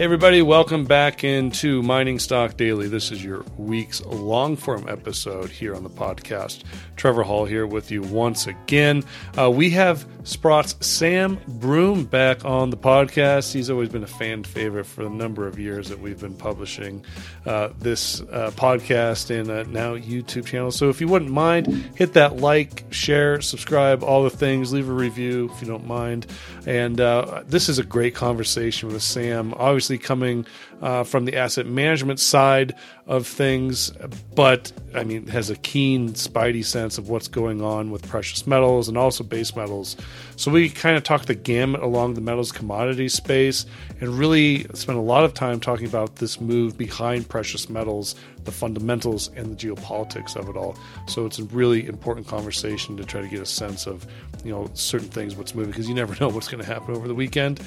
Everybody, 0.00 0.40
welcome 0.40 0.86
back 0.86 1.24
into 1.24 1.82
Mining 1.82 2.18
Stock 2.18 2.56
Daily. 2.56 2.88
This 2.88 3.12
is 3.12 3.22
your 3.22 3.44
week's 3.58 4.02
long 4.06 4.56
form 4.56 4.88
episode 4.88 5.50
here 5.50 5.74
on 5.74 5.82
the 5.82 5.90
podcast. 5.90 6.62
Trevor 6.96 7.22
Hall 7.22 7.44
here 7.44 7.66
with 7.66 7.90
you 7.90 8.00
once 8.00 8.46
again. 8.46 9.04
Uh, 9.38 9.50
we 9.50 9.68
have 9.70 10.06
Sprott's 10.24 10.74
Sam 10.86 11.38
Broom 11.46 12.04
back 12.04 12.46
on 12.46 12.70
the 12.70 12.78
podcast. 12.78 13.52
He's 13.52 13.68
always 13.68 13.90
been 13.90 14.02
a 14.02 14.06
fan 14.06 14.42
favorite 14.42 14.84
for 14.84 15.04
the 15.04 15.10
number 15.10 15.46
of 15.46 15.58
years 15.58 15.90
that 15.90 16.00
we've 16.00 16.20
been 16.20 16.34
publishing 16.34 17.04
uh, 17.44 17.68
this 17.78 18.22
uh, 18.22 18.52
podcast 18.54 19.28
and 19.28 19.50
uh, 19.50 19.64
now 19.64 19.96
YouTube 19.96 20.46
channel. 20.46 20.70
So 20.70 20.88
if 20.88 21.02
you 21.02 21.08
wouldn't 21.08 21.30
mind, 21.30 21.66
hit 21.94 22.14
that 22.14 22.38
like, 22.38 22.84
share, 22.90 23.42
subscribe, 23.42 24.02
all 24.02 24.22
the 24.22 24.30
things. 24.30 24.72
Leave 24.72 24.88
a 24.88 24.92
review 24.92 25.50
if 25.52 25.60
you 25.60 25.68
don't 25.68 25.86
mind. 25.86 26.26
And 26.66 27.02
uh, 27.02 27.42
this 27.46 27.68
is 27.68 27.78
a 27.78 27.84
great 27.84 28.14
conversation 28.14 28.90
with 28.90 29.02
Sam. 29.02 29.52
Obviously 29.58 29.89
coming 29.98 30.46
uh, 30.80 31.04
from 31.04 31.24
the 31.24 31.36
asset 31.36 31.66
management 31.66 32.20
side 32.20 32.74
of 33.06 33.26
things, 33.26 33.92
but 34.34 34.72
I 34.94 35.04
mean, 35.04 35.26
has 35.26 35.50
a 35.50 35.56
keen 35.56 36.10
spidey 36.10 36.64
sense 36.64 36.96
of 36.96 37.08
what's 37.08 37.28
going 37.28 37.60
on 37.60 37.90
with 37.90 38.08
precious 38.08 38.46
metals 38.46 38.88
and 38.88 38.96
also 38.96 39.24
base 39.24 39.54
metals. 39.54 39.96
So 40.36 40.50
we 40.50 40.70
kind 40.70 40.96
of 40.96 41.02
talk 41.02 41.26
the 41.26 41.34
gamut 41.34 41.82
along 41.82 42.14
the 42.14 42.20
metals 42.20 42.52
commodity 42.52 43.08
space 43.08 43.66
and 44.00 44.10
really 44.10 44.64
spend 44.74 44.98
a 44.98 45.02
lot 45.02 45.24
of 45.24 45.34
time 45.34 45.60
talking 45.60 45.86
about 45.86 46.16
this 46.16 46.40
move 46.40 46.78
behind 46.78 47.28
precious 47.28 47.68
metals, 47.68 48.14
the 48.44 48.52
fundamentals, 48.52 49.28
and 49.36 49.56
the 49.56 49.68
geopolitics 49.68 50.36
of 50.36 50.48
it 50.48 50.56
all. 50.56 50.78
So 51.06 51.26
it's 51.26 51.38
a 51.38 51.44
really 51.44 51.86
important 51.86 52.26
conversation 52.26 52.96
to 52.96 53.04
try 53.04 53.20
to 53.20 53.28
get 53.28 53.40
a 53.40 53.46
sense 53.46 53.86
of, 53.86 54.06
you 54.44 54.52
know, 54.52 54.70
certain 54.74 55.08
things, 55.08 55.36
what's 55.36 55.54
moving, 55.54 55.72
because 55.72 55.88
you 55.88 55.94
never 55.94 56.16
know 56.20 56.28
what's 56.28 56.48
going 56.48 56.62
to 56.62 56.72
happen 56.72 56.94
over 56.94 57.08
the 57.08 57.14
weekend. 57.14 57.60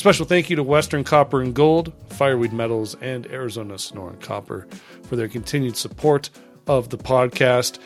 Special 0.00 0.24
thank 0.24 0.48
you 0.48 0.56
to 0.56 0.62
Western 0.62 1.04
Copper 1.04 1.42
and 1.42 1.54
Gold, 1.54 1.92
Fireweed 2.08 2.54
Metals, 2.54 2.96
and 3.02 3.26
Arizona 3.26 3.74
Sonoran 3.74 4.18
Copper 4.18 4.66
for 5.02 5.16
their 5.16 5.28
continued 5.28 5.76
support 5.76 6.30
of 6.66 6.88
the 6.88 6.96
podcast. 6.96 7.78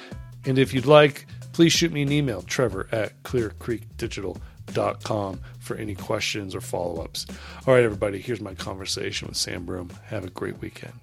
And 0.44 0.56
if 0.56 0.72
you'd 0.72 0.86
like, 0.86 1.26
please 1.52 1.72
shoot 1.72 1.90
me 1.90 2.02
an 2.02 2.12
email, 2.12 2.42
trevor 2.42 2.86
at 2.92 3.20
clearcreekdigital.com 3.24 5.40
for 5.58 5.74
any 5.74 5.96
questions 5.96 6.54
or 6.54 6.60
follow 6.60 7.02
ups. 7.02 7.26
All 7.66 7.74
right, 7.74 7.82
everybody, 7.82 8.20
here's 8.20 8.40
my 8.40 8.54
conversation 8.54 9.26
with 9.26 9.36
Sam 9.36 9.64
Broom. 9.64 9.90
Have 10.04 10.24
a 10.24 10.30
great 10.30 10.60
weekend. 10.60 11.00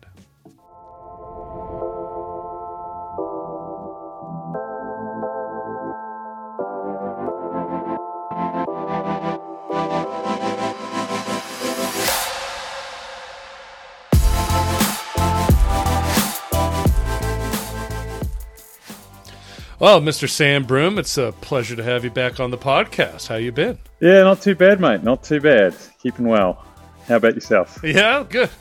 Well, 19.82 20.00
Mr. 20.00 20.30
Sam 20.30 20.64
Broom, 20.66 21.00
it's 21.00 21.18
a 21.18 21.32
pleasure 21.42 21.76
to 21.76 21.82
have 21.82 22.04
you 22.04 22.12
back 22.12 22.40
on 22.40 22.52
the 22.52 22.58
podcast. 22.58 23.26
How 23.26 23.38
you 23.38 23.52
been? 23.52 23.80
Yeah, 24.00 24.22
not 24.22 24.40
too 24.40 24.54
bad, 24.54 24.80
mate. 24.80 25.02
Not 25.02 25.24
too 25.24 25.42
bad. 25.42 25.76
Keeping 26.04 26.28
well. 26.28 26.64
How 27.08 27.16
about 27.16 27.34
yourself? 27.34 27.80
Yeah, 27.84 28.24
good. 28.30 28.52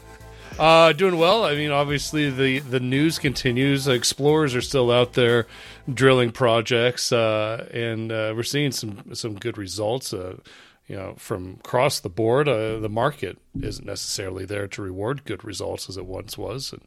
Uh, 0.59 0.95
doing 0.95 1.19
well. 1.19 1.45
I 1.45 1.57
mean, 1.57 1.73
obviously 1.73 2.31
the 2.31 2.61
the 2.61 2.81
news 2.81 3.19
continues. 3.19 3.87
Explorers 3.87 4.55
are 4.55 4.63
still 4.63 4.91
out 4.91 5.13
there 5.13 5.47
drilling 5.93 6.33
projects, 6.33 7.13
uh, 7.13 7.69
and 7.71 8.11
uh, 8.11 8.33
we're 8.35 8.43
seeing 8.43 8.73
some 8.73 9.15
some 9.15 9.35
good 9.35 9.59
results. 9.59 10.15
Uh, 10.15 10.39
you 10.87 10.97
know, 10.97 11.15
from 11.19 11.59
across 11.61 12.01
the 12.01 12.09
board, 12.09 12.49
uh, 12.49 12.81
the 12.81 12.89
market 12.89 13.39
isn't 13.61 13.87
necessarily 13.87 14.45
there 14.45 14.67
to 14.67 14.83
reward 14.83 15.25
good 15.25 15.45
results 15.45 15.89
as 15.89 15.97
it 15.97 16.05
once 16.05 16.37
was. 16.37 16.73
And 16.73 16.83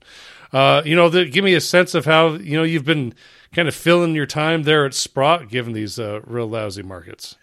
uh, 0.52 0.82
you 0.84 0.96
know, 0.96 1.08
the, 1.08 1.24
give 1.24 1.46
me 1.46 1.54
a 1.54 1.62
sense 1.62 1.96
of 1.96 2.04
how 2.04 2.34
you 2.34 2.58
know 2.58 2.64
you've 2.64 2.84
been 2.84 3.14
kind 3.54 3.68
of 3.68 3.76
filling 3.76 4.16
your 4.16 4.26
time 4.26 4.64
there 4.64 4.86
at 4.86 4.94
Sprott, 4.94 5.50
given 5.50 5.74
these 5.74 6.00
uh, 6.00 6.22
real 6.26 6.48
lousy 6.48 6.84
markets. 6.84 7.36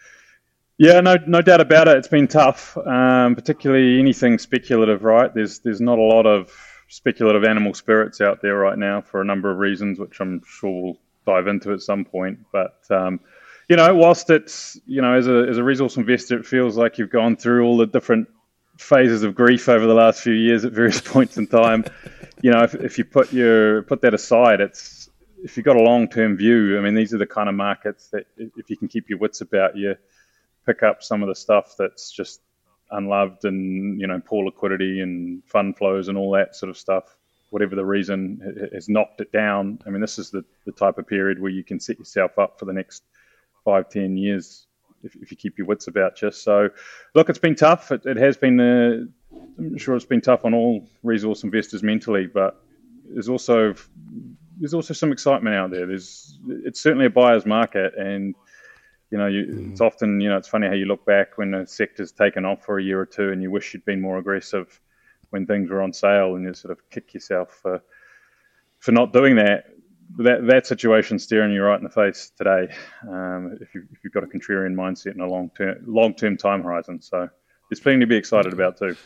Yeah, 0.79 1.01
no, 1.01 1.17
no 1.27 1.43
doubt 1.43 1.61
about 1.61 1.89
it. 1.89 1.99
It's 1.99 2.09
been 2.09 2.27
tough, 2.27 2.77
um, 2.79 3.35
particularly 3.35 3.99
anything 3.99 4.39
speculative. 4.39 5.05
Right? 5.05 5.33
There's 5.33 5.59
there's 5.59 5.81
not 5.81 5.99
a 5.99 6.03
lot 6.03 6.27
of 6.27 6.51
speculative 6.89 7.45
animal 7.45 7.75
spirits 7.75 8.21
out 8.21 8.43
there 8.43 8.57
right 8.57 8.79
now 8.79 9.01
for 9.01 9.21
a 9.21 9.25
number 9.25 9.51
of 9.51 9.59
reasons, 9.59 9.99
which 9.99 10.21
I'm 10.21 10.43
sure 10.47 10.83
we'll 10.83 10.99
dive 11.27 11.47
into 11.47 11.73
at 11.73 11.81
some 11.81 12.05
point. 12.05 12.39
But 12.51 12.81
um, 12.91 13.21
you 13.69 13.77
know, 13.77 13.95
whilst 13.95 14.31
it's 14.31 14.81
you 14.87 15.03
know, 15.03 15.15
as 15.15 15.29
a 15.29 15.47
as 15.49 15.59
a 15.59 15.63
resource 15.63 15.97
investor, 15.97 16.39
it 16.39 16.47
feels 16.47 16.77
like 16.77 16.99
you've 16.99 17.11
gone 17.11 17.37
through 17.37 17.65
all 17.65 17.77
the 17.77 17.87
different 17.87 18.29
phases 18.79 19.23
of 19.23 19.35
grief 19.35 19.69
over 19.69 19.87
the 19.87 19.95
last 19.95 20.23
few 20.23 20.33
years 20.33 20.65
at 20.65 20.73
various 20.73 21.01
points 21.05 21.37
in 21.37 21.47
time. 21.47 21.85
you 22.41 22.51
know, 22.51 22.63
if, 22.63 22.75
if 22.75 22.99
you 22.99 23.05
put 23.05 23.33
your 23.33 23.83
put 23.83 24.01
that 24.01 24.15
aside, 24.15 24.61
it's 24.61 25.00
if 25.43 25.57
you've 25.57 25.67
got 25.67 25.77
a 25.77 25.83
long 25.83 26.09
term 26.09 26.37
view, 26.37 26.79
I 26.79 26.83
mean, 26.83 26.95
these 26.95 27.15
are 27.15 27.19
the 27.19 27.27
kind 27.27 27.49
of 27.49 27.55
markets 27.55 28.09
that 28.09 28.27
if 28.37 28.71
you 28.71 28.77
can 28.77 28.89
keep 28.89 29.09
your 29.09 29.19
wits 29.19 29.41
about 29.41 29.77
you, 29.77 29.95
pick 30.67 30.83
up 30.83 31.03
some 31.03 31.23
of 31.23 31.29
the 31.29 31.35
stuff 31.35 31.75
that's 31.79 32.11
just 32.11 32.41
unloved 32.93 33.45
and 33.45 34.01
you 34.01 34.07
know 34.07 34.21
poor 34.25 34.45
liquidity 34.45 35.01
and 35.01 35.45
fund 35.45 35.77
flows 35.77 36.09
and 36.09 36.19
all 36.19 36.33
that 36.33 36.57
sort 36.57 36.71
of 36.71 36.77
stuff. 36.77 37.17
Whatever 37.51 37.75
the 37.75 37.85
reason 37.85 38.71
has 38.73 38.89
knocked 38.89 39.21
it 39.21 39.33
down. 39.33 39.81
I 39.85 39.91
mean, 39.91 40.01
this 40.01 40.19
is 40.21 40.31
the, 40.31 40.45
the 40.67 40.73
type 40.73 40.99
of 40.99 41.09
period 41.09 41.41
where 41.41 41.51
you 41.51 41.65
can 41.65 41.81
set 41.81 41.99
yourself 41.99 42.39
up 42.39 42.61
for 42.61 42.65
the 42.65 42.73
next 42.73 43.03
five, 43.65 43.89
ten 43.89 44.17
years 44.17 44.67
if, 45.03 45.17
if 45.17 45.33
you 45.33 45.37
keep 45.37 45.59
your 45.59 45.67
wits 45.67 45.89
about 45.89 46.23
you. 46.23 46.31
So, 46.31 46.69
look, 47.15 47.29
it's 47.29 47.41
been 47.41 47.57
tough. 47.57 47.91
It, 47.91 48.07
it 48.07 48.17
has 48.19 48.37
been. 48.37 48.61
Uh, 48.61 49.37
I'm 49.59 49.79
sure 49.79 49.97
it's 49.97 50.05
been 50.05 50.21
tough 50.21 50.45
on 50.45 50.55
all 50.55 50.89
resource 51.03 51.43
investors 51.43 51.83
mentally, 51.83 52.27
but 52.27 52.63
there's 53.09 53.29
also 53.29 53.75
there's 54.61 54.75
also 54.75 54.93
some 54.93 55.11
excitement 55.11 55.57
out 55.57 55.71
there. 55.71 55.87
There's 55.87 56.39
it's 56.47 56.81
certainly 56.81 57.07
a 57.07 57.11
buyer's 57.11 57.47
market, 57.47 57.95
and 57.97 58.35
you 59.11 59.19
know, 59.19 59.27
you, 59.27 59.47
mm. 59.47 59.73
it's 59.73 59.81
often 59.81 60.21
you 60.21 60.29
know 60.29 60.37
it's 60.37 60.49
funny 60.49 60.69
how 60.69 60.75
you 60.75 60.85
look 60.85 61.05
back 61.07 61.39
when 61.39 61.55
a 61.55 61.67
sector's 61.67 62.13
taken 62.13 62.45
off 62.45 62.65
for 62.65 62.79
a 62.79 62.83
year 62.83 63.01
or 63.01 63.07
two, 63.07 63.33
and 63.33 63.43
you 63.43 63.51
wish 63.51 63.73
you'd 63.73 63.85
been 63.87 64.01
more 64.01 64.19
aggressive 64.19 64.81
when 65.31 65.47
things 65.47 65.71
were 65.71 65.83
on 65.83 65.93
sale, 65.93 66.37
and 66.37 66.45
you 66.45 66.53
sort 66.53 66.73
of 66.73 66.91
kick 66.91 67.15
yourself 67.15 67.59
for 67.63 67.83
for 68.79 68.93
not 68.93 69.13
doing 69.13 69.37
that. 69.37 69.65
That 70.19 70.47
that 70.49 70.67
situation's 70.67 71.23
staring 71.23 71.53
you 71.53 71.63
right 71.63 71.79
in 71.79 71.85
the 71.85 71.91
face 71.91 72.33
today. 72.37 72.75
Um, 73.09 73.57
if, 73.61 73.75
you, 73.75 73.87
if 73.93 73.99
you've 74.03 74.13
got 74.13 74.25
a 74.25 74.27
contrarian 74.27 74.75
mindset 74.75 75.13
and 75.13 75.23
a 75.23 75.27
long 75.27 75.51
term 75.57 75.79
long 75.87 76.15
term 76.15 76.37
time 76.37 76.63
horizon, 76.63 77.01
so 77.01 77.29
there's 77.71 77.81
plenty 77.81 78.01
to 78.01 78.07
be 78.07 78.17
excited 78.17 78.53
about 78.53 78.77
too. 78.77 78.97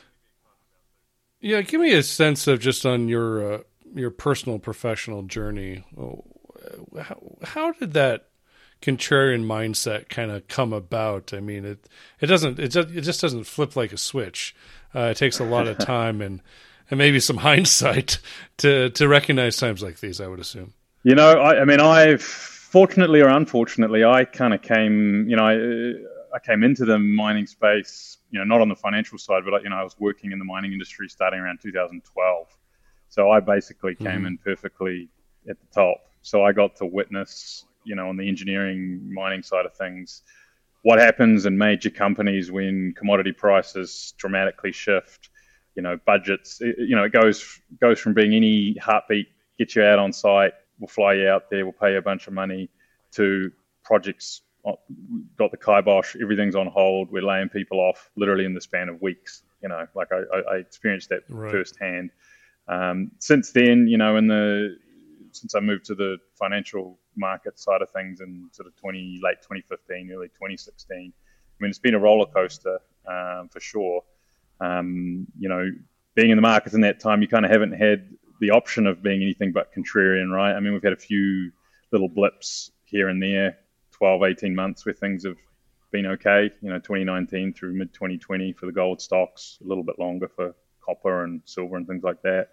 Yeah, 1.40 1.60
give 1.60 1.82
me 1.82 1.92
a 1.92 2.02
sense 2.02 2.46
of 2.46 2.58
just 2.58 2.86
on 2.86 3.06
your 3.06 3.54
uh, 3.56 3.58
your 3.94 4.10
personal 4.10 4.58
professional 4.58 5.22
journey, 5.22 5.84
how, 7.00 7.20
how 7.42 7.72
did 7.72 7.92
that 7.94 8.28
contrarian 8.82 9.44
mindset 9.44 10.08
kind 10.08 10.30
of 10.30 10.46
come 10.48 10.72
about? 10.72 11.32
I 11.32 11.40
mean, 11.40 11.64
it 11.64 11.88
it 12.20 12.26
doesn't 12.26 12.58
it 12.58 12.68
just, 12.68 12.90
it 12.90 13.00
just 13.00 13.20
doesn't 13.20 13.44
flip 13.44 13.76
like 13.76 13.92
a 13.92 13.96
switch. 13.96 14.54
Uh, 14.94 15.10
it 15.12 15.16
takes 15.16 15.40
a 15.40 15.44
lot 15.44 15.66
of 15.66 15.78
time 15.86 16.20
and 16.20 16.42
and 16.90 16.98
maybe 16.98 17.20
some 17.20 17.36
hindsight 17.48 18.18
to 18.58 18.90
to 18.90 19.08
recognize 19.08 19.56
times 19.56 19.82
like 19.82 20.00
these. 20.00 20.20
I 20.20 20.26
would 20.26 20.40
assume. 20.40 20.74
You 21.02 21.14
know, 21.14 21.32
I, 21.32 21.60
I 21.60 21.64
mean, 21.64 21.80
I've 21.80 22.22
fortunately 22.22 23.20
or 23.20 23.28
unfortunately, 23.28 24.04
I 24.04 24.24
kind 24.24 24.54
of 24.54 24.62
came. 24.62 25.28
You 25.28 25.36
know, 25.36 25.44
I, 25.44 26.36
I 26.36 26.38
came 26.40 26.62
into 26.62 26.84
the 26.84 26.98
mining 26.98 27.46
space. 27.46 28.18
You 28.30 28.40
know, 28.40 28.44
not 28.44 28.60
on 28.60 28.68
the 28.68 28.76
financial 28.76 29.18
side, 29.18 29.42
but 29.48 29.62
you 29.62 29.70
know, 29.70 29.76
I 29.76 29.84
was 29.84 29.96
working 29.98 30.32
in 30.32 30.38
the 30.38 30.44
mining 30.44 30.72
industry 30.72 31.08
starting 31.08 31.40
around 31.40 31.60
2012. 31.62 32.48
So 33.14 33.30
I 33.30 33.38
basically 33.38 33.94
came 33.94 34.06
mm-hmm. 34.06 34.26
in 34.26 34.38
perfectly 34.38 35.08
at 35.48 35.56
the 35.60 35.66
top. 35.72 35.98
So 36.22 36.42
I 36.42 36.50
got 36.50 36.74
to 36.76 36.84
witness, 36.86 37.64
you 37.84 37.94
know, 37.94 38.08
on 38.08 38.16
the 38.16 38.28
engineering 38.28 39.08
mining 39.14 39.44
side 39.44 39.66
of 39.66 39.74
things, 39.76 40.22
what 40.82 40.98
happens 40.98 41.46
in 41.46 41.56
major 41.56 41.90
companies 41.90 42.50
when 42.50 42.92
commodity 42.96 43.30
prices 43.30 44.14
dramatically 44.16 44.72
shift. 44.72 45.30
You 45.76 45.82
know, 45.82 45.96
budgets. 46.04 46.60
You 46.60 46.96
know, 46.96 47.04
it 47.04 47.12
goes 47.12 47.60
goes 47.80 48.00
from 48.00 48.14
being 48.14 48.34
any 48.34 48.76
heartbeat, 48.78 49.28
get 49.58 49.76
you 49.76 49.84
out 49.84 50.00
on 50.00 50.12
site, 50.12 50.54
we'll 50.80 50.88
fly 50.88 51.14
you 51.14 51.28
out 51.28 51.50
there, 51.50 51.64
we'll 51.64 51.72
pay 51.72 51.92
you 51.92 51.98
a 51.98 52.02
bunch 52.02 52.26
of 52.26 52.32
money, 52.32 52.68
to 53.12 53.52
projects 53.84 54.42
uh, 54.66 54.72
got 55.38 55.52
the 55.52 55.56
kibosh, 55.56 56.16
everything's 56.20 56.56
on 56.56 56.66
hold, 56.66 57.12
we're 57.12 57.22
laying 57.22 57.48
people 57.48 57.78
off 57.78 58.10
literally 58.16 58.44
in 58.44 58.54
the 58.54 58.60
span 58.60 58.88
of 58.88 59.00
weeks. 59.00 59.42
You 59.62 59.68
know, 59.68 59.86
like 59.94 60.08
I, 60.12 60.54
I 60.54 60.56
experienced 60.56 61.10
that 61.10 61.22
right. 61.28 61.52
firsthand. 61.52 62.10
Um, 62.68 63.10
since 63.18 63.52
then, 63.52 63.86
you 63.88 63.98
know, 63.98 64.16
in 64.16 64.26
the 64.26 64.76
since 65.32 65.54
I 65.54 65.60
moved 65.60 65.84
to 65.86 65.94
the 65.94 66.18
financial 66.38 66.98
market 67.16 67.58
side 67.58 67.82
of 67.82 67.90
things 67.90 68.20
in 68.20 68.48
sort 68.52 68.66
of 68.66 68.76
20 68.76 69.20
late 69.22 69.42
2015, 69.42 70.12
early 70.12 70.28
2016, 70.28 71.12
I 71.12 71.62
mean, 71.62 71.70
it's 71.70 71.78
been 71.78 71.94
a 71.94 71.98
roller 71.98 72.26
coaster 72.26 72.78
um, 73.06 73.48
for 73.48 73.60
sure. 73.60 74.02
Um, 74.60 75.26
you 75.38 75.48
know, 75.48 75.70
being 76.14 76.30
in 76.30 76.36
the 76.36 76.42
markets 76.42 76.74
in 76.74 76.80
that 76.82 77.00
time, 77.00 77.20
you 77.20 77.28
kind 77.28 77.44
of 77.44 77.50
haven't 77.50 77.72
had 77.72 78.08
the 78.40 78.50
option 78.50 78.86
of 78.86 79.02
being 79.02 79.22
anything 79.22 79.52
but 79.52 79.72
contrarian, 79.74 80.30
right? 80.30 80.54
I 80.54 80.60
mean, 80.60 80.72
we've 80.72 80.82
had 80.82 80.92
a 80.92 80.96
few 80.96 81.50
little 81.92 82.08
blips 82.08 82.70
here 82.84 83.08
and 83.08 83.22
there, 83.22 83.58
12, 83.92 84.22
18 84.22 84.54
months 84.54 84.86
where 84.86 84.94
things 84.94 85.24
have 85.24 85.36
been 85.90 86.06
okay. 86.06 86.50
You 86.60 86.70
know, 86.70 86.78
2019 86.78 87.54
through 87.54 87.74
mid 87.74 87.92
2020 87.92 88.52
for 88.52 88.66
the 88.66 88.72
gold 88.72 89.00
stocks, 89.00 89.58
a 89.64 89.66
little 89.66 89.84
bit 89.84 89.98
longer 89.98 90.28
for 90.28 90.54
copper 90.84 91.24
and 91.24 91.42
silver 91.44 91.76
and 91.76 91.86
things 91.86 92.02
like 92.02 92.22
that. 92.22 92.48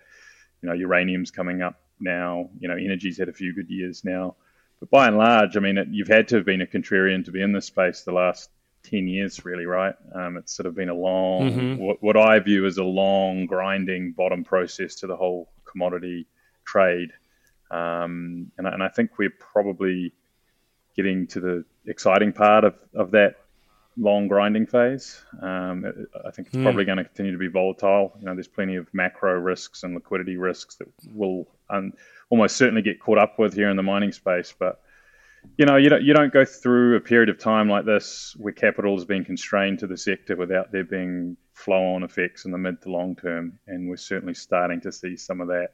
You 0.62 0.70
know, 0.70 0.76
uranium's 0.76 1.32
coming 1.32 1.62
up 1.62 1.80
now. 2.00 2.50
You 2.60 2.68
know, 2.68 2.76
energy's 2.76 3.18
had 3.18 3.30
a 3.30 3.34
few 3.34 3.54
good 3.54 3.70
years 3.70 4.04
now. 4.04 4.36
But 4.80 4.90
by 4.90 5.08
and 5.08 5.18
large, 5.18 5.58
I 5.58 5.60
mean, 5.60 5.78
it, 5.78 5.88
you've 5.92 6.08
had 6.08 6.28
to 6.30 6.38
have 6.38 6.46
been 6.46 6.62
a 6.62 6.66
contrarian 6.66 7.26
to 7.26 7.32
be 7.32 7.42
in 7.42 7.52
this 7.52 7.68
space 7.68 8.02
the 8.02 8.12
last 8.12 8.50
10 8.84 9.08
years, 9.08 9.46
really, 9.46 9.66
right? 9.66 9.94
Um, 10.14 10.38
it's 10.38 10.56
sort 10.56 10.66
of 10.66 10.76
been 10.76 10.90
a 10.90 10.96
long, 10.96 11.52
mm-hmm. 11.52 11.78
what, 11.78 12.02
what, 12.02 12.18
I 12.18 12.40
view 12.40 12.66
as 12.66 12.78
a 12.78 12.84
long, 12.84 13.46
grinding 13.46 14.14
bottom 14.14 14.44
process 14.44 14.96
to 14.96 15.08
the 15.08 15.16
whole 15.16 15.52
commodity 15.66 16.28
trade. 16.66 17.12
Um, 17.70 18.52
and, 18.58 18.68
and 18.68 18.82
I 18.84 18.90
think 18.90 19.18
we're 19.18 19.30
probably 19.30 20.14
getting 20.96 21.28
to 21.28 21.40
the 21.40 21.66
exciting 21.86 22.34
part 22.34 22.64
of, 22.64 22.76
of 22.94 23.12
that 23.12 23.36
long 23.98 24.28
grinding 24.28 24.66
phase. 24.66 25.22
Um, 25.42 25.86
I 26.26 26.32
think 26.32 26.48
it's 26.48 26.58
mm. 26.58 26.64
probably 26.64 26.86
going 26.86 26.98
to 26.98 27.04
continue 27.04 27.32
to 27.32 27.38
be 27.38 27.48
volatile. 27.48 28.14
You 28.20 28.26
know, 28.26 28.34
there's 28.34 28.48
plenty 28.48 28.76
of 28.76 28.88
macro 28.94 29.34
risks 29.34 29.84
and 29.84 29.94
liquidity 29.94 30.38
risks 30.38 30.76
that 30.76 30.88
will 31.14 31.48
un- 31.70 31.94
almost 32.30 32.56
certainly 32.56 32.82
get 32.82 33.00
caught 33.00 33.18
up 33.18 33.38
with 33.38 33.54
here 33.54 33.70
in 33.70 33.78
the 33.78 33.84
mining 33.84 34.12
space. 34.12 34.54
But 34.58 34.82
you 35.58 35.66
know, 35.66 35.76
you 35.76 35.90
don't 35.90 36.04
you 36.04 36.14
don't 36.14 36.32
go 36.32 36.46
through 36.46 36.96
a 36.96 37.02
period 37.02 37.30
of 37.30 37.40
time 37.40 37.70
like 37.70 37.86
this 37.86 38.36
where 38.38 38.54
capital 38.54 38.98
is 38.98 39.06
being 39.06 39.26
constrained 39.26 39.80
to 39.80 39.88
the 39.88 39.98
sector 39.98 40.36
without 40.36 40.72
there 40.72 40.84
being 40.84 41.36
flow-on 41.54 42.04
effects 42.04 42.46
in 42.46 42.52
the 42.52 42.58
mid 42.58 42.82
to 42.84 42.90
long 42.90 43.16
term, 43.16 43.60
and 43.68 43.90
we're 43.90 43.98
certainly 43.98 44.34
starting 44.34 44.82
to 44.82 44.92
see 44.92 45.16
some 45.16 45.42
of 45.42 45.48
that 45.48 45.74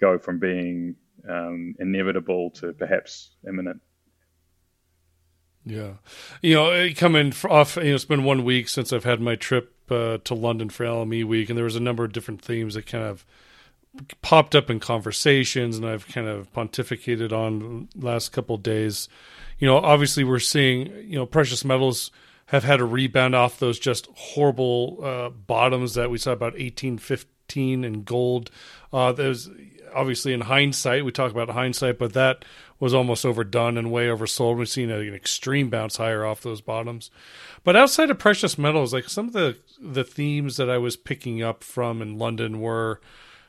go 0.00 0.18
from 0.18 0.38
being 0.38 0.96
um, 1.28 1.74
inevitable 1.78 2.50
to 2.50 2.72
perhaps 2.72 3.32
imminent. 3.46 3.80
Yeah, 5.64 5.94
you 6.40 6.54
know, 6.54 6.88
coming 6.96 7.34
off, 7.48 7.76
you 7.76 7.84
know, 7.84 7.94
it's 7.94 8.04
been 8.06 8.24
one 8.24 8.44
week 8.44 8.68
since 8.68 8.92
I've 8.92 9.04
had 9.04 9.20
my 9.20 9.36
trip 9.36 9.74
uh, 9.90 10.18
to 10.24 10.34
London 10.34 10.70
for 10.70 10.84
LME 10.84 11.24
week, 11.26 11.48
and 11.48 11.56
there 11.56 11.64
was 11.64 11.76
a 11.76 11.80
number 11.80 12.02
of 12.02 12.12
different 12.12 12.40
themes 12.40 12.74
that 12.74 12.86
kind 12.86 13.04
of 13.04 13.26
popped 14.22 14.54
up 14.54 14.70
in 14.70 14.80
conversations, 14.80 15.76
and 15.76 15.86
I've 15.86 16.06
kind 16.08 16.28
of 16.28 16.52
pontificated 16.52 17.32
on 17.32 17.88
the 17.94 18.06
last 18.06 18.30
couple 18.32 18.56
days. 18.56 19.08
You 19.58 19.66
know, 19.66 19.76
obviously 19.76 20.24
we're 20.24 20.38
seeing, 20.38 20.86
you 21.06 21.16
know, 21.16 21.26
precious 21.26 21.64
metals 21.64 22.10
have 22.46 22.64
had 22.64 22.80
a 22.80 22.84
rebound 22.84 23.34
off 23.34 23.58
those 23.58 23.78
just 23.78 24.06
horrible 24.14 24.98
uh, 25.02 25.28
bottoms 25.30 25.94
that 25.94 26.10
we 26.10 26.18
saw 26.18 26.32
about 26.32 26.54
eighteen 26.56 26.98
fifteen 26.98 27.84
and 27.84 28.04
gold. 28.04 28.50
Uh, 28.92 29.12
there's 29.12 29.48
obviously 29.94 30.32
in 30.32 30.42
hindsight, 30.42 31.04
we 31.04 31.12
talk 31.12 31.30
about 31.30 31.50
hindsight, 31.50 31.98
but 31.98 32.12
that 32.14 32.44
was 32.78 32.94
almost 32.94 33.26
overdone 33.26 33.76
and 33.76 33.92
way 33.92 34.06
oversold. 34.06 34.56
We've 34.56 34.68
seen 34.68 34.90
an 34.90 35.14
extreme 35.14 35.68
bounce 35.68 35.96
higher 35.96 36.24
off 36.24 36.40
those 36.40 36.60
bottoms. 36.60 37.10
But 37.62 37.76
outside 37.76 38.10
of 38.10 38.18
precious 38.18 38.56
metals, 38.56 38.92
like 38.92 39.08
some 39.08 39.28
of 39.28 39.32
the 39.32 39.58
the 39.80 40.04
themes 40.04 40.56
that 40.56 40.70
I 40.70 40.78
was 40.78 40.96
picking 40.96 41.42
up 41.42 41.62
from 41.62 42.00
in 42.00 42.18
London 42.18 42.60
were, 42.60 43.00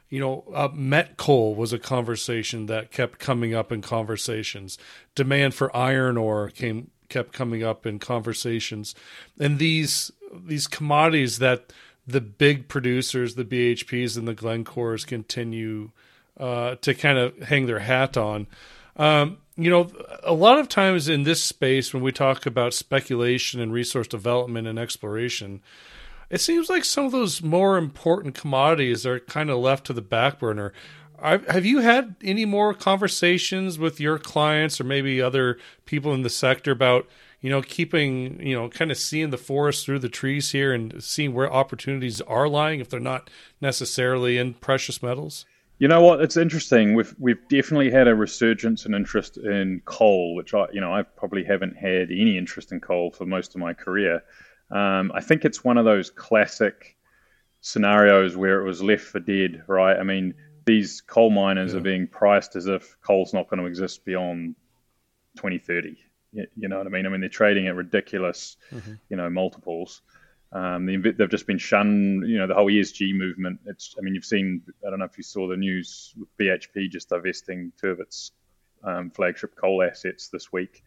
you 0.09 0.19
know, 0.19 0.43
uh, 0.53 0.69
met 0.73 1.17
coal 1.17 1.55
was 1.55 1.73
a 1.73 1.79
conversation 1.79 2.65
that 2.65 2.91
kept 2.91 3.19
coming 3.19 3.53
up 3.53 3.71
in 3.71 3.81
conversations. 3.81 4.77
Demand 5.15 5.53
for 5.53 5.75
iron 5.75 6.17
ore 6.17 6.49
came 6.49 6.91
kept 7.09 7.33
coming 7.33 7.63
up 7.63 7.85
in 7.85 7.99
conversations, 7.99 8.95
and 9.39 9.59
these 9.59 10.11
these 10.33 10.67
commodities 10.67 11.39
that 11.39 11.71
the 12.07 12.21
big 12.21 12.67
producers, 12.67 13.35
the 13.35 13.45
BHPs 13.45 14.17
and 14.17 14.27
the 14.27 14.35
Glencores, 14.35 15.05
continue 15.05 15.91
uh, 16.39 16.75
to 16.75 16.93
kind 16.93 17.17
of 17.17 17.37
hang 17.43 17.65
their 17.65 17.79
hat 17.79 18.17
on. 18.17 18.47
Um, 18.95 19.37
you 19.55 19.69
know, 19.69 19.91
a 20.23 20.33
lot 20.33 20.59
of 20.59 20.69
times 20.69 21.07
in 21.07 21.23
this 21.23 21.43
space, 21.43 21.93
when 21.93 22.03
we 22.03 22.11
talk 22.11 22.45
about 22.45 22.73
speculation 22.73 23.59
and 23.59 23.73
resource 23.73 24.07
development 24.07 24.67
and 24.67 24.79
exploration, 24.79 25.61
it 26.29 26.41
seems 26.41 26.69
like 26.69 26.85
some 26.85 27.05
of 27.05 27.11
those 27.11 27.43
more 27.43 27.77
important 27.77 28.35
commodities 28.35 29.05
are 29.05 29.19
kind 29.19 29.49
of 29.49 29.57
left 29.59 29.85
to 29.87 29.93
the 29.93 30.01
back 30.01 30.39
burner. 30.39 30.73
Have 31.21 31.65
you 31.65 31.79
had 31.79 32.15
any 32.23 32.45
more 32.45 32.73
conversations 32.73 33.77
with 33.77 33.99
your 33.99 34.17
clients 34.17 34.81
or 34.81 34.85
maybe 34.85 35.21
other 35.21 35.59
people 35.85 36.13
in 36.13 36.23
the 36.23 36.29
sector 36.31 36.71
about, 36.71 37.07
you 37.41 37.49
know, 37.51 37.61
keeping, 37.61 38.41
you 38.41 38.55
know, 38.55 38.69
kind 38.69 38.89
of 38.89 38.97
seeing 38.97 39.29
the 39.29 39.37
forest 39.37 39.85
through 39.85 39.99
the 39.99 40.09
trees 40.09 40.51
here 40.51 40.73
and 40.73 41.03
seeing 41.03 41.33
where 41.33 41.51
opportunities 41.51 42.21
are 42.21 42.47
lying 42.47 42.79
if 42.79 42.89
they're 42.89 42.99
not 42.99 43.29
necessarily 43.59 44.39
in 44.39 44.55
precious 44.55 45.03
metals? 45.03 45.45
You 45.81 45.87
know 45.87 46.01
what? 46.01 46.21
It's 46.21 46.37
interesting. 46.37 46.93
We've 46.93 47.15
we've 47.17 47.41
definitely 47.49 47.89
had 47.89 48.07
a 48.07 48.13
resurgence 48.13 48.85
in 48.85 48.93
interest 48.93 49.37
in 49.37 49.81
coal, 49.83 50.35
which 50.35 50.53
I 50.53 50.67
you 50.71 50.79
know 50.79 50.93
I 50.93 51.01
probably 51.01 51.43
haven't 51.43 51.75
had 51.75 52.11
any 52.11 52.37
interest 52.37 52.71
in 52.71 52.79
coal 52.79 53.09
for 53.09 53.25
most 53.25 53.55
of 53.55 53.61
my 53.61 53.73
career. 53.73 54.21
Um, 54.69 55.11
I 55.11 55.21
think 55.21 55.43
it's 55.43 55.63
one 55.63 55.79
of 55.79 55.85
those 55.85 56.11
classic 56.11 56.97
scenarios 57.61 58.37
where 58.37 58.61
it 58.61 58.67
was 58.67 58.83
left 58.83 59.05
for 59.05 59.19
dead, 59.19 59.63
right? 59.65 59.97
I 59.97 60.03
mean, 60.03 60.35
these 60.67 61.01
coal 61.01 61.31
miners 61.31 61.73
yeah. 61.73 61.79
are 61.79 61.83
being 61.83 62.05
priced 62.05 62.55
as 62.55 62.67
if 62.67 62.95
coal's 63.01 63.33
not 63.33 63.49
going 63.49 63.59
to 63.59 63.65
exist 63.65 64.05
beyond 64.05 64.53
2030. 65.37 65.97
You 66.31 66.45
know 66.69 66.77
what 66.77 66.85
I 66.85 66.91
mean? 66.91 67.07
I 67.07 67.09
mean, 67.09 67.21
they're 67.21 67.29
trading 67.29 67.67
at 67.67 67.75
ridiculous, 67.75 68.55
mm-hmm. 68.71 68.93
you 69.09 69.17
know, 69.17 69.31
multiples. 69.31 70.03
Um, 70.53 70.85
they've 70.85 71.29
just 71.29 71.47
been 71.47 71.57
shunned. 71.57 72.27
You 72.27 72.39
know, 72.39 72.47
the 72.47 72.53
whole 72.53 72.67
ESG 72.67 73.15
movement. 73.15 73.61
It's. 73.65 73.95
I 73.97 74.01
mean, 74.01 74.15
you've 74.15 74.25
seen. 74.25 74.61
I 74.85 74.89
don't 74.89 74.99
know 74.99 75.05
if 75.05 75.17
you 75.17 75.23
saw 75.23 75.47
the 75.47 75.55
news 75.55 76.13
with 76.17 76.29
BHP 76.37 76.89
just 76.89 77.09
divesting 77.09 77.71
two 77.79 77.89
of 77.89 77.99
its 77.99 78.31
um, 78.83 79.11
flagship 79.11 79.55
coal 79.55 79.81
assets 79.81 80.27
this 80.27 80.51
week. 80.51 80.83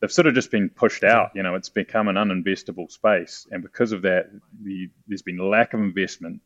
They've 0.00 0.12
sort 0.12 0.28
of 0.28 0.34
just 0.34 0.52
been 0.52 0.68
pushed 0.68 1.02
out. 1.02 1.32
You 1.34 1.42
know, 1.42 1.56
it's 1.56 1.68
become 1.68 2.06
an 2.06 2.14
uninvestable 2.14 2.90
space, 2.92 3.46
and 3.50 3.60
because 3.60 3.90
of 3.90 4.02
that, 4.02 4.30
the, 4.62 4.88
there's 5.08 5.22
been 5.22 5.38
lack 5.38 5.74
of 5.74 5.80
investment 5.80 6.40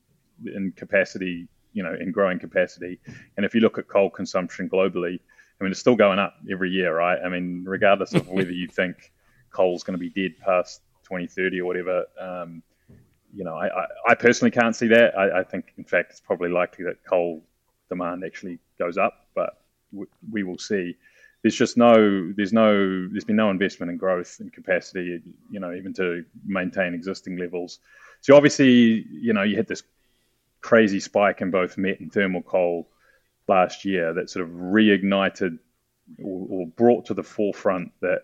in 0.47 0.73
capacity. 0.75 1.49
You 1.75 1.83
know, 1.83 1.95
in 1.99 2.13
growing 2.13 2.39
capacity. 2.39 3.01
And 3.37 3.47
if 3.47 3.55
you 3.55 3.63
look 3.63 3.79
at 3.79 3.89
coal 3.89 4.11
consumption 4.11 4.69
globally, 4.69 5.19
I 5.59 5.65
mean, 5.65 5.71
it's 5.71 5.81
still 5.81 5.97
going 5.97 6.19
up 6.19 6.35
every 6.51 6.71
year, 6.71 6.95
right? 6.95 7.19
I 7.25 7.31
mean, 7.31 7.65
regardless 7.67 8.13
of 8.13 8.29
whether 8.29 8.51
you 8.51 8.69
think 8.73 9.11
coal's 9.51 9.83
going 9.83 9.99
to 9.99 10.11
be 10.11 10.11
dead 10.11 10.39
past 10.39 10.83
2030 11.12 11.61
or 11.61 11.67
whatever. 11.67 12.05
Um, 12.19 12.62
you 13.35 13.44
know, 13.44 13.55
I, 13.55 13.67
I, 13.67 13.87
I, 14.09 14.14
personally 14.14 14.50
can't 14.50 14.76
see 14.76 14.88
that. 14.88 15.17
I, 15.17 15.41
I, 15.41 15.43
think, 15.43 15.73
in 15.79 15.85
fact, 15.85 16.11
it's 16.11 16.20
probably 16.20 16.50
likely 16.50 16.85
that 16.85 17.05
coal 17.05 17.43
demand 17.88 18.25
actually 18.25 18.59
goes 18.79 18.99
up, 18.99 19.26
but 19.35 19.62
we, 19.93 20.06
we 20.31 20.43
will 20.43 20.58
see. 20.58 20.96
There's 21.43 21.55
just 21.55 21.77
no, 21.77 22.32
there's 22.32 22.53
no, 22.53 23.08
there's 23.08 23.25
been 23.25 23.37
no 23.37 23.51
investment 23.51 23.91
in 23.91 23.96
growth 23.96 24.39
and 24.41 24.53
capacity, 24.53 25.22
you 25.51 25.60
know, 25.60 25.72
even 25.72 25.93
to 25.94 26.25
maintain 26.44 26.94
existing 26.94 27.37
levels. 27.37 27.79
So 28.20 28.37
obviously, 28.37 29.06
you 29.10 29.32
know, 29.32 29.43
you 29.43 29.56
had 29.56 29.67
this 29.67 29.82
crazy 30.60 31.01
spike 31.01 31.41
in 31.41 31.51
both 31.51 31.77
met 31.77 32.01
and 32.01 32.13
thermal 32.13 32.43
coal 32.43 32.89
last 33.48 33.84
year 33.84 34.13
that 34.15 34.31
sort 34.31 34.44
of 34.46 34.53
reignited 34.53 35.58
or, 36.22 36.46
or 36.48 36.67
brought 36.67 37.06
to 37.06 37.15
the 37.15 37.22
forefront 37.22 37.93
that 38.01 38.22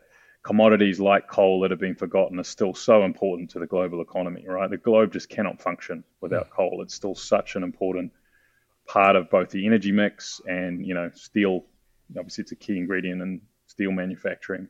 commodities 0.48 0.98
like 0.98 1.28
coal 1.28 1.60
that 1.60 1.70
have 1.70 1.78
been 1.78 1.94
forgotten 1.94 2.40
are 2.40 2.42
still 2.42 2.72
so 2.72 3.04
important 3.04 3.50
to 3.50 3.58
the 3.58 3.66
global 3.66 4.00
economy, 4.00 4.42
right? 4.48 4.70
The 4.70 4.78
globe 4.78 5.12
just 5.12 5.28
cannot 5.28 5.60
function 5.60 6.02
without 6.22 6.48
coal. 6.48 6.80
It's 6.80 6.94
still 6.94 7.14
such 7.14 7.54
an 7.54 7.62
important 7.62 8.12
part 8.86 9.14
of 9.14 9.28
both 9.28 9.50
the 9.50 9.66
energy 9.66 9.92
mix 9.92 10.40
and, 10.48 10.86
you 10.86 10.94
know, 10.94 11.10
steel. 11.12 11.66
Obviously, 12.16 12.40
it's 12.42 12.52
a 12.52 12.56
key 12.56 12.78
ingredient 12.78 13.20
in 13.20 13.42
steel 13.66 13.92
manufacturing. 13.92 14.68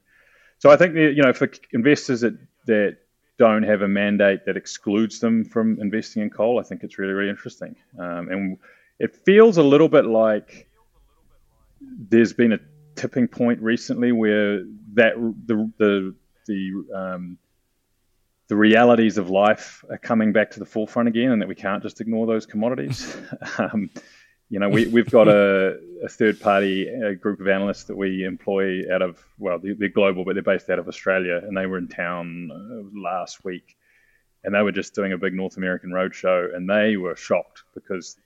So 0.58 0.68
I 0.68 0.76
think, 0.76 0.94
that, 0.94 1.12
you 1.14 1.22
know, 1.22 1.32
for 1.32 1.48
investors 1.70 2.22
that, 2.22 2.36
that 2.66 2.96
don't 3.38 3.62
have 3.62 3.82
a 3.82 3.88
mandate 3.88 4.46
that 4.46 4.56
excludes 4.56 5.20
them 5.20 5.44
from 5.44 5.80
investing 5.80 6.24
in 6.24 6.30
coal, 6.30 6.58
I 6.58 6.64
think 6.64 6.82
it's 6.82 6.98
really, 6.98 7.12
really 7.12 7.30
interesting. 7.30 7.76
Um, 7.96 8.28
and 8.32 8.58
it 8.98 9.14
feels 9.24 9.58
a 9.58 9.62
little 9.62 9.88
bit 9.88 10.06
like 10.06 10.68
there's 11.80 12.32
been 12.32 12.54
a 12.54 12.58
tipping 12.98 13.28
point 13.28 13.62
recently 13.62 14.12
where 14.12 14.64
that 14.94 15.14
the 15.46 15.72
the 15.78 16.14
the 16.46 16.84
um, 16.94 17.38
the 18.48 18.56
realities 18.56 19.18
of 19.18 19.30
life 19.30 19.84
are 19.90 19.98
coming 19.98 20.32
back 20.32 20.50
to 20.52 20.58
the 20.58 20.66
forefront 20.66 21.08
again, 21.08 21.30
and 21.32 21.42
that 21.42 21.48
we 21.48 21.54
can't 21.54 21.82
just 21.82 22.00
ignore 22.00 22.26
those 22.26 22.46
commodities. 22.46 23.16
um, 23.58 23.90
you 24.50 24.58
know, 24.58 24.70
we, 24.70 24.86
we've 24.86 25.10
got 25.10 25.28
a, 25.28 25.78
a 26.02 26.08
third 26.08 26.40
party 26.40 26.88
a 26.88 27.14
group 27.14 27.38
of 27.40 27.48
analysts 27.48 27.84
that 27.84 27.96
we 27.96 28.24
employ 28.24 28.82
out 28.90 29.02
of, 29.02 29.22
well, 29.38 29.58
they're, 29.58 29.74
they're, 29.74 29.90
global, 29.90 30.24
but 30.24 30.32
they're 30.32 30.42
based 30.42 30.70
out 30.70 30.78
of 30.78 30.88
Australia, 30.88 31.36
and 31.36 31.54
they 31.54 31.66
were 31.66 31.76
in 31.76 31.86
town 31.86 32.50
uh, 32.50 32.98
last 32.98 33.44
week, 33.44 33.76
and 34.44 34.54
they 34.54 34.62
were 34.62 34.72
just 34.72 34.94
doing 34.94 35.12
a 35.12 35.18
big 35.18 35.34
North 35.34 35.58
American 35.58 35.90
roadshow, 35.90 36.56
and 36.56 36.68
they 36.68 36.96
were 36.96 37.14
shocked 37.14 37.64
because 37.74 38.16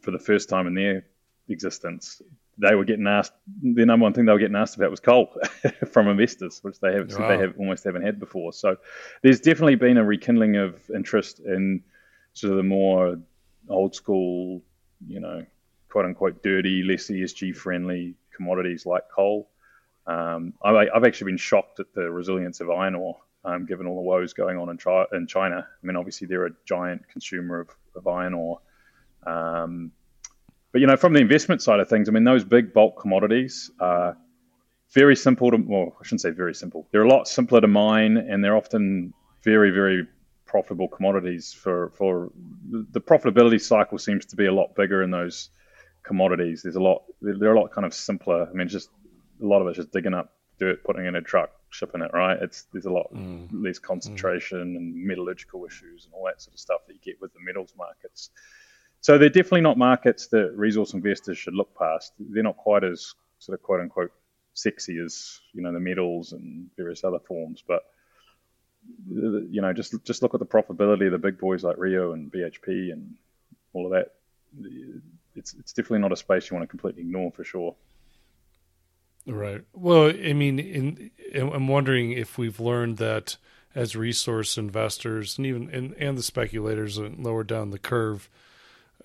for 0.00 0.10
the 0.10 0.18
first 0.18 0.48
time 0.48 0.66
in 0.66 0.74
their 0.74 1.06
existence, 1.48 2.20
they 2.58 2.74
were 2.74 2.84
getting 2.84 3.06
asked 3.06 3.32
the 3.62 3.84
number 3.84 4.04
one 4.04 4.12
thing 4.12 4.24
they 4.24 4.32
were 4.32 4.38
getting 4.38 4.56
asked 4.56 4.76
about 4.76 4.90
was 4.90 5.00
coal 5.00 5.34
from 5.90 6.08
investors, 6.08 6.60
which 6.62 6.78
they 6.80 6.94
have 6.94 7.12
wow. 7.12 7.28
they 7.28 7.38
have 7.38 7.54
almost 7.58 7.84
haven't 7.84 8.02
had 8.02 8.20
before. 8.20 8.52
So 8.52 8.76
there's 9.22 9.40
definitely 9.40 9.76
been 9.76 9.96
a 9.96 10.04
rekindling 10.04 10.56
of 10.56 10.78
interest 10.94 11.40
in 11.40 11.82
sort 12.32 12.52
of 12.52 12.56
the 12.58 12.62
more 12.62 13.18
old 13.68 13.94
school, 13.94 14.62
you 15.06 15.20
know, 15.20 15.44
quote 15.88 16.04
unquote 16.04 16.42
dirty, 16.42 16.82
less 16.82 17.08
ESG 17.08 17.56
friendly 17.56 18.14
commodities 18.34 18.86
like 18.86 19.04
coal. 19.14 19.50
Um, 20.06 20.52
I, 20.62 20.86
have 20.92 21.04
actually 21.04 21.32
been 21.32 21.38
shocked 21.38 21.80
at 21.80 21.92
the 21.94 22.10
resilience 22.10 22.60
of 22.60 22.70
iron 22.70 22.94
ore, 22.94 23.16
um, 23.44 23.64
given 23.64 23.86
all 23.86 23.94
the 23.96 24.02
woes 24.02 24.34
going 24.34 24.58
on 24.58 24.68
in, 24.68 24.78
in, 25.16 25.26
China. 25.26 25.66
I 25.66 25.86
mean, 25.86 25.96
obviously 25.96 26.26
they're 26.26 26.46
a 26.46 26.52
giant 26.66 27.08
consumer 27.08 27.60
of, 27.60 27.70
of 27.96 28.06
iron 28.06 28.34
ore. 28.34 28.60
Um, 29.26 29.92
but 30.74 30.80
you 30.80 30.88
know, 30.88 30.96
from 30.96 31.12
the 31.12 31.20
investment 31.20 31.62
side 31.62 31.78
of 31.78 31.88
things, 31.88 32.08
I 32.08 32.12
mean, 32.12 32.24
those 32.24 32.42
big 32.42 32.72
bulk 32.72 33.00
commodities 33.00 33.70
are 33.78 34.16
very 34.92 35.14
simple 35.14 35.52
to. 35.52 35.56
Well, 35.56 35.96
I 36.00 36.04
shouldn't 36.04 36.22
say 36.22 36.30
very 36.30 36.52
simple. 36.52 36.88
They're 36.90 37.04
a 37.04 37.08
lot 37.08 37.28
simpler 37.28 37.60
to 37.60 37.68
mine, 37.68 38.16
and 38.16 38.42
they're 38.42 38.56
often 38.56 39.14
very, 39.44 39.70
very 39.70 40.08
profitable 40.46 40.88
commodities. 40.88 41.52
For 41.52 41.90
for 41.90 42.32
the 42.68 43.00
profitability 43.00 43.60
cycle 43.60 43.98
seems 43.98 44.26
to 44.26 44.36
be 44.36 44.46
a 44.46 44.52
lot 44.52 44.74
bigger 44.74 45.00
in 45.04 45.12
those 45.12 45.50
commodities. 46.02 46.62
There's 46.64 46.74
a 46.74 46.82
lot. 46.82 47.04
They're 47.22 47.54
a 47.54 47.60
lot 47.60 47.70
kind 47.70 47.86
of 47.86 47.94
simpler. 47.94 48.48
I 48.50 48.52
mean, 48.52 48.66
just 48.66 48.90
a 49.40 49.46
lot 49.46 49.62
of 49.62 49.68
it's 49.68 49.76
just 49.76 49.92
digging 49.92 50.12
up 50.12 50.32
dirt, 50.58 50.82
putting 50.82 51.06
in 51.06 51.14
a 51.14 51.22
truck, 51.22 51.52
shipping 51.70 52.02
it. 52.02 52.10
Right? 52.12 52.36
It's 52.42 52.66
there's 52.72 52.86
a 52.86 52.92
lot 52.92 53.14
mm. 53.14 53.46
less 53.52 53.78
concentration 53.78 54.74
mm. 54.74 54.76
and 54.76 55.06
metallurgical 55.06 55.64
issues 55.66 56.06
and 56.06 56.14
all 56.14 56.26
that 56.26 56.42
sort 56.42 56.54
of 56.54 56.58
stuff 56.58 56.80
that 56.88 56.94
you 56.94 57.00
get 57.00 57.20
with 57.20 57.32
the 57.32 57.40
metals 57.40 57.72
markets. 57.78 58.30
So 59.04 59.18
they're 59.18 59.28
definitely 59.28 59.60
not 59.60 59.76
markets 59.76 60.28
that 60.28 60.54
resource 60.56 60.94
investors 60.94 61.36
should 61.36 61.52
look 61.52 61.76
past. 61.78 62.14
They're 62.18 62.42
not 62.42 62.56
quite 62.56 62.84
as 62.84 63.12
sort 63.38 63.58
of 63.58 63.62
quote 63.62 63.80
unquote 63.80 64.12
sexy 64.54 64.98
as 64.98 65.40
you 65.52 65.60
know 65.60 65.74
the 65.74 65.78
metals 65.78 66.32
and 66.32 66.70
various 66.74 67.04
other 67.04 67.18
forms, 67.18 67.62
but 67.68 67.82
you 69.06 69.60
know 69.60 69.74
just 69.74 70.02
just 70.04 70.22
look 70.22 70.32
at 70.32 70.40
the 70.40 70.46
profitability 70.46 71.04
of 71.04 71.12
the 71.12 71.18
big 71.18 71.36
boys 71.36 71.62
like 71.62 71.76
Rio 71.76 72.12
and 72.12 72.32
BHP 72.32 72.92
and 72.92 73.14
all 73.74 73.84
of 73.84 73.92
that. 73.92 74.14
It's 75.36 75.52
it's 75.52 75.74
definitely 75.74 75.98
not 75.98 76.12
a 76.12 76.16
space 76.16 76.48
you 76.48 76.56
want 76.56 76.64
to 76.64 76.70
completely 76.70 77.02
ignore 77.02 77.30
for 77.30 77.44
sure. 77.44 77.74
Right. 79.26 79.64
Well, 79.74 80.06
I 80.06 80.32
mean, 80.32 80.58
in, 80.58 81.10
I'm 81.34 81.68
wondering 81.68 82.12
if 82.12 82.38
we've 82.38 82.58
learned 82.58 82.96
that 82.96 83.36
as 83.74 83.96
resource 83.96 84.56
investors 84.56 85.36
and 85.36 85.46
even 85.46 85.68
and, 85.68 85.94
and 85.98 86.16
the 86.16 86.22
speculators 86.22 86.98
lower 86.98 87.44
down 87.44 87.68
the 87.68 87.78
curve 87.78 88.30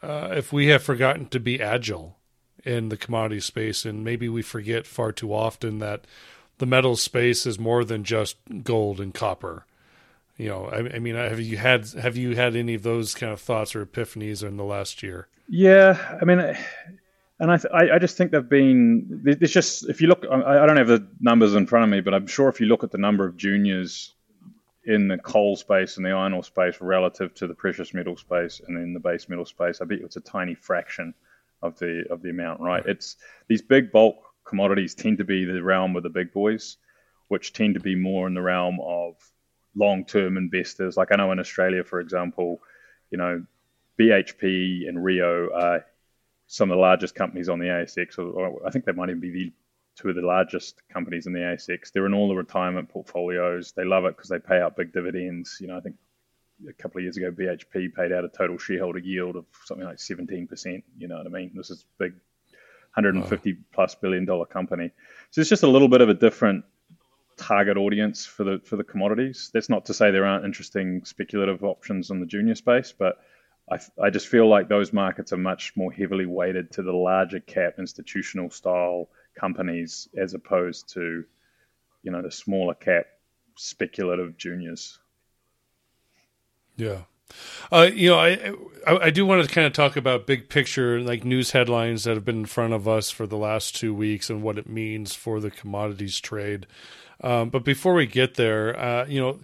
uh, 0.01 0.34
if 0.36 0.53
we 0.53 0.68
have 0.68 0.84
forgotten 0.84 1.27
to 1.27 1.39
be 1.39 1.62
agile 1.62 2.18
in 2.63 2.89
the 2.89 2.98
commodity 2.98 3.39
space, 3.39 3.86
and 3.86 4.03
maybe 4.03 4.29
we 4.29 4.41
forget 4.41 4.86
far 4.86 5.12
too 5.12 5.34
often 5.34 5.79
that 5.79 6.06
the 6.58 6.65
metal 6.65 6.96
space 6.96 7.46
is 7.46 7.58
more 7.58 7.84
than 7.84 8.03
just 8.03 8.38
gold 8.63 9.00
and 9.00 9.13
copper. 9.13 9.65
You 10.38 10.50
know, 10.50 10.65
I, 10.65 10.96
I 10.96 11.00
mean, 11.00 11.15
have 11.15 11.39
you 11.39 11.58
had 11.58 11.88
have 11.89 12.15
you 12.15 12.36
had 12.36 12.56
any 12.56 12.74
of 12.75 12.84
those 12.84 13.13
kind 13.13 13.34
of 13.34 13.41
thoughts 13.41 13.75
or 13.75 13.86
epiphanies 13.86 14.41
in 14.41 14.58
the 14.58 14.63
last 14.63 15.03
year? 15.03 15.27
Yeah, 15.50 16.18
I 16.22 16.25
mean, 16.25 16.39
and 17.39 17.51
I, 17.51 17.60
I 17.74 18.00
just 18.00 18.15
think 18.15 18.32
they've 18.32 18.48
been. 18.48 19.22
It's 19.25 19.51
just 19.51 19.89
if 19.89 20.01
you 20.01 20.08
look, 20.08 20.25
I 20.29 20.65
don't 20.65 20.77
have 20.77 20.88
the 20.88 21.06
numbers 21.20 21.56
in 21.56 21.68
front 21.68 21.84
of 21.84 21.89
me, 21.89 22.01
but 22.01 22.13
I'm 22.13 22.27
sure 22.27 22.48
if 22.48 22.62
you 22.62 22.68
look 22.68 22.84
at 22.84 22.91
the 22.91 22.98
number 22.98 23.25
of 23.25 23.36
juniors 23.36 24.13
in 24.89 25.08
the 25.08 25.19
coal 25.19 25.55
space 25.55 25.98
and 25.98 26.05
the 26.05 26.10
iron 26.10 26.34
ore 26.34 26.43
space 26.43 26.81
relative 26.81 27.31
to 27.36 27.46
the 27.46 27.53
precious 27.53 27.93
metal 27.93 28.17
space 28.17 28.60
and 28.67 28.75
in 28.75 28.91
the 28.91 29.00
base 29.00 29.29
metal 29.29 29.46
space, 29.46 29.81
I 29.81 29.86
bet 29.86 30.00
you 30.00 30.05
it's 30.05 30.17
a 30.17 30.22
tiny 30.22 30.55
fraction 30.55 31.13
of 31.62 31.77
the 31.77 32.05
of 32.10 32.24
the 32.24 32.31
amount, 32.31 32.60
right? 32.60 32.84
It's 32.88 33.15
these 33.48 33.62
big 33.62 33.91
bulk 33.91 34.17
commodities 34.46 34.96
tend 34.96 35.19
to 35.19 35.24
be 35.24 35.46
the 35.46 35.62
realm 35.62 35.96
of 35.96 36.01
the 36.01 36.10
big 36.10 36.34
boys, 36.34 36.77
which 37.27 37.53
tend 37.53 37.75
to 37.75 37.79
be 37.79 37.93
more 37.93 38.25
in 38.25 38.34
the 38.34 38.41
realm 38.41 38.79
of 38.81 39.13
long 39.75 40.05
term 40.05 40.38
investors. 40.38 40.98
Like 40.98 41.12
I 41.12 41.17
know 41.17 41.31
in 41.31 41.39
Australia, 41.39 41.84
for 41.84 42.00
example, 42.00 42.60
you 43.12 43.19
know, 43.19 43.46
BHP 44.00 44.89
and 44.89 45.03
Rio 45.03 45.53
are 45.53 45.86
some 46.48 46.72
of 46.72 46.77
the 46.77 46.81
largest 46.81 47.13
companies 47.13 47.48
on 47.48 47.60
the 47.60 47.67
ASX, 47.67 48.17
or, 48.17 48.24
or 48.24 48.67
I 48.67 48.72
think 48.72 48.86
they 48.86 48.91
might 48.91 49.10
even 49.10 49.22
be 49.22 49.29
the 49.29 49.53
two 50.00 50.10
of 50.10 50.15
the 50.15 50.22
largest 50.22 50.82
companies 50.89 51.27
in 51.27 51.34
the 51.34 51.39
ASX. 51.39 51.91
They're 51.91 52.06
in 52.06 52.13
all 52.13 52.29
the 52.29 52.36
retirement 52.36 52.89
portfolios. 52.89 53.74
They 53.74 53.84
love 53.84 54.06
it 54.06 54.15
because 54.15 54.29
they 54.29 54.39
pay 54.39 54.60
out 54.60 54.77
big 54.77 54.94
dividends. 54.94 55.58
You 55.60 55.68
know, 55.68 55.77
I 55.77 55.82
think 55.82 55.96
a 56.68 56.74
couple 56.74 57.00
of 57.00 57.03
years 57.03 57.18
ago, 57.18 57.32
BHP 57.32 57.94
paid 57.94 58.13
out 58.13 58.24
a 58.24 58.29
total 58.29 58.58
shareholder 58.58 59.00
yield 59.00 59.36
of 59.36 59.46
something 59.65 59.86
like 59.86 59.98
17%. 59.98 60.84
You 60.98 61.08
know 61.08 61.18
what 61.18 61.25
I 61.25 61.29
mean? 61.29 61.51
This 61.53 61.70
is 61.70 61.84
big, 61.98 62.13
150 62.94 63.58
plus 63.74 63.96
billion 63.96 64.25
dollar 64.25 64.46
company. 64.46 64.91
So 65.32 65.41
it's 65.41 65.50
just 65.50 65.63
a 65.63 65.68
little 65.68 65.89
bit 65.89 66.01
of 66.01 66.10
a 66.10 66.13
different 66.13 66.63
target 67.36 67.77
audience 67.77 68.25
for 68.25 68.44
the 68.44 68.62
for 68.63 68.75
the 68.75 68.84
commodities. 68.84 69.50
That's 69.53 69.70
not 69.70 69.86
to 69.86 69.94
say 69.94 70.12
there 70.12 70.25
aren't 70.25 70.46
interesting 70.46 71.03
speculative 71.06 71.63
options 71.63 72.10
in 72.10 72.20
the 72.20 72.25
junior 72.25 72.56
space, 72.56 72.94
but 72.98 73.20
I, 73.72 73.79
I 74.01 74.10
just 74.10 74.27
feel 74.27 74.48
like 74.48 74.68
those 74.68 74.91
markets 74.94 75.32
are 75.32 75.38
much 75.38 75.74
more 75.75 75.91
heavily 75.91 76.25
weighted 76.25 76.72
to 76.72 76.84
the 76.84 76.91
larger 76.91 77.39
cap 77.39 77.75
institutional 77.79 78.50
style 78.50 79.10
companies 79.39 80.08
as 80.17 80.34
opposed 80.34 80.93
to, 80.93 81.24
you 82.03 82.12
know, 82.12 82.22
the 82.22 82.31
smaller 82.31 82.74
cap 82.74 83.05
speculative 83.55 84.38
juniors. 84.38 85.00
Yeah. 86.77 87.00
Uh, 87.72 87.89
you 87.93 88.10
know, 88.10 88.17
I, 88.17 88.53
I, 88.88 88.98
I 89.05 89.10
do 89.12 89.25
want 89.25 89.48
to 89.48 89.53
kind 89.53 89.67
of 89.67 89.74
talk 89.74 89.96
about 89.96 90.25
big 90.25 90.50
picture, 90.50 91.00
like 91.00 91.24
news 91.24 91.51
headlines 91.51 92.05
that 92.05 92.15
have 92.15 92.25
been 92.25 92.39
in 92.39 92.46
front 92.46 92.74
of 92.74 92.88
us 92.88 93.12
for 93.12 93.27
the 93.27 93.38
last 93.38 93.75
two 93.75 93.93
weeks 93.93 94.29
and 94.29 94.41
what 94.41 94.58
it 94.58 94.67
means 94.67 95.13
for 95.13 95.39
the 95.39 95.51
commodities 95.51 96.19
trade. 96.19 96.65
Um, 97.22 97.50
but 97.50 97.63
before 97.63 97.93
we 97.93 98.08
get 98.08 98.36
there, 98.36 98.79
uh, 98.79 99.05
you 99.05 99.19
know, 99.19 99.39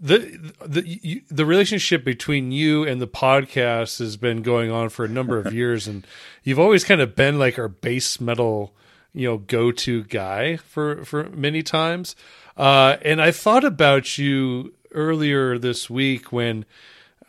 the 0.00 0.52
the 0.64 1.22
the 1.30 1.46
relationship 1.46 2.04
between 2.04 2.52
you 2.52 2.84
and 2.84 3.00
the 3.00 3.08
podcast 3.08 3.98
has 3.98 4.16
been 4.16 4.42
going 4.42 4.70
on 4.70 4.88
for 4.88 5.04
a 5.04 5.08
number 5.08 5.38
of 5.38 5.52
years, 5.54 5.86
and 5.86 6.06
you've 6.42 6.58
always 6.58 6.84
kind 6.84 7.00
of 7.00 7.16
been 7.16 7.38
like 7.38 7.58
our 7.58 7.68
base 7.68 8.20
metal 8.20 8.74
you 9.14 9.28
know 9.28 9.38
go 9.38 9.72
to 9.72 10.04
guy 10.04 10.56
for 10.56 11.04
for 11.04 11.30
many 11.30 11.62
times. 11.62 12.14
Uh, 12.56 12.96
and 13.02 13.22
I 13.22 13.30
thought 13.30 13.64
about 13.64 14.18
you 14.18 14.74
earlier 14.92 15.58
this 15.58 15.88
week 15.90 16.30
when 16.32 16.64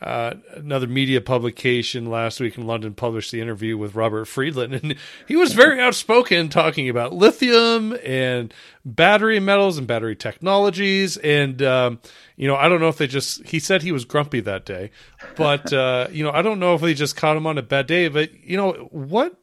uh, 0.00 0.34
another 0.54 0.86
media 0.86 1.22
publication 1.22 2.06
last 2.06 2.38
week 2.38 2.58
in 2.58 2.66
London 2.66 2.92
published 2.92 3.32
the 3.32 3.40
interview 3.40 3.78
with 3.78 3.94
Robert 3.94 4.26
Friedland, 4.26 4.74
and 4.74 4.96
he 5.26 5.36
was 5.36 5.54
very 5.54 5.80
outspoken 5.86 6.50
talking 6.50 6.88
about 6.88 7.14
lithium 7.14 7.96
and 8.04 8.52
battery 8.84 9.40
metals 9.40 9.78
and 9.78 9.86
battery 9.86 10.14
technologies. 10.14 11.16
And 11.16 11.62
um, 11.62 12.00
you 12.36 12.46
know, 12.46 12.56
I 12.56 12.68
don't 12.68 12.80
know 12.80 12.88
if 12.88 12.98
they 12.98 13.06
just 13.06 13.46
he 13.46 13.58
said 13.58 13.82
he 13.82 13.92
was 13.92 14.04
grumpy 14.04 14.40
that 14.40 14.66
day, 14.66 14.90
but 15.34 15.72
uh, 15.72 16.08
you 16.10 16.22
know, 16.22 16.30
I 16.30 16.42
don't 16.42 16.60
know 16.60 16.74
if 16.74 16.82
they 16.82 16.92
just 16.92 17.16
caught 17.16 17.36
him 17.36 17.46
on 17.46 17.56
a 17.56 17.62
bad 17.62 17.86
day. 17.86 18.08
But 18.08 18.34
you 18.44 18.58
know, 18.58 18.72
what 18.90 19.34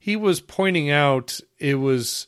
he 0.00 0.16
was 0.16 0.40
pointing 0.40 0.90
out 0.90 1.38
it 1.58 1.76
was 1.76 2.26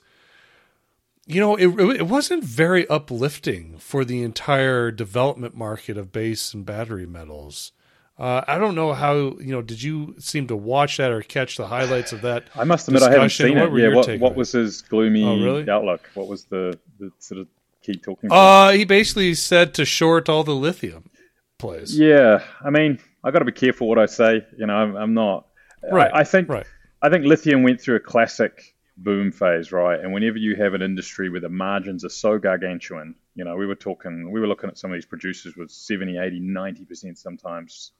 you 1.26 1.40
know 1.40 1.56
it 1.56 1.66
it 1.96 2.06
wasn't 2.06 2.44
very 2.44 2.86
uplifting 2.88 3.78
for 3.78 4.04
the 4.04 4.22
entire 4.22 4.92
development 4.92 5.56
market 5.56 5.96
of 5.96 6.12
base 6.12 6.54
and 6.54 6.64
battery 6.64 7.06
metals. 7.06 7.72
Uh, 8.18 8.44
I 8.46 8.58
don't 8.58 8.74
know 8.74 8.92
how 8.92 9.14
you 9.14 9.52
know. 9.52 9.62
Did 9.62 9.82
you 9.82 10.14
seem 10.18 10.46
to 10.48 10.54
watch 10.54 10.98
that 10.98 11.10
or 11.10 11.22
catch 11.22 11.56
the 11.56 11.66
highlights 11.66 12.12
of 12.12 12.20
that? 12.20 12.44
I 12.54 12.64
must 12.64 12.86
admit, 12.86 13.00
discussion? 13.00 13.12
I 13.12 13.22
haven't 13.22 13.30
seen 13.30 13.58
what 13.58 13.72
it. 13.72 13.82
Yeah, 13.82 13.96
what, 13.96 14.20
what 14.20 14.36
was 14.36 14.52
his 14.52 14.82
gloomy 14.82 15.24
oh, 15.24 15.42
really? 15.42 15.68
outlook? 15.68 16.08
What 16.14 16.28
was 16.28 16.44
the, 16.44 16.78
the 17.00 17.10
sort 17.18 17.40
of 17.40 17.48
key 17.82 17.94
talking? 17.94 18.28
Point? 18.28 18.38
Uh, 18.38 18.68
he 18.70 18.84
basically 18.84 19.34
said 19.34 19.72
to 19.74 19.86
short 19.86 20.28
all 20.28 20.44
the 20.44 20.54
lithium 20.54 21.10
plays. 21.58 21.98
Yeah, 21.98 22.44
I 22.62 22.68
mean, 22.68 23.00
I 23.24 23.30
got 23.30 23.38
to 23.38 23.44
be 23.46 23.52
careful 23.52 23.88
what 23.88 23.98
I 23.98 24.06
say. 24.06 24.46
You 24.58 24.66
know, 24.66 24.74
I'm, 24.74 24.94
I'm 24.94 25.14
not. 25.14 25.46
Right. 25.90 26.12
I, 26.12 26.20
I 26.20 26.24
think. 26.24 26.50
Right. 26.50 26.66
I 27.02 27.10
think 27.10 27.24
lithium 27.24 27.64
went 27.64 27.80
through 27.80 27.96
a 27.96 28.00
classic 28.00 28.76
boom 28.96 29.32
phase, 29.32 29.72
right? 29.72 29.98
And 29.98 30.12
whenever 30.12 30.38
you 30.38 30.54
have 30.56 30.74
an 30.74 30.82
industry 30.82 31.28
where 31.28 31.40
the 31.40 31.48
margins 31.48 32.04
are 32.04 32.10
so 32.10 32.38
gargantuan, 32.38 33.16
you 33.34 33.44
know, 33.44 33.56
we 33.56 33.66
were 33.66 33.74
talking, 33.74 34.30
we 34.30 34.40
were 34.40 34.46
looking 34.46 34.70
at 34.70 34.78
some 34.78 34.92
of 34.92 34.96
these 34.96 35.06
producers 35.06 35.56
with 35.56 35.70
70, 35.70 36.18
80, 36.18 36.40
90% 36.40 37.18
sometimes 37.18 37.92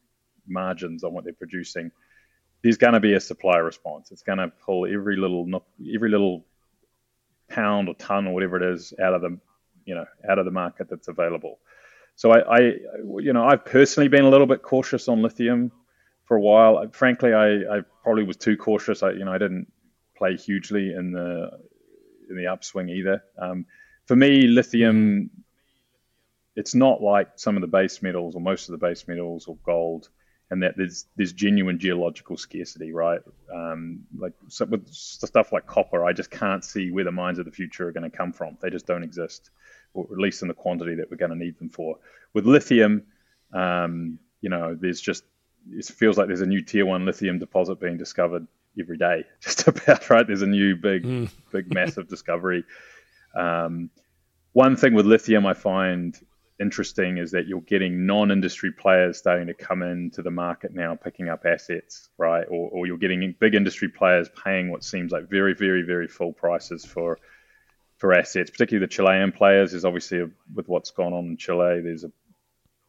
margins 0.47 1.02
on 1.02 1.12
what 1.12 1.25
they're 1.25 1.32
producing. 1.32 1.90
There's 2.62 2.76
going 2.76 2.92
to 2.92 3.00
be 3.00 3.14
a 3.14 3.21
supply 3.21 3.56
response. 3.56 4.12
It's 4.12 4.23
going 4.23 4.38
to 4.38 4.49
pull 4.64 4.87
every 4.87 5.16
little, 5.16 5.49
every 5.92 6.11
little 6.11 6.44
pound 7.49 7.88
or 7.88 7.94
ton 7.94 8.28
or 8.28 8.35
whatever 8.35 8.56
it 8.56 8.75
is 8.75 8.94
out 9.02 9.14
of 9.14 9.23
the, 9.23 9.37
you 9.85 9.97
know, 9.97 10.06
out 10.30 10.38
of 10.38 10.44
the 10.44 10.52
market 10.52 10.88
that's 10.88 11.09
available. 11.09 11.59
So 12.14 12.30
I, 12.30 12.59
I 12.59 12.61
you 13.18 13.32
know, 13.32 13.44
I've 13.44 13.64
personally 13.64 14.09
been 14.09 14.25
a 14.25 14.30
little 14.30 14.47
bit 14.47 14.62
cautious 14.62 15.09
on 15.09 15.23
lithium 15.23 15.73
for 16.25 16.37
a 16.37 16.41
while. 16.41 16.87
Frankly, 16.93 17.33
I, 17.33 17.79
I 17.79 17.81
probably 18.02 18.25
was 18.25 18.37
too 18.37 18.57
cautious. 18.57 19.02
I, 19.02 19.12
you 19.12 19.25
know, 19.25 19.33
I 19.33 19.38
didn't 19.38 19.71
play 20.17 20.37
hugely 20.37 20.95
in 20.95 21.12
the 21.12 21.50
in 22.31 22.37
the 22.37 22.47
upswing 22.47 22.88
either. 22.88 23.23
Um, 23.38 23.67
for 24.07 24.17
me, 24.17 24.47
lithium, 24.47 25.31
it's 26.57 26.75
not 26.75 27.02
like 27.02 27.31
some 27.37 27.57
of 27.57 27.61
the 27.61 27.67
base 27.67 28.02
metals 28.02 28.35
or 28.35 28.41
most 28.41 28.69
of 28.69 28.73
the 28.73 28.79
base 28.79 29.07
metals 29.09 29.47
or 29.47 29.57
gold, 29.64 30.09
and 30.50 30.62
that 30.62 30.75
there's 30.76 31.07
there's 31.17 31.33
genuine 31.33 31.79
geological 31.79 32.37
scarcity, 32.37 32.93
right? 32.93 33.21
Um, 33.52 34.00
like 34.17 34.33
so 34.49 34.64
with 34.67 34.88
stuff 34.88 35.52
like 35.52 35.67
copper, 35.67 36.05
I 36.05 36.12
just 36.12 36.31
can't 36.31 36.64
see 36.64 36.91
where 36.91 37.05
the 37.05 37.12
mines 37.12 37.38
of 37.38 37.45
the 37.45 37.52
future 37.52 37.88
are 37.88 37.93
going 37.93 38.11
to 38.11 38.17
come 38.17 38.33
from. 38.33 38.59
They 38.61 38.71
just 38.71 38.87
don't 38.87 39.02
exist, 39.02 39.50
or 39.95 40.05
at 40.12 40.19
least 40.19 40.43
in 40.43 40.49
the 40.49 40.55
quantity 40.55 40.97
that 40.97 41.11
we're 41.11 41.17
going 41.17 41.31
to 41.33 41.38
need 41.38 41.59
them 41.59 41.71
for. 41.71 41.99
With 42.35 42.47
lithium, 42.47 43.05
um, 43.52 44.19
you 44.41 44.50
know, 44.50 44.76
there's 44.79 45.00
just 45.00 45.25
it 45.71 45.85
feels 45.87 46.19
like 46.19 46.26
there's 46.26 46.40
a 46.40 46.47
new 46.47 46.62
tier 46.62 46.87
one 46.87 47.04
lithium 47.04 47.38
deposit 47.38 47.81
being 47.81 47.97
discovered 47.97 48.47
every 48.78 48.99
day, 48.99 49.25
just 49.40 49.69
about 49.69 50.09
right. 50.11 50.26
There's 50.26 50.42
a 50.42 50.47
new 50.47 50.76
big, 50.76 51.04
mm. 51.04 51.31
big, 51.50 51.73
massive 51.73 52.09
discovery. 52.09 52.64
Um, 53.35 53.90
one 54.52 54.76
thing 54.76 54.95
with 54.95 55.07
lithium, 55.07 55.47
I 55.47 55.54
find, 55.54 56.19
interesting 56.61 57.19
is 57.19 57.33
that 57.33 57.47
you're 57.47 57.61
getting 57.61 58.07
non-industry 58.07 58.73
players 58.73 59.19
starting 59.19 59.49
to 59.49 59.54
come 59.54 59.83
into 59.83 60.23
the 60.23 60.31
market 60.31 60.73
now, 60.73 60.95
picking 60.95 61.28
up 61.28 61.45
assets, 61.45 62.09
right? 62.16 62.47
Or, 62.49 62.71
or 62.71 62.87
you're 62.87 62.99
getting 62.99 63.35
big 63.38 63.54
industry 63.54 63.88
players 63.88 64.31
paying 64.45 64.71
what 64.71 64.85
seems 64.85 65.12
like 65.12 65.28
very, 65.28 65.54
very, 65.54 65.83
very 65.83 66.09
full 66.09 66.33
prices 66.33 66.85
for 66.85 67.19
for 67.99 68.12
assets, 68.12 68.50
particularly 68.50 68.85
the 68.85 68.92
Chilean 68.92 69.31
players. 69.31 69.71
There's 69.71 69.85
obviously 69.85 70.21
a, 70.21 70.31
with 70.52 70.69
what's 70.69 70.90
gone 70.90 71.12
on 71.12 71.26
in 71.26 71.37
Chile, 71.37 71.83
there's 71.83 72.02
a 72.02 72.11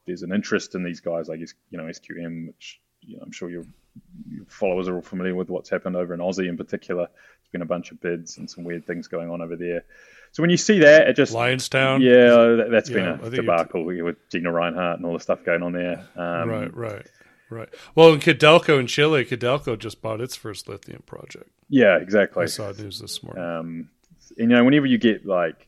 there's 0.05 0.23
an 0.23 0.33
interest 0.33 0.75
in 0.75 0.83
these 0.83 0.99
guys, 0.99 1.29
I 1.29 1.37
guess, 1.37 1.53
you 1.69 1.77
know, 1.77 1.85
SQM, 1.85 2.47
which 2.47 2.81
you 3.01 3.17
know, 3.17 3.23
I'm 3.23 3.31
sure 3.31 3.49
your, 3.49 3.65
your 4.29 4.45
followers 4.47 4.87
are 4.87 4.95
all 4.95 5.01
familiar 5.01 5.35
with 5.35 5.49
what's 5.49 5.69
happened 5.69 5.95
over 5.95 6.13
in 6.13 6.19
Aussie 6.19 6.47
in 6.47 6.57
particular. 6.57 7.07
There's 7.07 7.51
been 7.51 7.61
a 7.61 7.65
bunch 7.65 7.91
of 7.91 8.01
bids 8.01 8.37
and 8.37 8.49
some 8.49 8.63
weird 8.63 8.85
things 8.85 9.07
going 9.07 9.29
on 9.29 9.41
over 9.41 9.55
there. 9.55 9.83
So 10.31 10.41
when 10.41 10.49
you 10.49 10.57
see 10.57 10.79
that, 10.79 11.07
it 11.07 11.15
just 11.15 11.33
Liontown, 11.33 12.01
yeah, 12.01 12.63
that, 12.63 12.73
has 12.73 12.89
yeah, 12.89 13.17
been 13.17 13.27
a 13.27 13.29
debacle 13.29 13.85
with 13.85 14.17
Gina 14.31 14.49
Rinehart 14.49 14.95
and 14.95 15.05
all 15.05 15.13
the 15.13 15.19
stuff 15.19 15.45
going 15.45 15.61
on 15.61 15.73
there. 15.73 16.07
Um, 16.15 16.49
right, 16.49 16.75
right, 16.75 17.07
right. 17.51 17.69
Well, 17.93 18.13
in 18.13 18.19
Codelco 18.19 18.79
in 18.79 18.87
Chile, 18.87 19.25
Codelco 19.25 19.77
just 19.77 20.01
bought 20.01 20.21
its 20.21 20.35
first 20.35 20.67
lithium 20.67 21.03
project. 21.05 21.51
Yeah, 21.69 21.97
exactly. 21.97 22.43
I 22.43 22.47
saw 22.47 22.71
news 22.71 22.99
this 22.99 23.21
morning. 23.21 23.43
Um, 23.43 23.89
you 24.35 24.47
know, 24.47 24.63
whenever 24.63 24.87
you 24.87 24.97
get 24.97 25.23
like 25.23 25.67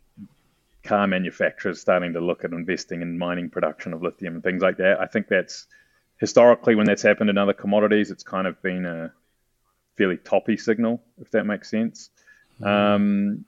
car 0.86 1.08
manufacturers 1.08 1.82
starting 1.82 2.14
to 2.14 2.22
look 2.22 2.44
at 2.44 2.52
investing 2.52 3.02
in 3.02 3.18
mining 3.18 3.50
production 3.50 3.94
of 3.94 4.02
lithium 4.02 4.36
and 4.36 4.44
things 4.44 4.62
like 4.62 4.78
that, 4.78 5.00
I 5.00 5.06
think 5.08 5.28
that's 5.28 5.68
historically 6.18 6.76
when 6.76 6.86
that's 6.86 7.02
happened 7.02 7.30
in 7.30 7.38
other 7.38 7.54
commodities, 7.54 8.12
it's 8.12 8.24
kind 8.24 8.48
of 8.48 8.62
been 8.62 8.86
a 8.86 9.12
fairly 9.98 10.18
toppy 10.18 10.58
signal, 10.58 11.02
if 11.20 11.32
that 11.32 11.46
makes 11.46 11.70
sense. 11.70 12.10
Mm. 12.62 12.68
Um, 12.68 13.46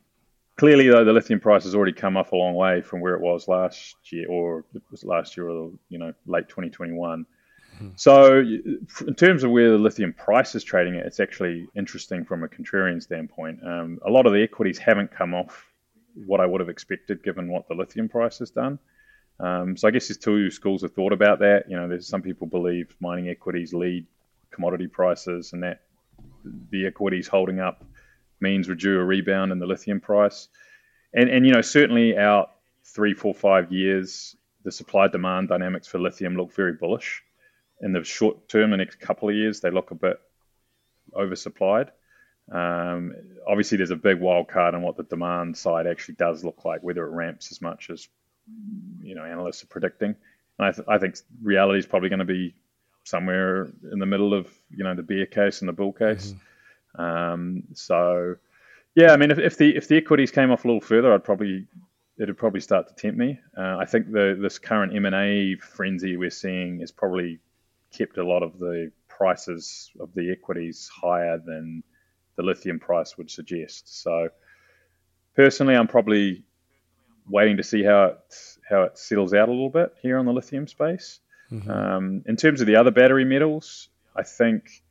Clearly, 0.57 0.89
though, 0.89 1.05
the 1.05 1.13
lithium 1.13 1.39
price 1.39 1.65
has 1.65 1.75
already 1.75 1.93
come 1.93 2.17
off 2.17 2.31
a 2.31 2.35
long 2.35 2.55
way 2.55 2.81
from 2.81 2.99
where 2.99 3.13
it 3.13 3.21
was 3.21 3.47
last 3.47 3.95
year, 4.11 4.27
or 4.27 4.65
it 4.73 4.81
was 4.89 5.03
last 5.03 5.37
year, 5.37 5.47
or 5.47 5.71
you 5.87 5.99
know, 5.99 6.13
late 6.25 6.49
2021. 6.49 7.27
Mm-hmm. 7.75 7.89
So, 7.95 8.39
in 8.39 9.13
terms 9.15 9.43
of 9.43 9.51
where 9.51 9.69
the 9.69 9.77
lithium 9.77 10.13
price 10.13 10.55
is 10.55 10.63
trading 10.63 10.95
at, 10.95 11.05
it's 11.05 11.19
actually 11.19 11.67
interesting 11.75 12.25
from 12.25 12.43
a 12.43 12.47
contrarian 12.47 13.03
standpoint. 13.03 13.59
Um, 13.63 13.99
a 14.03 14.09
lot 14.09 14.25
of 14.25 14.33
the 14.33 14.41
equities 14.41 14.79
haven't 14.79 15.11
come 15.11 15.35
off 15.35 15.71
what 16.25 16.39
I 16.39 16.45
would 16.45 16.61
have 16.61 16.69
expected 16.69 17.23
given 17.23 17.49
what 17.49 17.67
the 17.67 17.75
lithium 17.75 18.09
price 18.09 18.39
has 18.39 18.49
done. 18.49 18.79
Um, 19.39 19.77
so, 19.77 19.87
I 19.87 19.91
guess 19.91 20.07
there's 20.07 20.17
two 20.17 20.49
schools 20.49 20.83
of 20.83 20.93
thought 20.93 21.13
about 21.13 21.39
that. 21.39 21.65
You 21.69 21.77
know, 21.77 21.87
there's 21.87 22.07
some 22.07 22.21
people 22.21 22.47
believe 22.47 22.95
mining 22.99 23.29
equities 23.29 23.73
lead 23.73 24.07
commodity 24.51 24.87
prices, 24.87 25.53
and 25.53 25.61
that 25.63 25.81
the 26.71 26.87
equities 26.87 27.27
holding 27.27 27.59
up 27.59 27.83
means 28.39 28.67
we're 28.67 28.75
due 28.75 28.99
a 28.99 29.03
rebound 29.03 29.51
in 29.51 29.59
the 29.59 29.65
lithium 29.65 29.99
price. 29.99 30.47
And, 31.13 31.29
and 31.29 31.45
you 31.45 31.53
know, 31.53 31.61
certainly 31.61 32.17
out 32.17 32.51
three, 32.83 33.13
four, 33.13 33.33
five 33.33 33.71
years, 33.71 34.35
the 34.63 34.71
supply 34.71 35.07
demand 35.07 35.49
dynamics 35.49 35.87
for 35.87 35.99
lithium 35.99 36.35
look 36.35 36.53
very 36.53 36.73
bullish. 36.73 37.23
In 37.81 37.93
the 37.93 38.03
short 38.03 38.49
term, 38.49 38.71
the 38.71 38.77
next 38.77 38.99
couple 38.99 39.29
of 39.29 39.35
years, 39.35 39.59
they 39.59 39.69
look 39.69 39.91
a 39.91 39.95
bit 39.95 40.19
oversupplied. 41.13 41.89
Um, 42.51 43.15
obviously, 43.47 43.77
there's 43.77 43.91
a 43.91 43.95
big 43.95 44.19
wild 44.19 44.47
card 44.47 44.75
on 44.75 44.81
what 44.81 44.97
the 44.97 45.03
demand 45.03 45.57
side 45.57 45.87
actually 45.87 46.15
does 46.15 46.43
look 46.43 46.65
like, 46.65 46.81
whether 46.81 47.05
it 47.05 47.11
ramps 47.11 47.51
as 47.51 47.61
much 47.61 47.89
as 47.89 48.07
you 49.01 49.15
know 49.15 49.23
analysts 49.23 49.63
are 49.63 49.67
predicting. 49.67 50.15
And 50.59 50.67
I, 50.67 50.71
th- 50.71 50.87
I 50.87 50.97
think 50.97 51.15
reality 51.41 51.79
is 51.79 51.85
probably 51.85 52.09
going 52.09 52.19
to 52.19 52.25
be 52.25 52.55
somewhere 53.03 53.67
in 53.91 53.99
the 53.99 54.05
middle 54.05 54.33
of 54.33 54.47
you 54.69 54.83
know 54.83 54.95
the 54.95 55.03
bear 55.03 55.25
case 55.25 55.61
and 55.61 55.69
the 55.69 55.73
bull 55.73 55.93
case. 55.93 56.33
Mm-hmm. 56.33 57.01
Um, 57.01 57.63
so, 57.73 58.35
yeah, 58.95 59.11
I 59.11 59.17
mean, 59.17 59.31
if, 59.31 59.37
if, 59.37 59.57
the 59.57 59.75
if 59.75 59.87
the 59.87 59.97
equities 59.97 60.31
came 60.31 60.51
off 60.51 60.65
a 60.65 60.67
little 60.67 60.81
further, 60.81 61.13
I'd 61.13 61.23
probably 61.23 61.67
it'd 62.19 62.37
probably 62.37 62.61
start 62.61 62.87
to 62.87 62.95
tempt 62.95 63.17
me. 63.17 63.39
Uh, 63.57 63.77
I 63.77 63.85
think 63.85 64.11
the 64.11 64.37
this 64.39 64.57
current 64.57 64.95
M 64.95 65.05
and 65.05 65.15
A 65.15 65.55
frenzy 65.55 66.17
we're 66.17 66.29
seeing 66.29 66.79
has 66.79 66.91
probably 66.91 67.39
kept 67.91 68.17
a 68.17 68.25
lot 68.25 68.43
of 68.43 68.57
the 68.59 68.91
prices 69.07 69.91
of 69.99 70.13
the 70.13 70.31
equities 70.31 70.89
higher 70.93 71.37
than 71.37 71.83
the 72.37 72.43
lithium 72.43 72.79
price 72.79 73.17
would 73.17 73.29
suggest. 73.29 74.01
So, 74.01 74.29
personally, 75.35 75.75
I'm 75.75 75.87
probably 75.87 76.45
waiting 77.29 77.57
to 77.57 77.63
see 77.63 77.83
how 77.83 78.05
it 78.05 78.35
how 78.69 78.83
it 78.83 78.97
settles 78.97 79.33
out 79.33 79.49
a 79.49 79.51
little 79.51 79.69
bit 79.69 79.93
here 80.01 80.17
on 80.17 80.25
the 80.25 80.33
lithium 80.33 80.67
space. 80.67 81.19
Mm-hmm. 81.51 81.69
Um, 81.69 82.23
in 82.25 82.35
terms 82.37 82.61
of 82.61 82.67
the 82.67 82.75
other 82.75 82.91
battery 82.91 83.25
metals, 83.25 83.89
I 84.15 84.23
think 84.23 84.83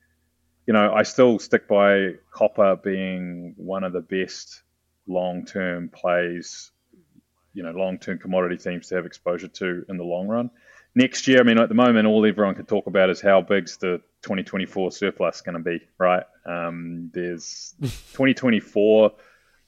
you 0.67 0.73
know, 0.73 0.93
I 0.93 1.05
still 1.05 1.39
stick 1.39 1.69
by 1.69 2.15
copper 2.33 2.77
being 2.77 3.55
one 3.57 3.85
of 3.85 3.93
the 3.93 4.01
best 4.01 4.63
long 5.07 5.45
term 5.45 5.89
plays, 5.89 6.73
you 7.55 7.63
know, 7.63 7.71
long 7.71 7.99
term 7.99 8.19
commodity 8.19 8.57
themes 8.57 8.89
to 8.89 8.97
have 8.97 9.07
exposure 9.07 9.49
to 9.49 9.85
in 9.89 9.97
the 9.97 10.05
long 10.05 10.27
run. 10.27 10.51
Next 10.97 11.29
year, 11.29 11.41
I 11.41 11.43
mean, 11.43 11.59
at 11.59 11.69
the 11.69 11.75
moment, 11.75 12.07
all 12.07 12.25
everyone 12.25 12.55
can 12.55 12.65
talk 12.65 12.87
about 12.87 13.11
is 13.11 13.21
how 13.21 13.43
big's 13.43 13.77
the 13.77 14.01
2024 14.23 14.91
surplus 14.91 15.43
going 15.43 15.59
to 15.59 15.63
be, 15.63 15.87
right? 15.99 16.23
Um, 16.47 17.11
there's 17.13 17.75
2024 17.81 19.13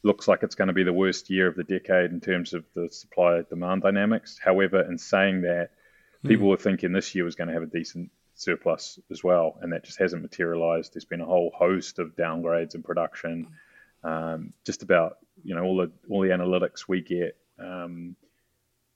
looks 0.04 0.26
like 0.26 0.42
it's 0.42 0.54
going 0.54 0.68
to 0.68 0.74
be 0.74 0.84
the 0.84 0.92
worst 0.92 1.28
year 1.28 1.46
of 1.46 1.54
the 1.54 1.64
decade 1.64 2.12
in 2.12 2.20
terms 2.22 2.54
of 2.54 2.64
the 2.74 2.88
supply 2.88 3.42
demand 3.50 3.82
dynamics. 3.82 4.40
However, 4.42 4.80
in 4.80 4.96
saying 4.96 5.42
that, 5.42 5.72
people 6.26 6.46
mm. 6.46 6.50
were 6.50 6.56
thinking 6.56 6.92
this 6.92 7.14
year 7.14 7.24
was 7.24 7.34
going 7.34 7.48
to 7.48 7.54
have 7.54 7.62
a 7.62 7.66
decent 7.66 8.10
surplus 8.34 8.98
as 9.10 9.22
well, 9.22 9.58
and 9.60 9.70
that 9.74 9.84
just 9.84 9.98
hasn't 9.98 10.22
materialized. 10.22 10.94
There's 10.94 11.04
been 11.04 11.20
a 11.20 11.26
whole 11.26 11.52
host 11.54 11.98
of 11.98 12.16
downgrades 12.16 12.74
in 12.74 12.82
production. 12.82 13.48
Um, 14.02 14.54
just 14.64 14.82
about 14.82 15.18
you 15.44 15.54
know 15.54 15.62
all 15.62 15.76
the 15.76 15.90
all 16.08 16.22
the 16.22 16.30
analytics 16.30 16.88
we 16.88 17.02
get, 17.02 17.36
um, 17.58 18.16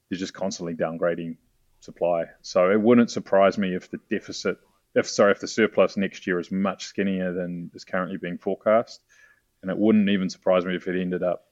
they're 0.08 0.18
just 0.18 0.32
constantly 0.32 0.72
downgrading 0.72 1.36
supply. 1.82 2.24
So 2.42 2.70
it 2.70 2.80
wouldn't 2.80 3.10
surprise 3.10 3.58
me 3.58 3.74
if 3.74 3.90
the 3.90 3.98
deficit, 4.10 4.58
if 4.94 5.08
sorry, 5.08 5.32
if 5.32 5.40
the 5.40 5.48
surplus 5.48 5.96
next 5.96 6.26
year 6.26 6.38
is 6.38 6.50
much 6.50 6.86
skinnier 6.86 7.32
than 7.32 7.70
is 7.74 7.84
currently 7.84 8.18
being 8.18 8.38
forecast, 8.38 9.00
and 9.62 9.70
it 9.70 9.76
wouldn't 9.76 10.08
even 10.08 10.30
surprise 10.30 10.64
me 10.64 10.76
if 10.76 10.86
it 10.88 11.00
ended 11.00 11.22
up 11.22 11.44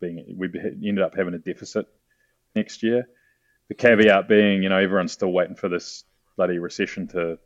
being 0.00 0.24
we 0.36 0.48
ended 0.56 1.02
up 1.02 1.14
having 1.14 1.34
a 1.34 1.38
deficit 1.38 1.86
next 2.54 2.82
year. 2.82 3.08
The 3.68 3.74
caveat 3.74 4.28
being, 4.28 4.62
you 4.62 4.70
know, 4.70 4.78
everyone's 4.78 5.12
still 5.12 5.32
waiting 5.32 5.56
for 5.56 5.68
this 5.68 6.04
bloody 6.36 6.58
recession 6.58 7.08
to 7.08 7.38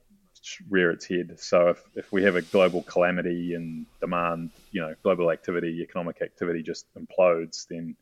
rear 0.70 0.90
its 0.90 1.06
head. 1.06 1.38
So 1.38 1.68
if, 1.68 1.82
if 1.94 2.12
we 2.12 2.22
have 2.24 2.36
a 2.36 2.42
global 2.42 2.82
calamity 2.82 3.54
and 3.54 3.86
demand, 4.00 4.50
you 4.70 4.80
know, 4.80 4.94
global 5.02 5.30
activity, 5.30 5.80
economic 5.82 6.22
activity 6.22 6.62
just 6.62 6.86
implodes, 6.94 7.66
then 7.68 7.96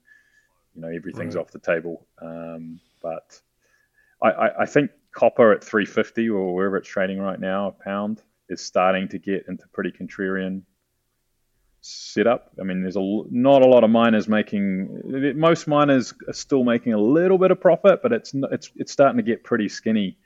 you 0.74 0.82
know 0.82 0.88
everything's 0.88 1.36
right. 1.36 1.42
off 1.42 1.50
the 1.50 1.58
table. 1.58 2.06
Um, 2.20 2.80
but 3.02 3.40
I, 4.22 4.50
I, 4.60 4.66
think 4.66 4.90
copper 5.12 5.52
at 5.52 5.64
350 5.64 6.28
or 6.28 6.54
wherever 6.54 6.76
it's 6.76 6.88
trading 6.88 7.18
right 7.18 7.40
now, 7.40 7.68
a 7.68 7.72
pound, 7.72 8.22
is 8.48 8.60
starting 8.60 9.08
to 9.08 9.18
get 9.18 9.46
into 9.48 9.64
pretty 9.72 9.92
contrarian 9.92 10.62
setup. 11.80 12.52
I 12.60 12.64
mean, 12.64 12.82
there's 12.82 12.96
a 12.96 13.22
not 13.30 13.62
a 13.62 13.66
lot 13.66 13.84
of 13.84 13.90
miners 13.90 14.28
making. 14.28 15.34
Most 15.36 15.66
miners 15.66 16.12
are 16.28 16.34
still 16.34 16.64
making 16.64 16.92
a 16.92 17.00
little 17.00 17.38
bit 17.38 17.50
of 17.50 17.60
profit, 17.60 18.00
but 18.02 18.12
it's 18.12 18.32
it's 18.52 18.70
it's 18.76 18.92
starting 18.92 19.16
to 19.16 19.22
get 19.22 19.44
pretty 19.44 19.68
skinny 19.68 20.18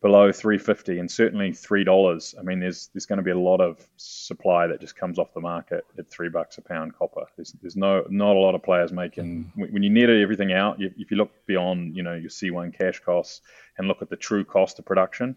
below 0.00 0.30
350 0.30 0.98
and 0.98 1.10
certainly 1.10 1.52
three 1.52 1.82
dollars. 1.84 2.34
I 2.38 2.42
mean, 2.42 2.60
there's 2.60 2.88
there's 2.94 3.06
going 3.06 3.18
to 3.18 3.22
be 3.22 3.32
a 3.32 3.38
lot 3.38 3.60
of 3.60 3.84
supply 3.96 4.66
that 4.68 4.80
just 4.80 4.96
comes 4.96 5.18
off 5.18 5.34
the 5.34 5.40
market 5.40 5.84
at 5.98 6.08
three 6.08 6.28
bucks 6.28 6.58
a 6.58 6.62
pound 6.62 6.94
copper. 6.94 7.26
There's, 7.36 7.52
there's 7.60 7.76
no 7.76 8.04
not 8.08 8.36
a 8.36 8.38
lot 8.38 8.54
of 8.54 8.62
players 8.62 8.92
making 8.92 9.52
mm. 9.56 9.72
when 9.72 9.82
you 9.82 9.90
net 9.90 10.10
everything 10.10 10.52
out. 10.52 10.76
If 10.80 11.10
you 11.10 11.16
look 11.16 11.32
beyond 11.46 11.96
you 11.96 12.02
know 12.02 12.14
your 12.14 12.30
C1 12.30 12.76
cash 12.78 13.00
costs 13.00 13.40
and 13.78 13.88
look 13.88 14.02
at 14.02 14.10
the 14.10 14.16
true 14.16 14.44
cost 14.44 14.78
of 14.78 14.84
production, 14.84 15.36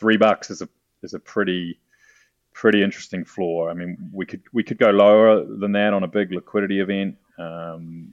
three 0.00 0.16
bucks 0.16 0.50
is 0.50 0.62
a 0.62 0.68
is 1.02 1.14
a 1.14 1.20
pretty 1.20 1.78
pretty 2.52 2.82
interesting 2.82 3.24
floor. 3.24 3.70
I 3.70 3.74
mean, 3.74 4.10
we 4.12 4.26
could 4.26 4.42
we 4.52 4.64
could 4.64 4.78
go 4.78 4.90
lower 4.90 5.44
than 5.44 5.72
that 5.72 5.92
on 5.94 6.02
a 6.02 6.08
big 6.08 6.32
liquidity 6.32 6.80
event, 6.80 7.16
um, 7.38 8.12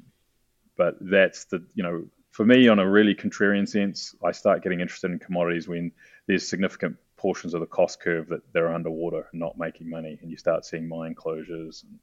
but 0.77 0.95
that's 1.01 1.45
the 1.45 1.65
you 1.73 1.83
know 1.83 2.05
for 2.39 2.45
me, 2.45 2.69
on 2.69 2.80
a 2.80 2.89
really 2.89 3.13
contrarian 3.13 3.67
sense, 3.67 4.15
I 4.23 4.32
start 4.32 4.63
getting 4.63 4.80
interested 4.80 5.12
in 5.12 5.19
commodities 5.19 5.67
when 5.67 5.91
there's 6.25 6.47
significant 6.47 6.95
portions 7.17 7.54
of 7.54 7.60
the 7.60 7.65
cost 7.65 7.99
curve 7.99 8.30
that 8.30 8.54
they're 8.54 8.73
underwater 8.73 9.28
and 9.34 9.41
not 9.41 9.58
making 9.58 9.89
money, 9.89 10.17
and 10.21 10.32
you 10.32 10.38
start 10.38 10.63
seeing 10.63 10.88
mine 10.88 11.15
closures 11.15 11.84
and 11.84 11.99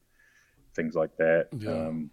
things 0.75 0.95
like 0.95 1.17
that. 1.17 1.49
Yeah. 1.59 1.71
Um, 1.71 2.11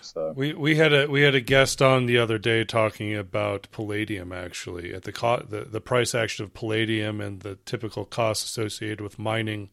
so 0.00 0.32
we 0.34 0.52
we 0.52 0.74
had 0.74 0.92
a 0.92 1.06
we 1.06 1.22
had 1.22 1.36
a 1.36 1.40
guest 1.40 1.80
on 1.80 2.06
the 2.06 2.18
other 2.18 2.38
day 2.38 2.64
talking 2.64 3.14
about 3.14 3.68
palladium 3.70 4.32
actually 4.32 4.92
at 4.92 5.04
the 5.04 5.12
co- 5.12 5.46
the 5.48 5.60
the 5.60 5.80
price 5.80 6.12
action 6.12 6.44
of 6.44 6.52
palladium 6.52 7.20
and 7.20 7.38
the 7.42 7.54
typical 7.66 8.04
costs 8.04 8.44
associated 8.46 9.00
with 9.00 9.16
mining 9.16 9.70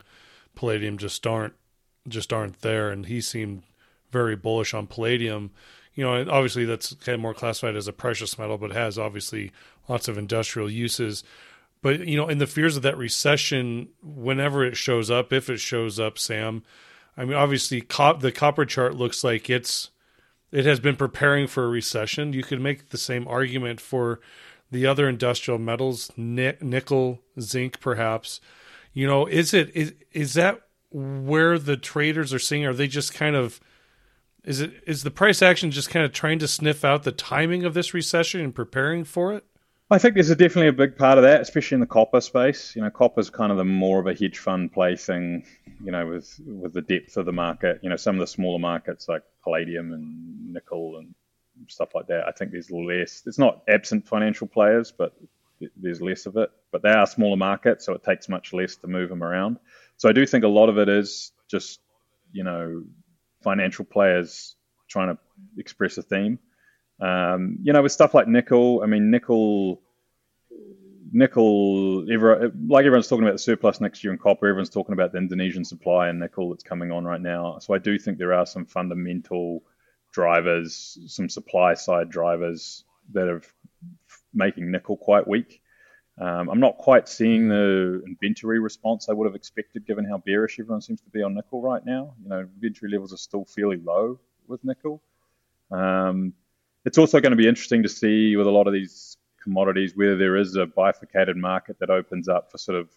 palladium 0.53 0.99
just 0.99 1.25
aren't 1.25 1.55
just 2.07 2.31
aren't 2.31 2.61
there 2.61 2.91
and 2.91 3.07
he 3.07 3.19
seemed 3.21 3.63
very 4.11 4.35
bullish 4.35 4.75
on 4.75 4.85
palladium 4.85 5.49
you 5.97 6.03
know, 6.03 6.13
obviously 6.29 6.63
that's 6.63 6.93
kind 6.93 7.15
of 7.15 7.21
more 7.21 7.33
classified 7.33 7.75
as 7.75 7.87
a 7.87 7.93
precious 7.93 8.37
metal, 8.37 8.59
but 8.59 8.71
has 8.71 8.99
obviously 8.99 9.51
lots 9.89 10.07
of 10.07 10.15
industrial 10.15 10.69
uses. 10.69 11.23
But 11.81 12.07
you 12.07 12.15
know, 12.15 12.29
in 12.29 12.37
the 12.37 12.45
fears 12.45 12.77
of 12.77 12.83
that 12.83 12.97
recession, 12.97 13.89
whenever 14.03 14.63
it 14.63 14.77
shows 14.77 15.09
up, 15.09 15.33
if 15.33 15.49
it 15.49 15.57
shows 15.57 15.99
up, 15.99 16.19
Sam, 16.19 16.61
I 17.17 17.25
mean, 17.25 17.33
obviously, 17.33 17.81
cop- 17.81 18.19
the 18.19 18.31
copper 18.31 18.63
chart 18.63 18.93
looks 18.93 19.23
like 19.23 19.49
it's 19.49 19.89
it 20.51 20.65
has 20.65 20.79
been 20.79 20.95
preparing 20.95 21.47
for 21.47 21.65
a 21.65 21.69
recession. 21.69 22.31
You 22.31 22.43
could 22.43 22.61
make 22.61 22.89
the 22.89 22.97
same 22.99 23.27
argument 23.27 23.81
for 23.81 24.19
the 24.69 24.85
other 24.85 25.09
industrial 25.09 25.57
metals, 25.57 26.11
nickel, 26.15 27.23
zinc, 27.41 27.79
perhaps. 27.79 28.39
You 28.93 29.07
know, 29.07 29.25
is 29.25 29.51
it 29.51 29.71
is 29.75 29.95
is 30.11 30.35
that 30.35 30.61
where 30.91 31.57
the 31.57 31.75
traders 31.75 32.35
are 32.35 32.39
seeing? 32.39 32.67
Are 32.67 32.73
they 32.73 32.87
just 32.87 33.15
kind 33.15 33.35
of 33.35 33.59
is 34.47 34.61
it 34.61 34.71
is 34.87 35.03
the 35.03 35.11
price 35.11 35.41
action 35.41 35.71
just 35.71 35.89
kind 35.89 36.05
of 36.05 36.13
trying 36.13 36.39
to 36.39 36.47
sniff 36.47 36.85
out 36.85 37.03
the 37.03 37.11
timing 37.11 37.65
of 37.65 37.73
this 37.73 37.93
recession 37.93 38.39
and 38.39 38.55
preparing 38.55 39.03
for 39.03 39.33
it? 39.33 39.43
I 39.91 39.97
think 39.97 40.15
there's 40.15 40.29
a 40.29 40.35
definitely 40.35 40.69
a 40.69 40.73
big 40.73 40.97
part 40.97 41.17
of 41.17 41.23
that, 41.25 41.41
especially 41.41 41.75
in 41.75 41.79
the 41.81 41.85
copper 41.85 42.21
space. 42.21 42.75
You 42.75 42.81
know, 42.81 42.89
copper's 42.89 43.29
kind 43.29 43.51
of 43.51 43.57
the 43.57 43.65
more 43.65 43.99
of 43.99 44.07
a 44.07 44.13
hedge 44.13 44.39
fund 44.39 44.71
play 44.71 44.95
thing. 44.95 45.45
You 45.83 45.91
know, 45.91 46.07
with 46.07 46.39
with 46.45 46.73
the 46.73 46.81
depth 46.81 47.17
of 47.17 47.25
the 47.25 47.33
market. 47.33 47.79
You 47.83 47.89
know, 47.89 47.97
some 47.97 48.15
of 48.15 48.21
the 48.21 48.27
smaller 48.27 48.57
markets 48.57 49.09
like 49.09 49.23
palladium 49.43 49.91
and 49.91 50.53
nickel 50.53 50.97
and 50.97 51.13
stuff 51.67 51.93
like 51.93 52.07
that. 52.07 52.25
I 52.25 52.31
think 52.31 52.51
there's 52.51 52.71
less. 52.71 53.23
It's 53.25 53.37
not 53.37 53.63
absent 53.67 54.07
financial 54.07 54.47
players, 54.47 54.93
but 54.97 55.13
there's 55.75 56.01
less 56.01 56.25
of 56.25 56.37
it. 56.37 56.51
But 56.71 56.83
they 56.83 56.91
are 56.91 57.05
smaller 57.05 57.37
markets, 57.37 57.85
so 57.85 57.93
it 57.93 58.03
takes 58.03 58.29
much 58.29 58.53
less 58.53 58.77
to 58.77 58.87
move 58.87 59.09
them 59.09 59.23
around. 59.23 59.57
So 59.97 60.07
I 60.07 60.13
do 60.13 60.25
think 60.25 60.45
a 60.45 60.49
lot 60.49 60.69
of 60.69 60.77
it 60.77 60.87
is 60.87 61.33
just 61.49 61.81
you 62.31 62.45
know 62.45 62.83
financial 63.47 63.85
players 63.85 64.57
trying 64.89 65.15
to 65.15 65.17
express 65.57 65.97
a 65.97 66.01
theme. 66.01 66.37
Um, 66.99 67.59
you 67.63 67.71
know, 67.71 67.81
with 67.81 67.93
stuff 67.93 68.13
like 68.13 68.27
nickel, 68.27 68.81
I 68.83 68.87
mean, 68.87 69.09
nickel, 69.09 69.81
nickel, 71.13 72.05
like 72.75 72.85
everyone's 72.85 73.07
talking 73.07 73.23
about 73.23 73.35
the 73.35 73.47
surplus 73.49 73.79
next 73.79 74.03
year 74.03 74.11
in 74.11 74.19
copper, 74.19 74.47
everyone's 74.47 74.69
talking 74.69 74.91
about 74.91 75.13
the 75.13 75.17
Indonesian 75.17 75.63
supply 75.63 76.09
in 76.09 76.19
nickel 76.19 76.49
that's 76.49 76.63
coming 76.71 76.91
on 76.91 77.05
right 77.05 77.21
now. 77.21 77.59
So 77.59 77.73
I 77.73 77.77
do 77.77 77.97
think 77.97 78.17
there 78.17 78.33
are 78.33 78.45
some 78.45 78.65
fundamental 78.65 79.63
drivers, 80.11 80.97
some 81.07 81.29
supply 81.29 81.75
side 81.75 82.09
drivers 82.09 82.83
that 83.13 83.29
are 83.29 83.41
making 84.33 84.71
nickel 84.71 84.97
quite 84.97 85.25
weak. 85.25 85.61
Um, 86.19 86.49
I'm 86.49 86.59
not 86.59 86.77
quite 86.77 87.07
seeing 87.07 87.47
the 87.47 88.01
inventory 88.07 88.59
response 88.59 89.07
I 89.07 89.13
would 89.13 89.25
have 89.25 89.35
expected, 89.35 89.85
given 89.85 90.03
how 90.03 90.17
bearish 90.17 90.59
everyone 90.59 90.81
seems 90.81 91.01
to 91.01 91.09
be 91.11 91.21
on 91.21 91.35
nickel 91.35 91.61
right 91.61 91.85
now. 91.85 92.15
You 92.23 92.29
know, 92.29 92.39
inventory 92.39 92.91
levels 92.91 93.13
are 93.13 93.17
still 93.17 93.45
fairly 93.45 93.77
low 93.77 94.19
with 94.47 94.63
nickel. 94.63 95.01
Um, 95.69 96.33
it's 96.85 96.97
also 96.97 97.19
going 97.19 97.31
to 97.31 97.37
be 97.37 97.47
interesting 97.47 97.83
to 97.83 97.89
see 97.89 98.35
with 98.35 98.47
a 98.47 98.51
lot 98.51 98.65
of 98.65 98.73
these 98.73 99.17
commodities 99.43 99.95
whether 99.95 100.17
there 100.17 100.37
is 100.37 100.55
a 100.55 100.65
bifurcated 100.65 101.37
market 101.37 101.77
that 101.79 101.89
opens 101.89 102.27
up 102.27 102.49
for 102.51 102.57
sort 102.57 102.79
of, 102.79 102.89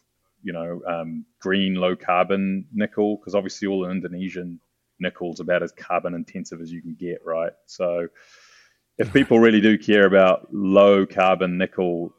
you 0.43 0.53
know, 0.53 0.81
um, 0.89 1.27
green, 1.41 1.75
low 1.75 1.95
carbon 1.95 2.67
nickel, 2.73 3.17
because 3.17 3.35
obviously 3.35 3.69
all 3.69 3.83
the 3.83 3.91
Indonesian 3.91 4.59
nickel's 4.99 5.41
about 5.41 5.63
as 5.63 5.73
carbon 5.73 6.15
intensive 6.15 6.61
as 6.61 6.73
you 6.73 6.81
can 6.81 6.95
get, 6.95 7.21
right? 7.25 7.53
So 7.67 8.09
if 8.97 9.13
people 9.13 9.39
really 9.39 9.61
do 9.61 9.77
care 9.77 10.07
about 10.07 10.49
low 10.53 11.05
carbon 11.05 11.59
nickel, 11.59 12.15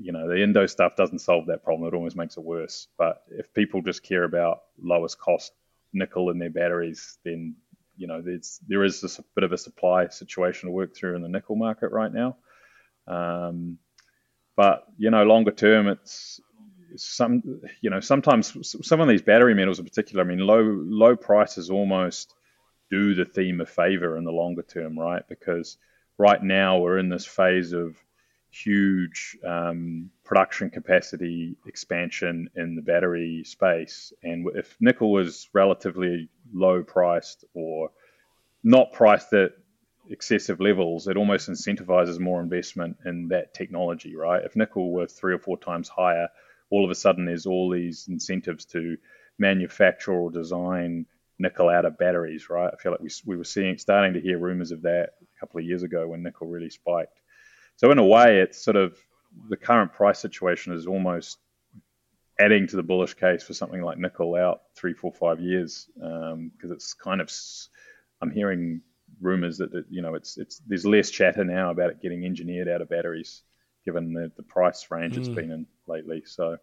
you 0.00 0.12
know, 0.12 0.28
the 0.28 0.42
Indo 0.42 0.66
stuff 0.66 0.96
doesn't 0.96 1.20
solve 1.20 1.46
that 1.46 1.64
problem. 1.64 1.88
It 1.88 1.96
almost 1.96 2.16
makes 2.16 2.36
it 2.36 2.44
worse. 2.44 2.88
But 2.98 3.22
if 3.30 3.52
people 3.52 3.82
just 3.82 4.02
care 4.02 4.24
about 4.24 4.62
lowest 4.82 5.18
cost 5.18 5.52
nickel 5.92 6.30
in 6.30 6.38
their 6.38 6.50
batteries, 6.50 7.18
then 7.24 7.56
you 7.96 8.06
know 8.06 8.22
there's 8.22 8.60
there 8.66 8.84
is 8.84 9.00
this 9.00 9.20
bit 9.34 9.44
of 9.44 9.52
a 9.52 9.58
supply 9.58 10.08
situation 10.08 10.68
to 10.68 10.72
work 10.72 10.94
through 10.94 11.16
in 11.16 11.22
the 11.22 11.28
nickel 11.28 11.56
market 11.56 11.92
right 11.92 12.12
now. 12.12 12.36
Um, 13.06 13.78
but 14.56 14.86
you 14.98 15.10
know, 15.10 15.24
longer 15.24 15.50
term, 15.50 15.88
it's 15.88 16.40
some 16.96 17.60
you 17.80 17.90
know 17.90 18.00
sometimes 18.00 18.76
some 18.86 19.00
of 19.00 19.08
these 19.08 19.22
battery 19.22 19.54
metals 19.54 19.78
in 19.78 19.84
particular. 19.84 20.24
I 20.24 20.26
mean, 20.26 20.38
low 20.38 20.62
low 20.62 21.16
prices 21.16 21.70
almost 21.70 22.34
do 22.90 23.14
the 23.14 23.24
theme 23.24 23.60
a 23.60 23.66
favor 23.66 24.16
in 24.16 24.24
the 24.24 24.32
longer 24.32 24.62
term, 24.62 24.98
right? 24.98 25.26
Because 25.28 25.78
right 26.18 26.42
now 26.42 26.78
we're 26.78 26.98
in 26.98 27.08
this 27.08 27.24
phase 27.24 27.72
of 27.72 27.96
huge 28.52 29.38
um, 29.46 30.10
production 30.24 30.70
capacity 30.70 31.56
expansion 31.66 32.50
in 32.54 32.76
the 32.76 32.82
battery 32.82 33.42
space. 33.44 34.12
And 34.22 34.46
if 34.54 34.76
nickel 34.78 35.10
was 35.10 35.48
relatively 35.54 36.28
low 36.52 36.82
priced 36.82 37.44
or 37.54 37.90
not 38.62 38.92
priced 38.92 39.32
at 39.32 39.52
excessive 40.10 40.60
levels, 40.60 41.08
it 41.08 41.16
almost 41.16 41.48
incentivizes 41.48 42.20
more 42.20 42.42
investment 42.42 42.98
in 43.06 43.28
that 43.28 43.54
technology, 43.54 44.14
right? 44.14 44.44
If 44.44 44.54
nickel 44.54 44.92
were 44.92 45.06
three 45.06 45.32
or 45.34 45.38
four 45.38 45.56
times 45.56 45.88
higher, 45.88 46.28
all 46.70 46.84
of 46.84 46.90
a 46.90 46.94
sudden 46.94 47.24
there's 47.24 47.46
all 47.46 47.70
these 47.70 48.06
incentives 48.08 48.66
to 48.66 48.98
manufacture 49.38 50.12
or 50.12 50.30
design 50.30 51.06
nickel 51.38 51.70
out 51.70 51.86
of 51.86 51.96
batteries, 51.96 52.50
right? 52.50 52.70
I 52.72 52.76
feel 52.76 52.92
like 52.92 53.00
we, 53.00 53.10
we 53.24 53.36
were 53.36 53.44
seeing 53.44 53.78
starting 53.78 54.12
to 54.12 54.20
hear 54.20 54.38
rumors 54.38 54.72
of 54.72 54.82
that 54.82 55.10
a 55.22 55.40
couple 55.40 55.58
of 55.58 55.66
years 55.66 55.82
ago 55.82 56.06
when 56.08 56.22
nickel 56.22 56.46
really 56.46 56.70
spiked. 56.70 57.18
So 57.76 57.90
in 57.90 57.98
a 57.98 58.04
way, 58.04 58.40
it's 58.40 58.62
sort 58.62 58.76
of 58.76 58.96
the 59.48 59.56
current 59.56 59.92
price 59.92 60.18
situation 60.18 60.72
is 60.72 60.86
almost 60.86 61.38
adding 62.38 62.66
to 62.66 62.76
the 62.76 62.82
bullish 62.82 63.14
case 63.14 63.42
for 63.42 63.54
something 63.54 63.82
like 63.82 63.98
nickel 63.98 64.34
out 64.34 64.62
three, 64.74 64.94
four, 64.94 65.12
five 65.12 65.40
years 65.40 65.88
because 65.94 66.32
um, 66.32 66.52
it's 66.62 66.94
kind 66.94 67.20
of 67.20 67.30
I'm 68.20 68.30
hearing 68.30 68.80
rumors 69.20 69.58
that, 69.58 69.72
that, 69.72 69.84
you 69.90 70.02
know 70.02 70.14
it's 70.14 70.38
it's 70.38 70.60
there's 70.66 70.86
less 70.86 71.10
chatter 71.10 71.44
now 71.44 71.70
about 71.70 71.90
it 71.90 72.00
getting 72.00 72.24
engineered 72.24 72.68
out 72.68 72.80
of 72.80 72.88
batteries 72.88 73.42
given 73.84 74.12
the, 74.12 74.32
the 74.36 74.42
price 74.42 74.86
range 74.90 75.14
mm. 75.14 75.18
it's 75.18 75.28
been 75.28 75.50
in 75.50 75.66
lately. 75.86 76.22
So 76.24 76.56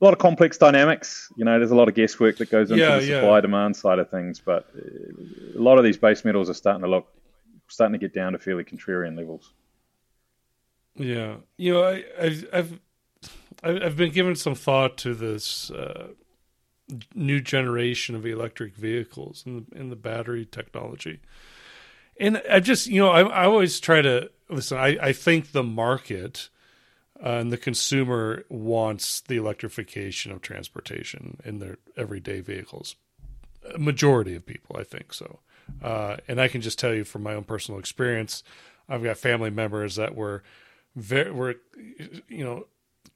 a 0.00 0.04
lot 0.04 0.12
of 0.12 0.20
complex 0.20 0.58
dynamics. 0.58 1.30
You 1.36 1.44
know, 1.44 1.58
there's 1.58 1.72
a 1.72 1.76
lot 1.76 1.88
of 1.88 1.94
guesswork 1.94 2.36
that 2.38 2.50
goes 2.50 2.70
into 2.70 2.82
yeah, 2.82 2.98
the 2.98 3.06
supply 3.06 3.36
yeah. 3.36 3.40
demand 3.40 3.76
side 3.76 3.98
of 3.98 4.10
things, 4.10 4.40
but 4.40 4.68
a 5.56 5.60
lot 5.60 5.78
of 5.78 5.84
these 5.84 5.96
base 5.96 6.24
metals 6.24 6.48
are 6.48 6.54
starting 6.54 6.82
to 6.82 6.88
look 6.88 7.08
starting 7.68 7.92
to 7.92 7.98
get 7.98 8.14
down 8.14 8.32
to 8.32 8.38
fairly 8.38 8.64
contrarian 8.64 9.16
levels. 9.16 9.52
Yeah, 10.98 11.36
you 11.56 11.72
know, 11.72 11.84
I, 11.84 12.04
I've, 12.20 12.48
I've 12.52 12.80
I've 13.62 13.96
been 13.96 14.12
given 14.12 14.36
some 14.36 14.54
thought 14.54 14.98
to 14.98 15.14
this 15.14 15.70
uh, 15.70 16.08
new 17.14 17.40
generation 17.40 18.14
of 18.14 18.26
electric 18.26 18.74
vehicles 18.74 19.44
and 19.46 19.66
the, 19.70 19.84
the 19.84 19.96
battery 19.96 20.44
technology, 20.44 21.20
and 22.18 22.42
I 22.50 22.60
just 22.60 22.86
you 22.86 23.00
know 23.00 23.10
I, 23.10 23.22
I 23.22 23.44
always 23.44 23.80
try 23.80 24.02
to 24.02 24.30
listen. 24.50 24.78
I, 24.78 24.98
I 25.00 25.12
think 25.12 25.52
the 25.52 25.62
market 25.62 26.48
uh, 27.24 27.30
and 27.30 27.52
the 27.52 27.56
consumer 27.56 28.44
wants 28.48 29.20
the 29.20 29.36
electrification 29.36 30.32
of 30.32 30.40
transportation 30.40 31.38
in 31.44 31.58
their 31.58 31.78
everyday 31.96 32.40
vehicles. 32.40 32.96
A 33.74 33.78
majority 33.78 34.34
of 34.34 34.46
people, 34.46 34.76
I 34.78 34.84
think 34.84 35.12
so. 35.12 35.40
Uh, 35.82 36.16
and 36.28 36.40
I 36.40 36.48
can 36.48 36.60
just 36.60 36.78
tell 36.78 36.94
you 36.94 37.04
from 37.04 37.22
my 37.22 37.34
own 37.34 37.44
personal 37.44 37.78
experience, 37.78 38.42
I've 38.88 39.02
got 39.02 39.18
family 39.18 39.50
members 39.50 39.96
that 39.96 40.14
were 40.14 40.42
very 40.98 41.30
were 41.30 41.56
you 42.28 42.44
know 42.44 42.66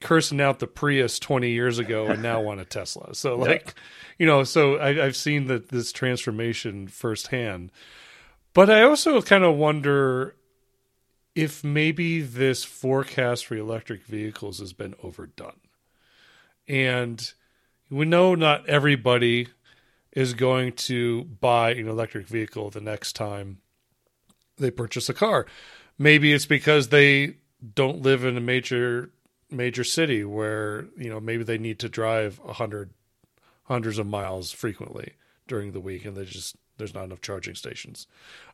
cursing 0.03 0.41
out 0.41 0.59
the 0.59 0.67
Prius 0.67 1.17
20 1.17 1.49
years 1.49 1.79
ago 1.79 2.07
and 2.07 2.21
now 2.21 2.41
want 2.41 2.59
a 2.59 2.65
Tesla. 2.65 3.15
So 3.15 3.35
like, 3.37 3.65
yeah. 3.65 3.83
you 4.19 4.25
know, 4.25 4.43
so 4.43 4.79
I, 4.79 4.93
have 4.95 5.15
seen 5.15 5.47
that 5.47 5.69
this 5.69 5.91
transformation 5.91 6.87
firsthand. 6.87 7.71
But 8.53 8.69
I 8.69 8.83
also 8.83 9.21
kind 9.21 9.43
of 9.43 9.55
wonder 9.55 10.35
if 11.33 11.63
maybe 11.63 12.21
this 12.21 12.63
forecast 12.63 13.45
for 13.47 13.55
electric 13.55 14.03
vehicles 14.03 14.59
has 14.59 14.73
been 14.73 14.93
overdone. 15.01 15.59
And 16.67 17.33
we 17.89 18.05
know 18.05 18.35
not 18.35 18.67
everybody 18.69 19.47
is 20.11 20.35
going 20.35 20.73
to 20.73 21.23
buy 21.23 21.71
an 21.71 21.87
electric 21.87 22.27
vehicle 22.27 22.69
the 22.69 22.81
next 22.81 23.13
time 23.13 23.57
they 24.57 24.69
purchase 24.69 25.09
a 25.09 25.13
car. 25.13 25.47
Maybe 25.97 26.33
it's 26.33 26.45
because 26.45 26.89
they 26.89 27.37
don't 27.73 28.01
live 28.01 28.25
in 28.25 28.37
a 28.37 28.41
major 28.41 29.11
major 29.49 29.83
city 29.83 30.23
where 30.23 30.87
you 30.97 31.09
know 31.09 31.19
maybe 31.19 31.43
they 31.43 31.57
need 31.57 31.79
to 31.79 31.89
drive 31.89 32.39
a 32.47 32.53
hundred 32.53 32.91
hundreds 33.65 33.97
of 33.97 34.07
miles 34.07 34.51
frequently 34.51 35.13
during 35.47 35.71
the 35.71 35.79
week 35.79 36.05
and 36.05 36.17
they 36.17 36.25
just 36.25 36.55
there's 36.77 36.93
not 36.93 37.03
enough 37.03 37.21
charging 37.21 37.55
stations. 37.55 38.07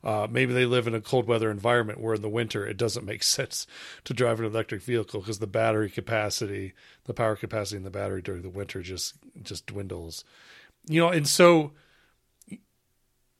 Uh, 0.04 0.26
maybe 0.30 0.52
they 0.52 0.66
live 0.66 0.86
in 0.86 0.94
a 0.94 1.00
cold 1.00 1.26
weather 1.26 1.50
environment 1.50 2.00
where 2.00 2.14
in 2.14 2.22
the 2.22 2.28
winter 2.28 2.66
it 2.66 2.76
doesn't 2.76 3.06
make 3.06 3.22
sense 3.38 3.66
to 4.04 4.14
drive 4.14 4.38
an 4.38 4.46
electric 4.46 4.82
vehicle 4.82 5.20
because 5.20 5.38
the 5.38 5.46
battery 5.46 5.90
capacity, 5.90 6.74
the 7.04 7.14
power 7.14 7.36
capacity 7.36 7.78
in 7.78 7.84
the 7.84 7.90
battery 7.90 8.22
during 8.22 8.42
the 8.42 8.50
winter 8.50 8.82
just 8.82 9.14
just 9.42 9.66
dwindles. 9.66 10.24
You 10.86 11.00
know, 11.00 11.08
and 11.08 11.26
so 11.26 11.72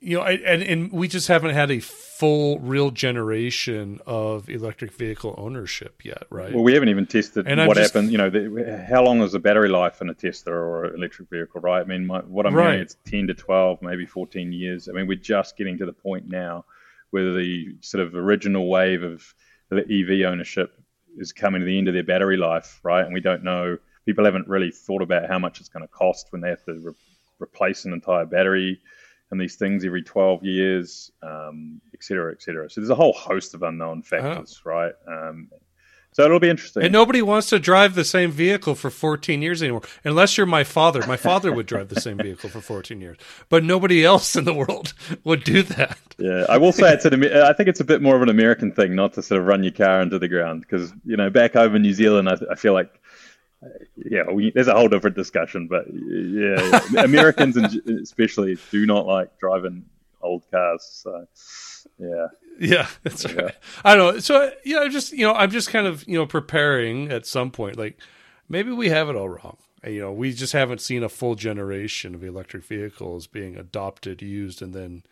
you 0.00 0.16
know, 0.16 0.24
and 0.24 0.62
and 0.62 0.92
we 0.92 1.08
just 1.08 1.28
haven't 1.28 1.54
had 1.54 1.70
a 1.70 1.80
full, 1.80 2.58
real 2.58 2.90
generation 2.90 4.00
of 4.06 4.48
electric 4.48 4.92
vehicle 4.92 5.34
ownership 5.36 6.04
yet, 6.04 6.24
right? 6.30 6.52
Well, 6.52 6.62
we 6.62 6.72
haven't 6.72 6.88
even 6.88 7.06
tested 7.06 7.46
and 7.46 7.66
what 7.66 7.76
just, 7.76 7.92
happened. 7.92 8.10
You 8.10 8.18
know, 8.18 8.30
the, 8.30 8.86
how 8.88 9.04
long 9.04 9.22
is 9.22 9.32
the 9.32 9.38
battery 9.38 9.68
life 9.68 10.00
in 10.00 10.08
a 10.08 10.14
Tesla 10.14 10.52
or 10.52 10.84
an 10.84 10.94
electric 10.94 11.28
vehicle, 11.28 11.60
right? 11.60 11.80
I 11.80 11.84
mean, 11.84 12.06
my, 12.06 12.20
what 12.20 12.46
I'm 12.46 12.54
right. 12.54 12.66
hearing 12.66 12.80
it's 12.80 12.96
ten 13.04 13.26
to 13.26 13.34
twelve, 13.34 13.82
maybe 13.82 14.06
fourteen 14.06 14.52
years. 14.52 14.88
I 14.88 14.92
mean, 14.92 15.06
we're 15.06 15.16
just 15.16 15.56
getting 15.56 15.78
to 15.78 15.86
the 15.86 15.92
point 15.92 16.28
now 16.28 16.64
where 17.10 17.34
the 17.34 17.74
sort 17.80 18.06
of 18.06 18.14
original 18.14 18.68
wave 18.68 19.02
of 19.02 19.34
the 19.68 19.80
EV 19.80 20.30
ownership 20.30 20.72
is 21.18 21.32
coming 21.32 21.60
to 21.60 21.66
the 21.66 21.76
end 21.76 21.88
of 21.88 21.94
their 21.94 22.04
battery 22.04 22.36
life, 22.36 22.80
right? 22.82 23.04
And 23.04 23.12
we 23.12 23.20
don't 23.20 23.44
know. 23.44 23.76
People 24.06 24.24
haven't 24.24 24.48
really 24.48 24.70
thought 24.70 25.02
about 25.02 25.28
how 25.28 25.38
much 25.38 25.60
it's 25.60 25.68
going 25.68 25.82
to 25.82 25.88
cost 25.88 26.28
when 26.30 26.40
they 26.40 26.48
have 26.48 26.64
to 26.64 26.74
re- 26.74 26.94
replace 27.38 27.84
an 27.84 27.92
entire 27.92 28.24
battery 28.24 28.80
and 29.30 29.40
these 29.40 29.56
things 29.56 29.84
every 29.84 30.02
12 30.02 30.44
years, 30.44 31.12
um, 31.22 31.80
et 31.94 32.02
cetera, 32.02 32.32
et 32.32 32.42
cetera. 32.42 32.68
So 32.68 32.80
there's 32.80 32.90
a 32.90 32.94
whole 32.94 33.12
host 33.12 33.54
of 33.54 33.62
unknown 33.62 34.02
factors, 34.02 34.60
oh. 34.64 34.68
right? 34.68 34.94
Um, 35.06 35.48
so 36.12 36.24
it'll 36.24 36.40
be 36.40 36.50
interesting. 36.50 36.82
And 36.82 36.92
nobody 36.92 37.22
wants 37.22 37.48
to 37.50 37.60
drive 37.60 37.94
the 37.94 38.04
same 38.04 38.32
vehicle 38.32 38.74
for 38.74 38.90
14 38.90 39.42
years 39.42 39.62
anymore, 39.62 39.82
unless 40.02 40.36
you're 40.36 40.46
my 40.46 40.64
father. 40.64 41.06
My 41.06 41.16
father 41.16 41.52
would 41.52 41.66
drive 41.66 41.88
the 41.88 42.00
same 42.00 42.16
vehicle 42.22 42.50
for 42.50 42.60
14 42.60 43.00
years, 43.00 43.16
but 43.48 43.62
nobody 43.62 44.04
else 44.04 44.34
in 44.34 44.44
the 44.44 44.54
world 44.54 44.92
would 45.24 45.44
do 45.44 45.62
that. 45.62 45.98
Yeah, 46.18 46.46
I 46.48 46.58
will 46.58 46.72
say 46.72 46.92
it's 46.92 47.04
an. 47.04 47.24
I 47.24 47.52
think 47.52 47.68
it's 47.68 47.80
a 47.80 47.84
bit 47.84 48.02
more 48.02 48.16
of 48.16 48.22
an 48.22 48.28
American 48.28 48.72
thing, 48.72 48.96
not 48.96 49.12
to 49.14 49.22
sort 49.22 49.40
of 49.40 49.46
run 49.46 49.62
your 49.62 49.72
car 49.72 50.00
into 50.00 50.18
the 50.18 50.28
ground, 50.28 50.62
because 50.62 50.92
you 51.04 51.16
know, 51.16 51.30
back 51.30 51.54
over 51.54 51.76
in 51.76 51.82
New 51.82 51.94
Zealand, 51.94 52.28
I, 52.28 52.36
I 52.50 52.56
feel 52.56 52.72
like 52.72 52.99
yeah, 53.96 54.30
we, 54.30 54.50
there's 54.50 54.68
a 54.68 54.74
whole 54.74 54.88
different 54.88 55.16
discussion, 55.16 55.66
but 55.68 55.86
yeah, 55.92 57.04
Americans 57.04 57.56
especially 57.86 58.56
do 58.70 58.86
not 58.86 59.06
like 59.06 59.38
driving 59.38 59.84
old 60.22 60.50
cars. 60.50 60.82
So 60.82 61.26
yeah, 61.98 62.26
yeah, 62.58 62.86
that's 63.02 63.24
yeah. 63.24 63.32
right. 63.32 63.54
I 63.84 63.94
don't 63.94 64.14
know. 64.14 64.20
So 64.20 64.50
yeah, 64.64 64.88
just 64.88 65.12
you 65.12 65.26
know, 65.26 65.34
I'm 65.34 65.50
just 65.50 65.70
kind 65.70 65.86
of 65.86 66.06
you 66.08 66.18
know 66.18 66.26
preparing 66.26 67.10
at 67.10 67.26
some 67.26 67.50
point. 67.50 67.76
Like 67.76 67.98
maybe 68.48 68.72
we 68.72 68.88
have 68.88 69.08
it 69.08 69.16
all 69.16 69.28
wrong. 69.28 69.58
You 69.84 70.00
know, 70.00 70.12
we 70.12 70.32
just 70.32 70.52
haven't 70.52 70.80
seen 70.80 71.02
a 71.02 71.08
full 71.08 71.34
generation 71.34 72.14
of 72.14 72.22
electric 72.22 72.64
vehicles 72.64 73.26
being 73.26 73.56
adopted, 73.56 74.20
used, 74.20 74.60
and 74.60 74.74
then 74.74 75.02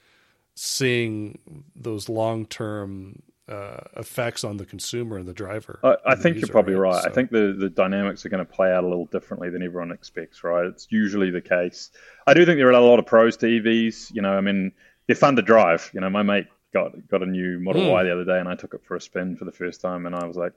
seeing 0.54 1.64
those 1.74 2.08
long 2.08 2.44
term 2.44 3.22
uh, 3.48 3.80
effects 3.96 4.44
on 4.44 4.56
the 4.56 4.66
consumer 4.66 5.16
and 5.16 5.26
the 5.26 5.32
driver. 5.32 5.80
I, 5.82 5.96
I 6.06 6.14
think 6.14 6.36
you're 6.36 6.48
probably 6.48 6.74
right. 6.74 6.92
right. 6.94 7.02
So. 7.02 7.10
I 7.10 7.12
think 7.12 7.30
the, 7.30 7.54
the 7.58 7.68
dynamics 7.68 8.24
are 8.26 8.28
going 8.28 8.44
to 8.44 8.50
play 8.50 8.72
out 8.72 8.84
a 8.84 8.88
little 8.88 9.06
differently 9.06 9.50
than 9.50 9.62
everyone 9.62 9.90
expects, 9.90 10.44
right? 10.44 10.66
It's 10.66 10.86
usually 10.90 11.30
the 11.30 11.40
case. 11.40 11.90
I 12.26 12.34
do 12.34 12.44
think 12.44 12.58
there 12.58 12.68
are 12.68 12.72
a 12.72 12.80
lot 12.80 12.98
of 12.98 13.06
pros 13.06 13.36
to 13.38 13.46
EVs. 13.46 14.12
You 14.14 14.22
know, 14.22 14.32
I 14.32 14.40
mean, 14.40 14.72
they're 15.06 15.16
fun 15.16 15.36
to 15.36 15.42
drive. 15.42 15.90
You 15.94 16.00
know, 16.00 16.10
my 16.10 16.22
mate 16.22 16.46
got 16.72 17.08
got 17.08 17.22
a 17.22 17.26
new 17.26 17.58
Model 17.58 17.82
mm. 17.82 17.92
Y 17.92 18.02
the 18.04 18.12
other 18.12 18.24
day, 18.24 18.38
and 18.38 18.48
I 18.48 18.54
took 18.54 18.74
it 18.74 18.84
for 18.84 18.96
a 18.96 19.00
spin 19.00 19.36
for 19.36 19.44
the 19.44 19.52
first 19.52 19.80
time, 19.80 20.06
and 20.06 20.14
I 20.14 20.26
was 20.26 20.36
like, 20.36 20.52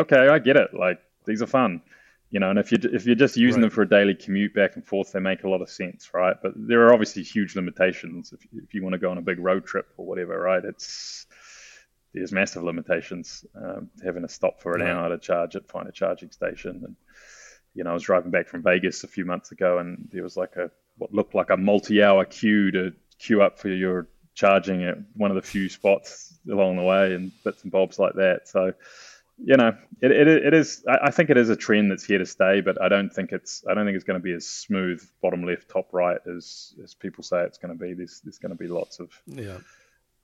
okay, 0.00 0.28
I 0.28 0.38
get 0.38 0.56
it. 0.56 0.74
Like 0.74 1.00
these 1.26 1.42
are 1.42 1.46
fun. 1.46 1.82
You 2.30 2.40
know, 2.40 2.50
and 2.50 2.58
if 2.58 2.72
you 2.72 2.78
if 2.82 3.06
you're 3.06 3.14
just 3.14 3.36
using 3.36 3.62
right. 3.62 3.68
them 3.68 3.70
for 3.70 3.82
a 3.82 3.88
daily 3.88 4.14
commute 4.14 4.52
back 4.52 4.74
and 4.74 4.84
forth, 4.84 5.12
they 5.12 5.20
make 5.20 5.44
a 5.44 5.48
lot 5.48 5.62
of 5.62 5.70
sense, 5.70 6.10
right? 6.12 6.36
But 6.42 6.52
there 6.56 6.86
are 6.86 6.92
obviously 6.92 7.22
huge 7.22 7.54
limitations 7.54 8.32
if 8.32 8.40
if 8.52 8.74
you 8.74 8.82
want 8.82 8.94
to 8.94 8.98
go 8.98 9.10
on 9.10 9.18
a 9.18 9.22
big 9.22 9.38
road 9.38 9.64
trip 9.64 9.86
or 9.96 10.06
whatever, 10.06 10.40
right? 10.40 10.64
It's 10.64 11.26
there's 12.14 12.32
massive 12.32 12.62
limitations. 12.62 13.44
Um, 13.54 13.90
having 14.04 14.22
to 14.22 14.28
stop 14.28 14.60
for 14.60 14.74
an 14.74 14.82
hour 14.82 15.08
to 15.08 15.18
charge 15.18 15.54
it, 15.54 15.68
find 15.68 15.88
a 15.88 15.92
charging 15.92 16.30
station, 16.30 16.82
and 16.84 16.96
you 17.76 17.84
know, 17.84 17.90
I 17.90 17.94
was 17.94 18.02
driving 18.02 18.30
back 18.30 18.48
from 18.48 18.62
Vegas 18.62 19.04
a 19.04 19.08
few 19.08 19.26
months 19.26 19.52
ago, 19.52 19.78
and 19.78 20.08
there 20.10 20.22
was 20.22 20.36
like 20.36 20.56
a 20.56 20.70
what 20.96 21.12
looked 21.12 21.34
like 21.34 21.50
a 21.50 21.56
multi-hour 21.56 22.24
queue 22.24 22.70
to 22.72 22.92
queue 23.18 23.42
up 23.42 23.58
for 23.58 23.68
your 23.68 24.08
charging 24.34 24.84
at 24.84 24.96
one 25.14 25.30
of 25.30 25.34
the 25.34 25.42
few 25.42 25.68
spots 25.68 26.38
along 26.50 26.76
the 26.76 26.82
way, 26.82 27.14
and 27.14 27.32
bits 27.44 27.62
and 27.62 27.70
bobs 27.70 27.98
like 27.98 28.14
that. 28.14 28.48
So, 28.48 28.72
you 29.38 29.56
know, 29.56 29.76
it, 30.00 30.10
it, 30.10 30.28
it 30.28 30.54
is. 30.54 30.84
I 30.88 31.10
think 31.10 31.28
it 31.28 31.36
is 31.36 31.50
a 31.50 31.56
trend 31.56 31.90
that's 31.90 32.04
here 32.04 32.18
to 32.18 32.26
stay, 32.26 32.62
but 32.62 32.80
I 32.80 32.88
don't 32.88 33.10
think 33.12 33.32
it's. 33.32 33.62
I 33.68 33.74
don't 33.74 33.84
think 33.84 33.96
it's 33.96 34.04
going 34.04 34.18
to 34.18 34.24
be 34.24 34.32
as 34.32 34.46
smooth 34.46 35.06
bottom 35.20 35.44
left, 35.44 35.68
top 35.68 35.92
right 35.92 36.18
as 36.26 36.74
as 36.82 36.94
people 36.94 37.24
say 37.24 37.42
it's 37.42 37.58
going 37.58 37.76
to 37.76 37.78
be. 37.78 37.92
There's 37.92 38.20
there's 38.24 38.38
going 38.38 38.56
to 38.56 38.56
be 38.56 38.68
lots 38.68 39.00
of 39.00 39.10
yeah. 39.26 39.58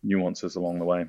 nuances 0.02 0.56
along 0.56 0.78
the 0.78 0.86
way. 0.86 1.06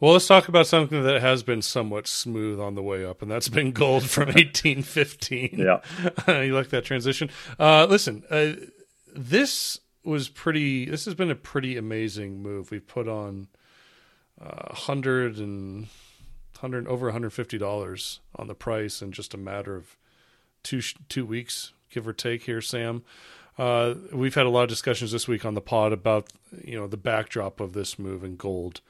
Well, 0.00 0.12
let's 0.12 0.26
talk 0.26 0.48
about 0.48 0.66
something 0.66 1.02
that 1.02 1.20
has 1.20 1.42
been 1.42 1.62
somewhat 1.62 2.06
smooth 2.06 2.60
on 2.60 2.74
the 2.74 2.82
way 2.82 3.04
up, 3.04 3.22
and 3.22 3.30
that's 3.30 3.48
been 3.48 3.72
gold 3.72 4.08
from 4.08 4.26
1815. 4.34 5.54
yeah. 5.56 5.80
you 6.42 6.54
like 6.54 6.70
that 6.70 6.84
transition? 6.84 7.30
Uh, 7.58 7.86
listen, 7.86 8.24
uh, 8.30 8.52
this 9.14 9.80
was 10.04 10.28
pretty, 10.28 10.86
this 10.86 11.04
has 11.06 11.14
been 11.14 11.30
a 11.30 11.36
pretty 11.36 11.76
amazing 11.76 12.42
move. 12.42 12.70
We've 12.70 12.86
put 12.86 13.08
on 13.08 13.48
uh, 14.40 14.66
100 14.68 15.38
and 15.38 15.86
100, 16.60 16.86
over 16.88 17.10
$150 17.12 18.18
on 18.36 18.46
the 18.46 18.54
price 18.54 19.00
in 19.00 19.12
just 19.12 19.32
a 19.32 19.38
matter 19.38 19.76
of 19.76 19.96
two, 20.62 20.80
two 21.08 21.24
weeks, 21.24 21.72
give 21.90 22.06
or 22.06 22.12
take 22.12 22.42
here, 22.42 22.60
Sam. 22.60 23.02
Uh, 23.56 23.94
we've 24.12 24.34
had 24.34 24.46
a 24.46 24.50
lot 24.50 24.64
of 24.64 24.68
discussions 24.68 25.12
this 25.12 25.28
week 25.28 25.44
on 25.44 25.54
the 25.54 25.60
pod 25.60 25.92
about 25.92 26.26
you 26.64 26.76
know 26.76 26.88
the 26.88 26.96
backdrop 26.96 27.60
of 27.60 27.72
this 27.72 27.98
move 28.00 28.24
in 28.24 28.34
gold. 28.34 28.80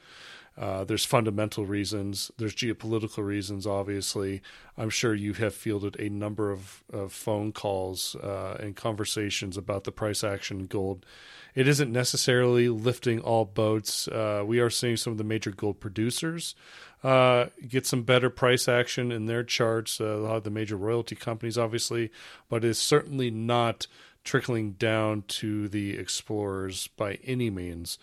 Uh, 0.57 0.85
there's 0.85 1.03
fundamental 1.03 1.65
reasons. 1.65 2.31
There's 2.37 2.55
geopolitical 2.55 3.25
reasons, 3.25 3.67
obviously. 3.67 4.41
I'm 4.77 4.89
sure 4.89 5.13
you 5.13 5.33
have 5.33 5.53
fielded 5.53 5.99
a 5.99 6.09
number 6.09 6.51
of, 6.51 6.83
of 6.91 7.11
phone 7.11 7.51
calls 7.51 8.15
uh, 8.15 8.57
and 8.59 8.75
conversations 8.75 9.57
about 9.57 9.83
the 9.83 9.91
price 9.91 10.23
action 10.23 10.61
in 10.61 10.67
gold. 10.67 11.05
It 11.55 11.67
isn't 11.67 11.91
necessarily 11.91 12.69
lifting 12.69 13.19
all 13.19 13.45
boats. 13.45 14.07
Uh, 14.07 14.43
we 14.45 14.59
are 14.59 14.69
seeing 14.69 14.97
some 14.97 15.11
of 15.11 15.17
the 15.17 15.23
major 15.23 15.51
gold 15.51 15.79
producers 15.79 16.55
uh, 17.03 17.49
get 17.67 17.85
some 17.85 18.03
better 18.03 18.29
price 18.29 18.67
action 18.67 19.11
in 19.11 19.25
their 19.27 19.43
charts. 19.43 20.01
Uh, 20.01 20.05
a 20.05 20.17
lot 20.17 20.35
of 20.37 20.43
the 20.43 20.49
major 20.49 20.75
royalty 20.75 21.15
companies, 21.15 21.57
obviously, 21.57 22.11
but 22.49 22.65
it's 22.65 22.79
certainly 22.79 23.29
not 23.29 23.87
trickling 24.23 24.71
down 24.71 25.23
to 25.27 25.67
the 25.67 25.97
explorers 25.97 26.87
by 26.87 27.19
any 27.23 27.49
means. 27.49 27.99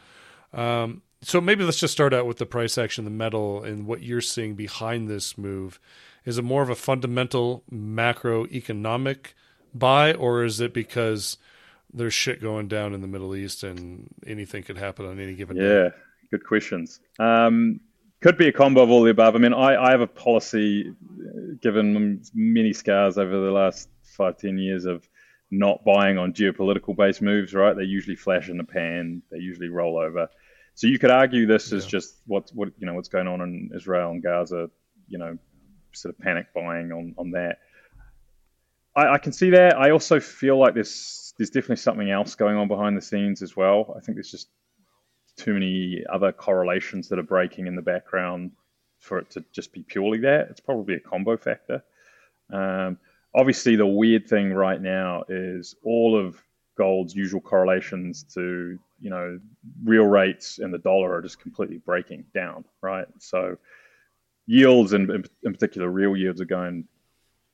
Um, 0.53 1.03
so 1.23 1.41
maybe 1.41 1.65
let's 1.65 1.79
just 1.79 1.93
start 1.93 2.13
out 2.13 2.27
with 2.27 2.39
the 2.39 2.47
price 2.47 2.77
action, 2.77 3.05
the 3.05 3.11
metal, 3.11 3.63
and 3.63 3.87
what 3.87 4.03
you're 4.03 4.21
seeing 4.21 4.55
behind 4.55 5.09
this 5.09 5.39
move. 5.39 5.79
Is 6.25 6.39
it 6.39 6.43
more 6.43 6.63
of 6.63 6.71
a 6.71 6.75
fundamental 6.75 7.63
macroeconomic 7.73 9.29
buy, 9.75 10.13
or 10.15 10.45
is 10.45 10.61
it 10.61 10.75
because 10.75 11.39
there's 11.93 12.15
shit 12.15 12.41
going 12.41 12.69
down 12.69 12.93
in 12.93 13.01
the 13.01 13.07
Middle 13.07 13.35
East 13.37 13.63
and 13.63 14.09
anything 14.27 14.63
could 14.63 14.79
happen 14.79 15.07
on 15.07 15.19
any 15.21 15.35
given 15.35 15.57
yeah, 15.57 15.63
day? 15.63 15.83
Yeah, 15.85 15.91
good 16.31 16.45
questions. 16.45 17.01
Um, 17.19 17.81
could 18.21 18.37
be 18.37 18.49
a 18.49 18.53
combo 18.53 18.83
of 18.83 18.91
all 18.91 19.03
the 19.03 19.11
above. 19.11 19.35
I 19.35 19.39
mean, 19.39 19.53
I, 19.53 19.77
I 19.77 19.91
have 19.91 20.01
a 20.01 20.07
policy, 20.07 20.95
given 21.61 22.23
many 22.35 22.73
scars 22.73 23.19
over 23.19 23.33
the 23.33 23.51
last 23.51 23.89
five, 24.03 24.39
ten 24.39 24.59
years, 24.59 24.85
of 24.85 25.09
not 25.51 25.85
buying 25.85 26.19
on 26.19 26.33
geopolitical 26.33 26.97
based 26.97 27.21
moves, 27.21 27.53
right? 27.53 27.77
They 27.77 27.83
usually 27.83 28.17
flash 28.17 28.49
in 28.49 28.57
the 28.57 28.65
pan, 28.65 29.23
they 29.31 29.39
usually 29.39 29.69
roll 29.69 29.99
over. 29.99 30.29
So 30.75 30.87
you 30.87 30.99
could 30.99 31.11
argue 31.11 31.47
this 31.47 31.71
yeah. 31.71 31.79
is 31.79 31.87
just 31.87 32.17
what's 32.27 32.53
what 32.53 32.71
you 32.79 32.87
know 32.87 32.95
what's 32.95 33.09
going 33.09 33.29
on 33.29 33.41
in 33.43 33.71
Israel 33.75 34.11
and 34.11 34.23
Gaza, 34.23 34.71
you 35.09 35.19
know, 35.19 35.39
sort 35.93 36.15
of 36.15 36.21
panic 36.21 36.47
buying 36.55 36.93
on 36.93 37.15
on 37.19 37.33
that. 37.33 37.59
I, 38.97 39.15
I 39.15 39.19
can 39.19 39.33
see 39.33 39.51
that. 39.51 39.77
I 39.77 39.91
also 39.91 40.21
feel 40.21 40.59
like 40.59 40.75
there's 40.75 41.35
there's 41.39 41.51
definitely 41.51 41.77
something 41.77 42.11
else 42.11 42.35
going 42.35 42.57
on 42.57 42.69
behind 42.69 42.97
the 42.97 43.03
scenes 43.03 43.43
as 43.43 43.57
well. 43.57 43.95
I 43.97 44.01
think 44.01 44.17
there's 44.17 44.31
just 44.31 44.49
too 45.37 45.55
many 45.55 46.05
other 46.13 46.33
correlations 46.33 47.09
that 47.09 47.19
are 47.19 47.25
breaking 47.25 47.67
in 47.67 47.75
the 47.75 47.83
background 47.83 48.53
for 48.99 49.19
it 49.19 49.31
to 49.31 49.45
just 49.53 49.73
be 49.73 49.83
purely 49.83 50.19
that. 50.21 50.49
It's 50.51 50.61
probably 50.61 50.95
a 50.95 51.01
combo 51.01 51.37
factor. 51.37 51.83
Um, 52.53 52.99
obviously, 53.35 53.77
the 53.77 53.87
weird 53.87 54.29
thing 54.29 54.53
right 54.53 54.81
now 54.81 55.25
is 55.29 55.75
all 55.85 56.19
of 56.19 56.43
gold's 56.77 57.15
usual 57.15 57.41
correlations 57.41 58.23
to 58.35 58.79
you 59.01 59.11
know 59.11 59.39
real 59.85 60.07
rates 60.07 60.59
and 60.59 60.73
the 60.73 60.79
dollar 60.79 61.13
are 61.13 61.23
just 61.23 61.41
completely 61.41 61.79
breaking 61.79 62.25
down, 62.35 62.65
right? 62.81 63.07
So 63.19 63.57
yields 64.47 64.93
and 64.93 65.11
in, 65.11 65.25
in 65.45 65.53
particular 65.53 65.89
real 65.89 66.17
yields 66.17 66.41
are 66.41 66.47
going 66.47 66.87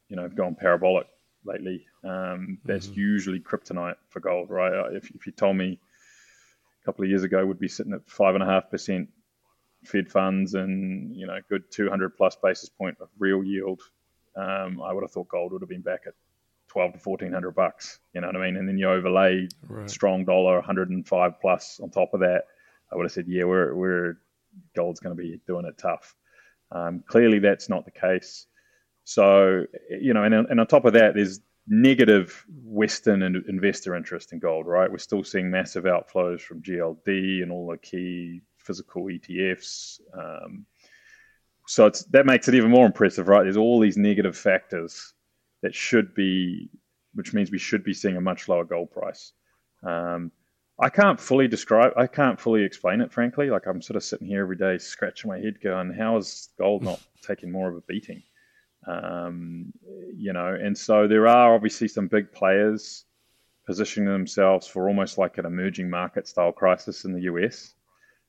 you 0.09 0.17
know 0.17 0.29
gone 0.29 0.55
parabolic 0.55 1.07
lately. 1.45 1.87
Um, 2.05 2.59
that's 2.65 2.87
mm-hmm. 2.89 3.01
usually 3.01 3.41
kryptonite 3.41 3.97
for 4.09 4.21
gold, 4.21 4.51
right? 4.51 4.73
Uh, 4.73 4.91
if, 4.91 5.11
if 5.11 5.27
you 5.27 5.33
told 5.33 5.57
me 5.57 5.81
a 6.83 6.85
couple 6.85 7.05
of 7.05 7.11
years 7.11 7.25
ago 7.25 7.45
we'd 7.45 7.59
be 7.59 7.69
sitting 7.69 7.93
at 7.93 8.09
five 8.09 8.35
and 8.35 8.43
a 8.43 8.47
half 8.47 8.71
percent 8.71 9.09
Fed 9.85 10.11
funds 10.11 10.55
and 10.55 11.15
you 11.15 11.27
know 11.27 11.39
good 11.49 11.71
200 11.71 12.17
plus 12.17 12.37
basis 12.43 12.69
point 12.69 12.97
of 13.01 13.09
real 13.19 13.43
yield, 13.43 13.81
um, 14.37 14.81
I 14.83 14.93
would 14.93 15.03
have 15.03 15.11
thought 15.11 15.29
gold 15.29 15.53
would 15.53 15.63
have 15.63 15.69
been 15.69 15.83
back 15.83 16.03
at 16.07 16.15
twelve 16.69 16.93
to 16.93 16.99
fourteen 16.99 17.33
hundred 17.33 17.53
bucks. 17.53 17.99
You 18.15 18.21
know 18.21 18.29
what 18.29 18.37
I 18.37 18.47
mean? 18.47 18.57
And 18.57 18.69
then 18.69 18.79
you 18.79 18.89
overlay 18.89 19.49
right. 19.69 19.91
strong 19.91 20.25
dollar, 20.25 20.57
105 20.57 21.41
plus 21.41 21.81
on 21.83 21.91
top 21.91 22.15
of 22.15 22.21
that. 22.21 22.45
I 22.93 22.97
would 22.97 23.05
have 23.05 23.13
said, 23.13 23.27
yeah, 23.29 23.45
we're 23.45 23.75
we're 23.75 24.19
gold's 24.75 25.01
going 25.01 25.17
to 25.17 25.23
be 25.23 25.41
doing 25.47 25.67
it 25.67 25.79
tough. 25.79 26.15
Um, 26.73 27.03
clearly, 27.07 27.39
that's 27.39 27.69
not 27.69 27.85
the 27.85 27.91
case. 27.91 28.47
So 29.05 29.65
you 29.91 30.15
know, 30.15 30.25
and, 30.25 30.35
and 30.35 30.61
on 30.61 30.67
top 30.67 30.85
of 30.85 30.93
that, 30.95 31.15
there's 31.15 31.41
negative 31.67 32.45
Western 32.65 33.23
investor 33.23 33.95
interest 33.95 34.33
in 34.33 34.39
gold. 34.39 34.67
Right? 34.67 34.91
We're 34.91 34.99
still 34.99 35.25
seeing 35.25 35.51
massive 35.51 35.85
outflows 35.85 36.41
from 36.41 36.63
GLD 36.63 37.43
and 37.43 37.51
all 37.51 37.69
the 37.69 37.79
key 37.79 38.43
physical 38.59 39.05
ETFs. 39.05 40.01
Um, 40.13 40.67
so 41.67 41.91
that 42.11 42.25
makes 42.25 42.49
it 42.49 42.55
even 42.55 42.71
more 42.71 42.87
impressive, 42.87 43.29
right? 43.29 43.43
There's 43.43 43.59
all 43.59 43.79
these 43.79 43.99
negative 43.99 44.37
factors 44.37 45.13
that 45.63 45.75
should 45.75 46.15
be, 46.15 46.71
which 47.15 47.33
means 47.33 47.51
we 47.51 47.59
should 47.59 47.85
be 47.85 47.95
seeing 47.95 48.17
a 48.17 48.21
much 48.21 48.49
lower 48.49 48.65
gold 48.65 48.91
price. 48.91 49.33
Um, 49.83 50.33
I 50.81 50.91
can't 50.91 51.19
fully 51.19 51.49
describe, 51.49 51.93
I 51.97 52.07
can't 52.07 52.39
fully 52.39 52.63
explain 52.63 53.01
it, 53.01 53.13
frankly. 53.13 53.51
Like 53.51 53.67
I'm 53.67 53.83
sort 53.83 53.97
of 53.97 54.05
sitting 54.05 54.29
here 54.29 54.43
every 54.43 54.57
day 54.57 54.79
scratching 54.79 55.29
my 55.29 55.39
head 55.39 55.61
going, 55.61 55.93
how 55.93 56.17
is 56.17 56.51
gold 56.57 56.83
not 56.83 57.01
taking 57.23 57.51
more 57.51 57.69
of 57.69 57.77
a 57.77 57.81
beating? 57.83 58.23
Um, 58.87 59.73
you 60.17 60.33
know, 60.33 60.55
and 60.55 60.77
so 60.79 61.09
there 61.09 61.27
are 61.27 61.55
obviously 61.55 61.89
some 61.89 62.07
big 62.07 62.33
players 62.33 63.05
positioning 63.67 64.11
themselves 64.11 64.67
for 64.67 64.89
almost 64.89 65.19
like 65.19 65.37
an 65.37 65.45
emerging 65.45 65.91
market 65.91 66.27
style 66.27 66.53
crisis 66.53 67.05
in 67.05 67.13
the 67.13 67.23
US. 67.23 67.75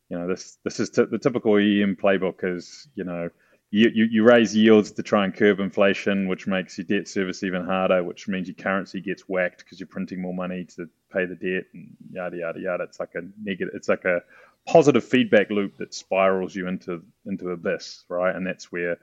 You 0.09 0.17
know, 0.17 0.27
this 0.27 0.57
this 0.63 0.79
is 0.79 0.89
t- 0.89 1.05
the 1.09 1.19
typical 1.19 1.55
EM 1.55 1.95
playbook 1.95 2.43
is 2.43 2.87
you 2.95 3.03
know 3.03 3.29
you, 3.71 3.91
you, 3.93 4.05
you 4.05 4.23
raise 4.23 4.55
yields 4.55 4.91
to 4.93 5.03
try 5.03 5.25
and 5.25 5.33
curb 5.33 5.59
inflation, 5.59 6.27
which 6.27 6.47
makes 6.47 6.77
your 6.77 6.85
debt 6.85 7.07
service 7.07 7.43
even 7.43 7.65
harder, 7.65 8.03
which 8.03 8.27
means 8.27 8.47
your 8.47 8.55
currency 8.55 8.99
gets 8.99 9.23
whacked 9.23 9.59
because 9.59 9.79
you're 9.79 9.87
printing 9.87 10.21
more 10.21 10.33
money 10.33 10.65
to 10.75 10.89
pay 11.13 11.25
the 11.25 11.35
debt 11.35 11.65
and 11.73 11.95
yada 12.11 12.37
yada 12.37 12.59
yada. 12.59 12.83
It's 12.83 12.99
like 12.99 13.13
a 13.15 13.21
negative. 13.41 13.73
It's 13.75 13.87
like 13.87 14.05
a 14.05 14.23
positive 14.65 15.03
feedback 15.03 15.51
loop 15.51 15.77
that 15.77 15.93
spirals 15.93 16.55
you 16.55 16.67
into 16.67 17.03
into 17.25 17.49
abyss, 17.49 18.05
right? 18.09 18.35
And 18.35 18.45
that's 18.45 18.71
where 18.71 18.97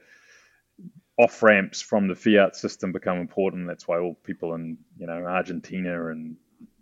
off 1.16 1.42
ramps 1.42 1.81
from 1.81 2.09
the 2.09 2.14
fiat 2.16 2.57
system 2.57 2.92
become 2.92 3.18
important. 3.18 3.68
That's 3.68 3.87
why 3.87 3.98
all 4.00 4.14
people 4.14 4.55
in 4.55 4.79
you 4.98 5.07
know 5.07 5.24
Argentina 5.24 6.09
and 6.09 6.37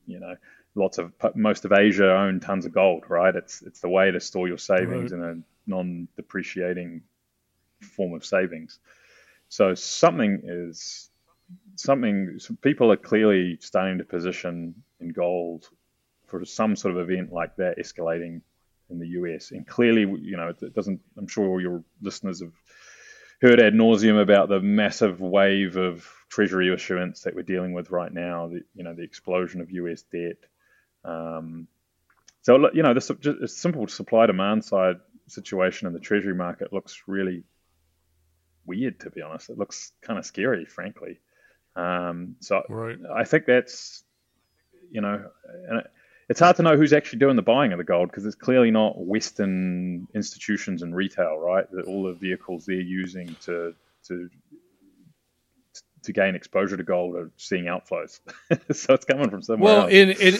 you 0.07 0.21
know 0.21 0.37
lots 0.75 0.97
of 0.97 1.13
most 1.35 1.67
of 1.67 1.73
Asia 1.73 2.11
own 2.11 2.41
tons 2.41 2.65
of 2.65 2.73
gold, 2.73 3.05
right? 3.09 3.37
It's 3.37 3.61
it's 3.61 3.81
the 3.81 3.91
way 3.91 4.11
to 4.11 4.21
store 4.21 4.49
your 4.49 4.59
savings 4.59 5.13
right. 5.13 5.19
in 5.19 5.25
a 5.25 5.71
non-depreciating 5.71 7.03
form 7.85 8.15
of 8.15 8.25
savings. 8.25 8.79
So 9.49 9.75
something 9.75 10.43
is 10.45 11.11
something. 11.77 12.39
People 12.63 12.91
are 12.93 12.97
clearly 12.97 13.59
starting 13.61 13.99
to 13.99 14.05
position 14.05 14.75
in 15.01 15.11
gold 15.11 15.69
for 16.27 16.45
some 16.45 16.77
sort 16.77 16.97
of 16.97 17.09
event 17.09 17.33
like 17.33 17.57
that 17.57 17.79
escalating 17.79 18.41
in 18.91 18.99
the 18.99 19.09
US. 19.09 19.51
And 19.51 19.67
clearly, 19.67 20.03
you 20.03 20.37
know, 20.37 20.49
it 20.61 20.75
doesn't. 20.75 21.01
I'm 21.17 21.29
sure 21.29 21.47
all 21.47 21.61
your 21.61 21.85
listeners 22.01 22.41
have 22.41 22.53
heard 23.41 23.61
ad 23.61 23.75
nauseum 23.75 24.21
about 24.21 24.49
the 24.49 24.61
massive 24.61 25.21
wave 25.21 25.77
of 25.77 26.09
treasury 26.29 26.73
issuance 26.73 27.23
that 27.23 27.35
we're 27.35 27.43
dealing 27.43 27.73
with 27.73 27.91
right 27.91 28.13
now. 28.13 28.49
The, 28.49 28.63
you 28.75 28.85
know, 28.85 28.95
the 28.95 29.03
explosion 29.03 29.61
of 29.61 29.71
US 29.71 30.03
debt. 30.03 30.39
Um, 31.05 31.69
so 32.43 32.71
you 32.73 32.83
know, 32.83 32.95
the 32.95 33.49
simple 33.49 33.87
supply 33.89 34.27
demand 34.27 34.65
side 34.65 34.97
situation 35.29 35.87
in 35.87 35.95
the 35.95 36.01
treasury 36.01 36.35
market 36.35 36.73
looks 36.73 37.03
really 37.07 37.45
weird, 38.67 39.01
to 39.01 39.11
be 39.11 39.23
honest. 39.23 39.51
It 39.51 39.59
looks 39.59 39.93
kind 40.03 40.19
of 40.19 40.27
scary, 40.27 40.65
frankly. 40.65 41.21
Um, 41.77 42.37
so 42.41 42.63
right. 42.69 42.99
I 43.15 43.25
think 43.25 43.47
that's, 43.47 44.05
you 44.91 45.01
know, 45.01 45.25
and 45.69 45.81
it, 45.81 45.87
it's 46.29 46.41
hard 46.41 46.57
to 46.57 46.63
know 46.63 46.77
who's 46.77 46.93
actually 46.93 47.19
doing 47.19 47.37
the 47.37 47.43
buying 47.43 47.73
of 47.73 47.79
the 47.79 47.85
gold 47.85 48.11
because 48.11 48.25
it's 48.25 48.35
clearly 48.35 48.71
not 48.71 48.99
Western 48.99 50.07
institutions 50.15 50.83
and 50.83 50.95
retail, 50.95 51.37
right? 51.37 51.71
That 51.73 51.87
all 51.87 52.05
the 52.05 52.15
vehicles 52.15 52.65
they're 52.67 52.77
using 52.77 53.37
to 53.43 53.75
to 54.09 54.31
to 56.05 56.13
gain 56.13 56.35
exposure 56.35 56.77
to 56.77 56.83
gold 56.83 57.17
are 57.17 57.31
seeing 57.37 57.65
outflows. 57.65 58.21
so 58.73 58.95
it's 58.95 59.05
coming 59.05 59.31
from 59.31 59.43
somewhere. 59.43 59.75
Well, 59.75 59.83
else. 59.83 59.93
in, 59.93 60.11
in 60.11 60.39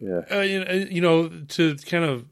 yeah, 0.00 0.36
uh, 0.38 0.40
you 0.40 1.00
know, 1.00 1.28
to 1.28 1.76
kind 1.76 2.04
of 2.04 2.24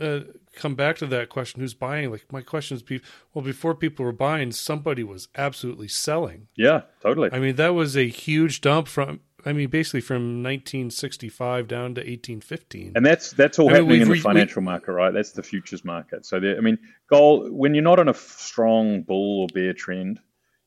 uh, 0.00 0.20
come 0.56 0.74
back 0.74 0.96
to 0.96 1.06
that 1.06 1.28
question 1.28 1.60
who's 1.60 1.74
buying? 1.74 2.10
Like 2.10 2.30
my 2.32 2.42
question 2.42 2.76
is 2.76 3.00
well 3.32 3.44
before 3.44 3.74
people 3.74 4.04
were 4.04 4.12
buying 4.12 4.52
somebody 4.52 5.02
was 5.02 5.28
absolutely 5.36 5.88
selling. 5.88 6.48
Yeah 6.56 6.82
totally. 7.02 7.30
I 7.32 7.38
mean 7.38 7.56
that 7.56 7.74
was 7.74 7.96
a 7.96 8.08
huge 8.08 8.60
dump 8.60 8.88
from 8.88 9.20
i 9.46 9.52
mean 9.52 9.68
basically 9.68 10.00
from 10.00 10.42
1965 10.42 11.68
down 11.68 11.94
to 11.94 12.00
1815 12.00 12.92
and 12.94 13.04
that's 13.04 13.32
that's 13.32 13.58
all 13.58 13.68
I 13.68 13.74
happening 13.74 13.88
mean, 13.90 14.02
in 14.02 14.08
the 14.08 14.20
financial 14.20 14.60
we, 14.60 14.66
market 14.66 14.92
right? 14.92 15.12
That's 15.12 15.32
the 15.32 15.42
futures 15.42 15.84
market. 15.84 16.24
So 16.24 16.40
there, 16.40 16.56
i 16.56 16.60
mean 16.60 16.78
gold 17.10 17.50
when 17.52 17.74
you're 17.74 17.84
not 17.84 17.98
on 17.98 18.08
a 18.08 18.14
strong 18.14 19.02
bull 19.02 19.42
or 19.42 19.46
bear 19.52 19.72
trend 19.72 20.20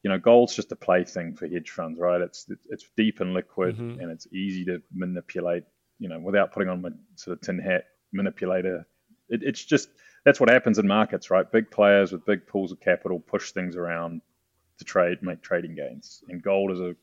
you 0.04 0.10
know 0.10 0.20
gold's 0.20 0.56
just 0.56 0.72
a 0.72 0.76
plaything 0.76 1.36
for 1.36 1.48
hedge 1.48 1.70
funds 1.70 2.00
right? 2.00 2.22
It's 2.22 2.46
it's 2.70 2.86
deep 2.96 3.20
and 3.20 3.34
liquid 3.34 3.78
mm-hmm. 3.78 4.00
and 4.00 4.12
it's 4.12 4.28
easy 4.32 4.66
to 4.66 4.82
manipulate 4.94 5.64
you 6.00 6.10
know 6.10 6.20
without 6.20 6.54
putting 6.54 6.70
on 6.70 6.82
my 6.82 6.90
sort 7.16 7.38
of 7.38 7.42
tin 7.42 7.60
hat 7.60 7.86
manipulator 8.14 8.88
it, 9.30 9.42
it's 9.44 9.64
just 9.64 9.90
that's 10.24 10.40
what 10.40 10.50
happens 10.50 10.80
in 10.80 10.88
markets, 10.88 11.30
right? 11.30 11.50
Big 11.52 11.72
players 11.72 12.12
with 12.12 12.26
big 12.26 12.48
pools 12.48 12.72
of 12.72 12.80
capital 12.80 13.20
push 13.20 13.52
things 13.52 13.76
around 13.76 14.22
to 14.78 14.86
trade, 14.86 15.22
make 15.22 15.42
trading 15.42 15.76
gains. 15.76 16.24
And 16.30 16.42
gold 16.42 16.72
is 16.72 16.80
a 16.80 16.96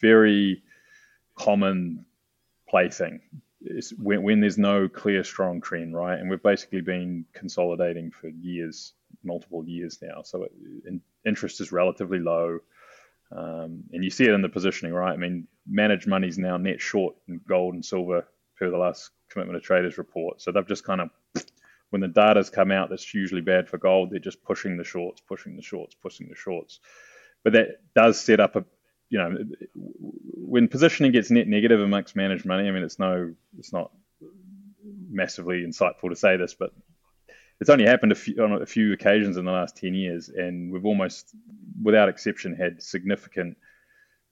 very 0.00 0.62
common 1.34 2.04
plaything. 2.68 3.20
when, 3.98 4.22
when 4.22 4.40
there's 4.40 4.58
no 4.58 4.88
clear, 4.88 5.24
strong 5.24 5.60
trend, 5.60 5.96
right? 5.96 6.18
And 6.18 6.28
we've 6.30 6.42
basically 6.42 6.80
been 6.80 7.24
consolidating 7.32 8.10
for 8.10 8.28
years, 8.28 8.92
multiple 9.24 9.64
years 9.64 9.98
now. 10.02 10.22
So 10.22 10.44
it, 10.44 10.52
interest 11.24 11.60
is 11.60 11.72
relatively 11.72 12.18
low. 12.18 12.58
Um, 13.30 13.84
and 13.92 14.04
you 14.04 14.10
see 14.10 14.24
it 14.24 14.32
in 14.32 14.42
the 14.42 14.48
positioning, 14.48 14.94
right? 14.94 15.12
I 15.12 15.16
mean, 15.16 15.48
managed 15.66 16.06
money 16.06 16.28
is 16.28 16.38
now 16.38 16.56
net 16.56 16.80
short 16.80 17.16
in 17.28 17.40
gold 17.46 17.74
and 17.74 17.84
silver 17.84 18.26
per 18.58 18.70
the 18.70 18.78
last 18.78 19.10
commitment 19.28 19.56
of 19.56 19.62
traders 19.62 19.98
report. 19.98 20.40
So 20.40 20.52
they've 20.52 20.66
just 20.66 20.84
kind 20.84 21.00
of 21.00 21.10
when 21.90 22.00
the 22.00 22.08
data's 22.08 22.50
come 22.50 22.70
out 22.70 22.90
that's 22.90 23.14
usually 23.14 23.40
bad 23.40 23.68
for 23.68 23.78
gold, 23.78 24.10
they're 24.10 24.18
just 24.18 24.42
pushing 24.42 24.76
the 24.76 24.84
shorts, 24.84 25.20
pushing 25.20 25.56
the 25.56 25.62
shorts, 25.62 25.94
pushing 25.94 26.28
the 26.28 26.34
shorts. 26.34 26.80
But 27.44 27.54
that 27.54 27.80
does 27.94 28.20
set 28.20 28.40
up 28.40 28.56
a, 28.56 28.64
you 29.08 29.18
know, 29.18 29.36
when 29.74 30.68
positioning 30.68 31.12
gets 31.12 31.30
net 31.30 31.46
negative 31.46 31.80
amongst 31.80 32.16
managed 32.16 32.44
money, 32.44 32.68
I 32.68 32.70
mean, 32.72 32.82
it's 32.82 32.98
no, 32.98 33.34
it's 33.58 33.72
not 33.72 33.90
massively 35.10 35.64
insightful 35.64 36.10
to 36.10 36.16
say 36.16 36.36
this, 36.36 36.54
but 36.54 36.72
it's 37.60 37.70
only 37.70 37.86
happened 37.86 38.12
a 38.12 38.16
few, 38.16 38.42
on 38.42 38.62
a 38.62 38.66
few 38.66 38.92
occasions 38.92 39.36
in 39.36 39.44
the 39.44 39.52
last 39.52 39.76
10 39.76 39.94
years, 39.94 40.28
and 40.28 40.70
we've 40.70 40.84
almost, 40.84 41.34
without 41.82 42.08
exception, 42.08 42.54
had 42.54 42.82
significant 42.82 43.56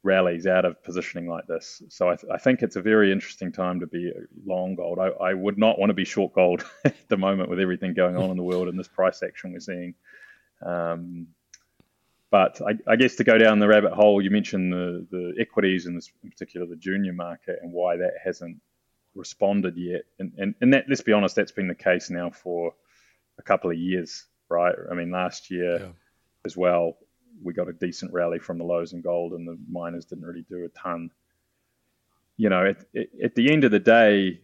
rallies 0.06 0.46
out 0.46 0.64
of 0.64 0.82
positioning 0.82 1.28
like 1.28 1.46
this. 1.46 1.82
So 1.88 2.08
I, 2.08 2.16
th- 2.16 2.32
I, 2.32 2.38
think 2.38 2.62
it's 2.62 2.76
a 2.76 2.80
very 2.80 3.12
interesting 3.12 3.52
time 3.52 3.80
to 3.80 3.86
be 3.86 4.12
long 4.46 4.76
gold. 4.76 4.98
I, 4.98 5.08
I 5.08 5.34
would 5.34 5.58
not 5.58 5.78
want 5.78 5.90
to 5.90 5.94
be 5.94 6.04
short 6.04 6.32
gold 6.32 6.64
at 6.84 6.94
the 7.08 7.16
moment 7.16 7.50
with 7.50 7.60
everything 7.60 7.92
going 7.92 8.16
on 8.16 8.30
in 8.30 8.36
the 8.36 8.42
world 8.42 8.68
and 8.68 8.78
this 8.78 8.88
price 8.88 9.22
action 9.22 9.52
we're 9.52 9.60
seeing. 9.60 9.94
Um, 10.64 11.26
but 12.30 12.60
I, 12.62 12.78
I, 12.90 12.96
guess 12.96 13.16
to 13.16 13.24
go 13.24 13.36
down 13.36 13.58
the 13.58 13.68
rabbit 13.68 13.92
hole, 13.92 14.22
you 14.22 14.30
mentioned 14.30 14.72
the, 14.72 15.06
the 15.10 15.34
equities 15.38 15.86
and 15.86 16.00
in 16.22 16.30
particular 16.30 16.66
the 16.66 16.76
junior 16.76 17.12
market 17.12 17.58
and 17.62 17.72
why 17.72 17.96
that 17.96 18.14
hasn't 18.24 18.60
responded 19.14 19.76
yet. 19.76 20.02
And, 20.18 20.32
and, 20.38 20.54
and 20.60 20.72
that, 20.72 20.84
let's 20.88 21.02
be 21.02 21.12
honest, 21.12 21.36
that's 21.36 21.52
been 21.52 21.68
the 21.68 21.74
case 21.74 22.10
now 22.10 22.30
for 22.30 22.74
a 23.38 23.42
couple 23.42 23.70
of 23.70 23.76
years, 23.76 24.24
right? 24.48 24.74
I 24.90 24.94
mean, 24.94 25.10
last 25.10 25.50
year 25.50 25.78
yeah. 25.80 25.88
as 26.44 26.56
well, 26.56 26.96
we 27.42 27.52
got 27.52 27.68
a 27.68 27.72
decent 27.72 28.12
rally 28.12 28.38
from 28.38 28.58
the 28.58 28.64
lows 28.64 28.92
in 28.92 29.00
gold, 29.00 29.32
and 29.32 29.46
the 29.46 29.58
miners 29.70 30.04
didn't 30.04 30.24
really 30.24 30.44
do 30.48 30.64
a 30.64 30.68
ton. 30.68 31.10
You 32.36 32.48
know, 32.50 32.66
at, 32.66 32.84
at 33.22 33.34
the 33.34 33.52
end 33.52 33.64
of 33.64 33.70
the 33.70 33.78
day, 33.78 34.40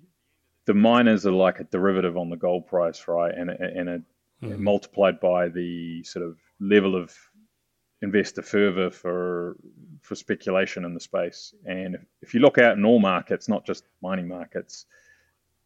the 0.65 0.75
miners 0.75 1.27
are 1.27 1.33
like 1.33 1.61
a 1.61 1.65
derivative 1.65 2.17
on 2.17 2.31
the 2.31 2.37
gold 2.37 2.67
price, 2.67 3.07
right? 3.09 3.35
And 3.37 3.51
and 3.51 3.89
a, 3.89 4.03
mm. 4.43 4.59
multiplied 4.59 5.21
by 5.21 5.49
the 5.49 6.03
sort 6.05 6.25
of 6.25 6.39
level 6.61 6.97
of 6.97 7.15
investor 8.01 8.43
fervor 8.43 8.91
for 8.91 9.57
for 10.01 10.15
speculation 10.15 10.85
in 10.85 10.95
the 10.95 11.01
space. 11.01 11.55
And 11.67 11.95
if, 11.95 12.01
if 12.23 12.35
you 12.35 12.41
look 12.41 12.59
out 12.59 12.77
in 12.77 12.85
all 12.85 13.01
markets, 13.01 13.49
not 13.49 13.65
just 13.65 13.85
mining 14.03 14.29
markets, 14.29 14.87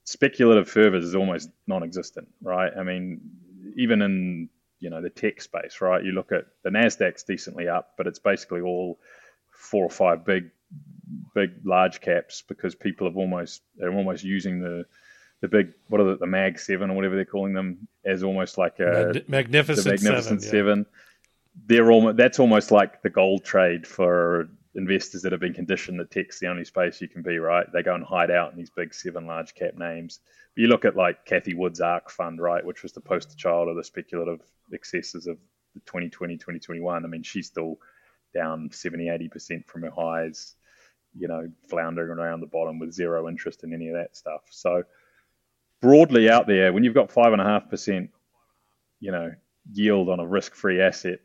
speculative 0.04 0.68
fervor 0.68 0.96
is 0.96 1.14
almost 1.14 1.50
non-existent, 1.66 2.28
right? 2.42 2.72
I 2.78 2.82
mean, 2.82 3.20
even 3.76 4.02
in 4.02 4.48
you 4.78 4.90
know 4.90 5.00
the 5.00 5.10
tech 5.10 5.40
space, 5.40 5.80
right? 5.80 6.04
You 6.04 6.12
look 6.12 6.32
at 6.32 6.46
the 6.62 6.70
Nasdaq's 6.70 7.22
decently 7.22 7.68
up, 7.68 7.94
but 7.96 8.06
it's 8.06 8.18
basically 8.18 8.60
all 8.60 8.98
four 9.50 9.84
or 9.84 9.90
five 9.90 10.24
big, 10.24 10.50
big 11.34 11.52
large 11.64 12.00
caps 12.00 12.42
because 12.46 12.74
people 12.74 13.06
have 13.06 13.16
almost 13.16 13.62
they're 13.76 13.92
almost 13.92 14.24
using 14.24 14.60
the 14.60 14.84
the 15.40 15.48
big 15.48 15.72
what 15.88 16.00
are 16.00 16.04
the, 16.04 16.16
the 16.18 16.26
Mag 16.26 16.58
Seven 16.58 16.90
or 16.90 16.94
whatever 16.96 17.14
they're 17.14 17.24
calling 17.24 17.54
them 17.54 17.88
as 18.04 18.22
almost 18.22 18.58
like 18.58 18.78
a 18.80 19.12
Mag- 19.12 19.28
magnificent, 19.28 19.86
magnificent 19.86 20.42
seven. 20.42 20.50
seven. 20.50 20.78
Yeah. 20.78 21.00
They're 21.66 21.90
almost 21.90 22.16
that's 22.16 22.38
almost 22.38 22.70
like 22.70 23.02
the 23.02 23.10
gold 23.10 23.44
trade 23.44 23.86
for 23.86 24.48
investors 24.76 25.22
that 25.22 25.32
have 25.32 25.40
been 25.40 25.54
conditioned 25.54 25.98
that 25.98 26.10
tech's 26.10 26.38
the 26.38 26.46
only 26.46 26.64
space 26.64 27.00
you 27.00 27.08
can 27.08 27.22
be, 27.22 27.38
right? 27.38 27.66
They 27.72 27.82
go 27.82 27.94
and 27.94 28.04
hide 28.04 28.30
out 28.30 28.52
in 28.52 28.58
these 28.58 28.70
big 28.70 28.92
seven 28.92 29.26
large 29.26 29.54
cap 29.54 29.74
names. 29.74 30.20
But 30.54 30.62
you 30.62 30.68
look 30.68 30.84
at 30.84 30.96
like 30.96 31.24
Cathie 31.24 31.54
Wood's 31.54 31.80
ARK 31.80 32.10
fund, 32.10 32.40
right, 32.40 32.64
which 32.64 32.82
was 32.82 32.92
the 32.92 33.00
poster 33.00 33.36
child 33.36 33.68
of 33.68 33.76
the 33.76 33.84
speculative 33.84 34.40
excesses 34.72 35.26
of 35.26 35.38
the 35.74 35.80
2020, 35.80 36.36
2021. 36.36 37.04
I 37.04 37.08
mean, 37.08 37.22
she's 37.22 37.46
still 37.46 37.78
down 38.34 38.70
70, 38.70 39.06
80% 39.06 39.66
from 39.66 39.82
her 39.82 39.90
highs, 39.90 40.54
you 41.16 41.26
know, 41.26 41.50
floundering 41.68 42.18
around 42.18 42.40
the 42.40 42.46
bottom 42.46 42.78
with 42.78 42.92
zero 42.92 43.28
interest 43.28 43.64
in 43.64 43.72
any 43.72 43.88
of 43.88 43.94
that 43.94 44.14
stuff. 44.14 44.42
So 44.50 44.82
broadly 45.80 46.28
out 46.28 46.46
there, 46.46 46.72
when 46.72 46.84
you've 46.84 46.94
got 46.94 47.10
five 47.10 47.32
and 47.32 47.40
a 47.40 47.44
half 47.44 47.70
percent, 47.70 48.10
you 49.00 49.10
know, 49.10 49.32
yield 49.72 50.10
on 50.10 50.20
a 50.20 50.26
risk-free 50.26 50.82
asset, 50.82 51.20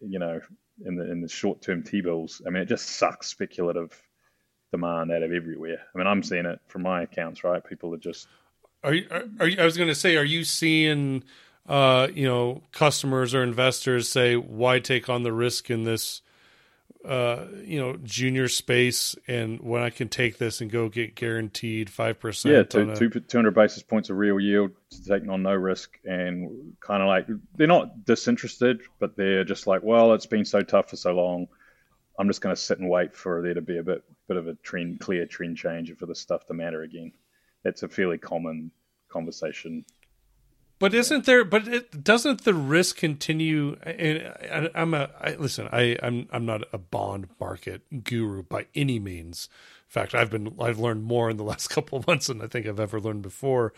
you 0.00 0.18
know, 0.18 0.40
in 0.84 0.96
the 0.96 1.10
in 1.10 1.20
the 1.20 1.28
short 1.28 1.62
term 1.62 1.82
T 1.82 2.00
bills. 2.00 2.42
I 2.46 2.50
mean, 2.50 2.62
it 2.62 2.68
just 2.68 2.86
sucks 2.86 3.28
speculative 3.28 4.00
demand 4.72 5.10
out 5.12 5.22
of 5.22 5.32
everywhere. 5.32 5.78
I 5.94 5.98
mean, 5.98 6.06
I'm 6.06 6.22
seeing 6.22 6.46
it 6.46 6.60
from 6.68 6.82
my 6.82 7.02
accounts, 7.02 7.44
right? 7.44 7.64
People 7.64 7.94
are 7.94 7.98
just. 7.98 8.28
Are 8.84 8.94
you? 8.94 9.06
Are, 9.40 9.46
you 9.46 9.60
I 9.60 9.64
was 9.64 9.76
going 9.76 9.88
to 9.88 9.94
say, 9.94 10.16
are 10.16 10.24
you 10.24 10.44
seeing, 10.44 11.24
uh, 11.68 12.08
you 12.14 12.26
know, 12.26 12.62
customers 12.72 13.34
or 13.34 13.42
investors 13.42 14.08
say, 14.08 14.36
"Why 14.36 14.78
take 14.78 15.08
on 15.08 15.22
the 15.22 15.32
risk 15.32 15.70
in 15.70 15.84
this 15.84 16.22
uh, 17.04 17.46
you 17.64 17.78
know, 17.78 17.96
junior 18.02 18.48
space, 18.48 19.16
and 19.26 19.60
when 19.60 19.82
I 19.82 19.90
can 19.90 20.08
take 20.08 20.38
this 20.38 20.60
and 20.60 20.70
go 20.70 20.88
get 20.88 21.14
guaranteed 21.14 21.88
five 21.88 22.20
percent. 22.20 22.54
Yeah, 22.54 22.62
two, 22.64 22.90
a... 22.90 22.96
two, 22.96 23.08
200 23.08 23.52
basis 23.52 23.82
points 23.82 24.10
of 24.10 24.16
real 24.16 24.38
yield, 24.38 24.72
taking 25.06 25.30
on 25.30 25.42
no 25.42 25.54
risk, 25.54 25.98
and 26.04 26.74
kind 26.80 27.02
of 27.02 27.08
like 27.08 27.26
they're 27.54 27.66
not 27.66 28.04
disinterested, 28.04 28.80
but 28.98 29.16
they're 29.16 29.44
just 29.44 29.66
like, 29.66 29.82
well, 29.82 30.12
it's 30.12 30.26
been 30.26 30.44
so 30.44 30.60
tough 30.60 30.90
for 30.90 30.96
so 30.96 31.12
long. 31.12 31.46
I'm 32.18 32.26
just 32.26 32.40
going 32.40 32.54
to 32.54 32.60
sit 32.60 32.80
and 32.80 32.90
wait 32.90 33.14
for 33.14 33.42
there 33.42 33.54
to 33.54 33.62
be 33.62 33.78
a 33.78 33.82
bit 33.82 34.02
bit 34.26 34.36
of 34.36 34.48
a 34.48 34.54
trend, 34.54 35.00
clear 35.00 35.24
trend 35.24 35.56
change, 35.56 35.88
and 35.88 35.98
for 35.98 36.06
the 36.06 36.14
stuff 36.14 36.46
to 36.46 36.54
matter 36.54 36.82
again. 36.82 37.12
That's 37.62 37.82
a 37.84 37.88
fairly 37.88 38.18
common 38.18 38.70
conversation 39.08 39.84
but 40.78 40.94
isn't 40.94 41.24
there? 41.24 41.44
But 41.44 41.66
it, 41.66 42.04
doesn't 42.04 42.44
the 42.44 42.54
risk 42.54 42.96
continue? 42.96 43.76
And 43.82 44.70
I, 44.74 44.80
am 44.82 44.94
a 44.94 45.10
I, 45.20 45.34
listen. 45.34 45.68
I, 45.72 45.96
I'm 46.02 46.28
I'm 46.30 46.46
not 46.46 46.62
a 46.72 46.78
bond 46.78 47.28
market 47.40 48.04
guru 48.04 48.42
by 48.42 48.66
any 48.74 48.98
means. 48.98 49.48
In 49.88 49.90
fact, 49.90 50.14
I've 50.14 50.30
been 50.30 50.54
I've 50.60 50.78
learned 50.78 51.04
more 51.04 51.30
in 51.30 51.36
the 51.36 51.44
last 51.52 51.68
couple 51.68 51.98
of 51.98 52.06
months 52.06 52.28
than 52.28 52.40
I 52.40 52.46
think 52.46 52.66
I've 52.66 52.80
ever 52.80 53.00
learned 53.00 53.22
before. 53.22 53.72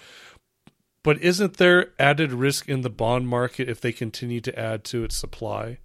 But 1.03 1.23
isn't 1.23 1.57
there 1.57 1.93
added 1.99 2.33
risk 2.33 2.69
in 2.69 2.83
the 2.83 2.91
bond 2.91 3.27
market 3.27 3.71
if 3.71 3.81
they 3.81 3.93
continue 3.93 4.41
to 4.43 4.59
add 4.59 4.85
to 4.85 5.03
its 5.03 5.17
supply? 5.17 5.79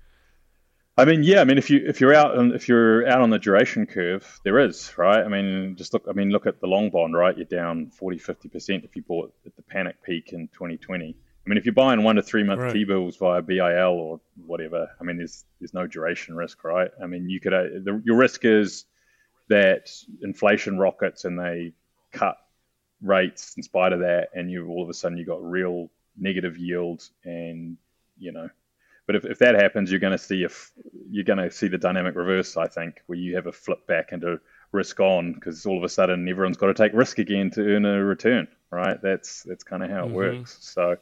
I 0.97 1.03
mean, 1.03 1.23
yeah. 1.23 1.41
I 1.41 1.43
mean, 1.43 1.57
if 1.57 1.69
you 1.69 1.83
if 1.85 1.99
you're 1.99 2.13
out 2.13 2.37
on 2.37 2.53
if 2.53 2.69
you're 2.69 3.05
out 3.07 3.21
on 3.21 3.29
the 3.29 3.39
duration 3.39 3.85
curve, 3.85 4.39
there 4.43 4.59
is 4.59 4.97
right. 4.97 5.23
I 5.23 5.27
mean, 5.27 5.75
just 5.75 5.93
look. 5.93 6.05
I 6.09 6.13
mean, 6.13 6.29
look 6.29 6.45
at 6.45 6.61
the 6.61 6.67
long 6.67 6.89
bond, 6.89 7.13
right? 7.15 7.35
You're 7.35 7.45
down 7.45 7.89
40, 7.89 8.17
50 8.17 8.49
percent 8.49 8.83
if 8.85 8.95
you 8.95 9.01
bought 9.01 9.33
at 9.45 9.55
the 9.57 9.61
panic 9.61 10.01
peak 10.03 10.31
in 10.31 10.47
2020. 10.49 11.15
I 11.45 11.49
mean, 11.49 11.57
if 11.57 11.65
you're 11.65 11.73
buying 11.73 12.03
one 12.03 12.15
to 12.15 12.23
three 12.23 12.43
month 12.43 12.61
right. 12.61 12.73
T 12.73 12.85
bills 12.85 13.17
via 13.17 13.41
BIL 13.41 13.61
or 13.61 14.21
whatever, 14.45 14.89
I 14.99 15.03
mean, 15.03 15.17
there's 15.17 15.43
there's 15.59 15.73
no 15.73 15.85
duration 15.85 16.35
risk, 16.35 16.63
right? 16.63 16.89
I 17.01 17.07
mean, 17.07 17.29
you 17.29 17.41
could 17.41 17.53
uh, 17.53 17.63
the, 17.83 18.01
your 18.05 18.15
risk 18.15 18.45
is 18.45 18.85
that 19.49 19.91
inflation 20.21 20.79
rockets 20.79 21.25
and 21.25 21.37
they 21.37 21.73
cut 22.13 22.37
rates 23.01 23.53
in 23.57 23.63
spite 23.63 23.91
of 23.91 23.99
that, 23.99 24.29
and 24.33 24.49
you 24.49 24.67
all 24.69 24.81
of 24.81 24.89
a 24.89 24.93
sudden 24.93 25.17
you 25.17 25.25
got 25.25 25.43
real 25.43 25.89
negative 26.17 26.57
yield 26.57 27.03
and 27.25 27.75
you 28.17 28.31
know 28.31 28.49
but 29.05 29.15
if, 29.15 29.25
if 29.25 29.39
that 29.39 29.55
happens, 29.55 29.91
you're 29.91 29.99
going 29.99 30.11
to 30.11 30.17
see 30.17 30.43
if 30.43 30.71
you're 31.09 31.23
going 31.23 31.39
to 31.39 31.51
see 31.51 31.67
the 31.67 31.77
dynamic 31.77 32.15
reverse. 32.15 32.57
I 32.57 32.67
think 32.67 33.01
where 33.05 33.17
you 33.17 33.35
have 33.35 33.47
a 33.47 33.51
flip 33.51 33.85
back 33.87 34.11
into 34.11 34.39
risk 34.71 34.99
on 34.99 35.33
because 35.33 35.65
all 35.65 35.77
of 35.77 35.83
a 35.83 35.89
sudden 35.89 36.27
everyone's 36.27 36.57
got 36.57 36.67
to 36.67 36.73
take 36.73 36.93
risk 36.93 37.19
again 37.19 37.51
to 37.51 37.61
earn 37.61 37.85
a 37.85 38.03
return. 38.03 38.47
Right? 38.71 39.01
That's 39.01 39.43
that's 39.43 39.63
kind 39.63 39.83
of 39.83 39.89
how 39.89 40.03
it 40.03 40.07
mm-hmm. 40.07 40.15
works. 40.15 40.57
So, 40.61 40.97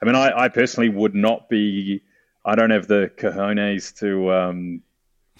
I 0.00 0.04
mean, 0.04 0.14
I, 0.14 0.44
I 0.44 0.48
personally 0.48 0.88
would 0.88 1.14
not 1.14 1.48
be. 1.48 2.02
I 2.44 2.54
don't 2.54 2.70
have 2.70 2.86
the 2.86 3.10
cojones 3.16 3.98
to 3.98 4.32
um, 4.32 4.82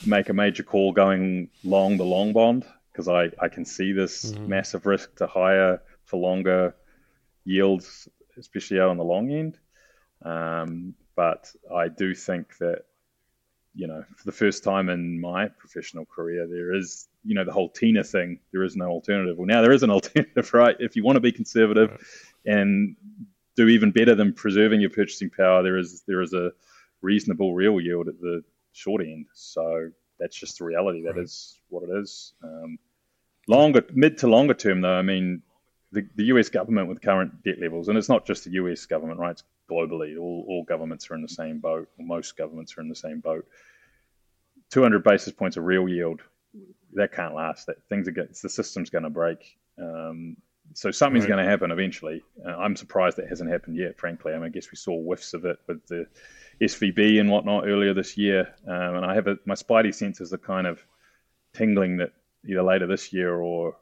make 0.07 0.29
a 0.29 0.35
major 0.35 0.63
call 0.63 0.93
going 0.93 1.49
long 1.65 1.97
the 1.97 2.05
long 2.05 2.33
bond 2.33 2.67
because 2.93 3.09
I, 3.09 3.31
I 3.41 3.49
can 3.49 3.65
see 3.65 3.93
this 3.93 4.33
mm-hmm. 4.33 4.49
massive 4.49 4.85
risk 4.85 5.15
to 5.17 5.27
higher 5.27 5.81
for 6.05 6.19
longer 6.19 6.75
yields, 7.45 8.09
especially 8.37 8.81
out 8.81 8.91
on 8.91 8.97
the 8.97 9.05
long 9.05 9.31
end. 9.31 9.59
Um, 10.23 10.95
but 11.19 11.53
I 11.75 11.89
do 11.89 12.15
think 12.15 12.59
that, 12.59 12.85
you 13.75 13.89
know, 13.89 14.05
for 14.17 14.25
the 14.25 14.31
first 14.31 14.63
time 14.63 14.89
in 14.89 15.21
my 15.21 15.49
professional 15.49 16.07
career, 16.07 16.47
there 16.47 16.73
is, 16.73 17.09
you 17.25 17.35
know, 17.35 17.43
the 17.43 17.51
whole 17.51 17.71
TINA 17.71 18.05
thing. 18.05 18.39
There 18.53 18.63
is 18.63 18.77
no 18.77 18.87
alternative. 18.87 19.37
Well, 19.37 19.49
now 19.49 19.61
there 19.61 19.73
is 19.73 19.83
an 19.83 19.91
alternative, 19.99 20.55
right? 20.55 20.77
If 20.79 20.95
you 20.95 21.03
want 21.03 21.17
to 21.17 21.21
be 21.21 21.33
conservative 21.33 21.91
right. 21.91 22.01
and 22.57 22.95
do 23.57 23.67
even 23.67 23.91
better 23.91 24.15
than 24.15 24.33
preserving 24.33 24.81
your 24.81 24.91
purchasing 24.91 25.29
power, 25.29 25.65
there 25.65 25.77
is 25.77 26.05
there 26.07 26.23
is 26.23 26.35
a 26.35 26.53
reasonable 27.03 27.53
real 27.53 27.81
yield 27.81 28.07
at 28.07 28.21
the 28.21 28.45
short 28.71 29.03
end. 29.03 29.27
So 29.35 29.91
that's 30.21 30.37
just 30.37 30.59
the 30.59 30.67
reality. 30.67 31.03
That 31.03 31.17
right. 31.17 31.25
is 31.25 31.59
what 31.69 31.83
it 31.83 31.91
is. 31.99 32.33
Um, 32.45 32.79
longer, 33.49 33.83
mid 33.93 34.19
to 34.19 34.29
longer 34.29 34.55
term, 34.55 34.83
though, 34.83 34.95
I 34.95 35.03
mean, 35.03 35.43
the, 35.93 36.07
the 36.17 36.25
US 36.25 36.49
government 36.49 36.89
with 36.89 37.01
current 37.01 37.43
debt 37.45 37.61
levels, 37.61 37.89
and 37.89 37.97
it's 37.97 38.09
not 38.09 38.27
just 38.27 38.45
the 38.45 38.51
US 38.53 38.87
government, 38.87 39.19
right? 39.19 39.33
It's 39.33 39.45
globally. 39.71 40.19
All, 40.19 40.45
all 40.49 40.65
governments 40.65 41.11
are 41.11 41.15
in 41.15 41.23
the 41.23 41.29
same 41.29 41.59
boat, 41.59 41.89
most 41.99 42.37
governments 42.37 42.77
are 42.77 42.81
in 42.81 42.89
the 42.89 42.95
same 42.95 43.21
boat. 43.21 43.47
200 44.71 45.03
basis 45.03 45.33
points 45.33 45.57
of 45.57 45.65
real 45.65 45.89
yield, 45.89 46.21
that 46.93 47.13
can't 47.13 47.35
last. 47.35 47.67
That 47.67 47.77
things 47.89 48.07
are 48.07 48.13
get, 48.13 48.35
the 48.35 48.49
system's 48.49 48.91
going 48.91 49.05
to 49.05 49.11
break. 49.11 49.57
Um, 49.79 50.37
so 50.75 50.91
something's 50.91 51.25
right. 51.25 51.31
going 51.31 51.45
to 51.45 51.51
happen 51.51 51.71
eventually. 51.71 52.23
Uh, 52.45 52.51
I'm 52.51 52.77
surprised 52.77 53.17
that 53.17 53.29
hasn't 53.29 53.51
happened 53.51 53.77
yet, 53.77 53.99
frankly. 53.99 54.33
I 54.33 54.37
mean, 54.37 54.45
I 54.45 54.49
guess 54.51 54.71
we 54.71 54.77
saw 54.77 55.01
whiffs 55.01 55.33
of 55.33 55.45
it 55.47 55.59
with 55.67 55.87
the 55.87 56.07
SVB 56.61 57.21
and 57.21 57.31
whatnot 57.31 57.67
earlier 57.67 57.95
this 57.95 58.19
year. 58.19 58.55
Um, 58.67 58.97
and 58.97 59.07
I 59.07 59.15
have 59.15 59.27
a, 59.27 59.39
my 59.47 59.55
spidey 59.55 59.95
senses 59.95 60.33
are 60.33 60.39
kind 60.39 60.67
of 60.67 60.85
tingling 61.55 61.97
that 61.99 62.13
either 62.47 62.63
later 62.63 62.87
this 62.87 63.13
year 63.13 63.35
or 63.35 63.77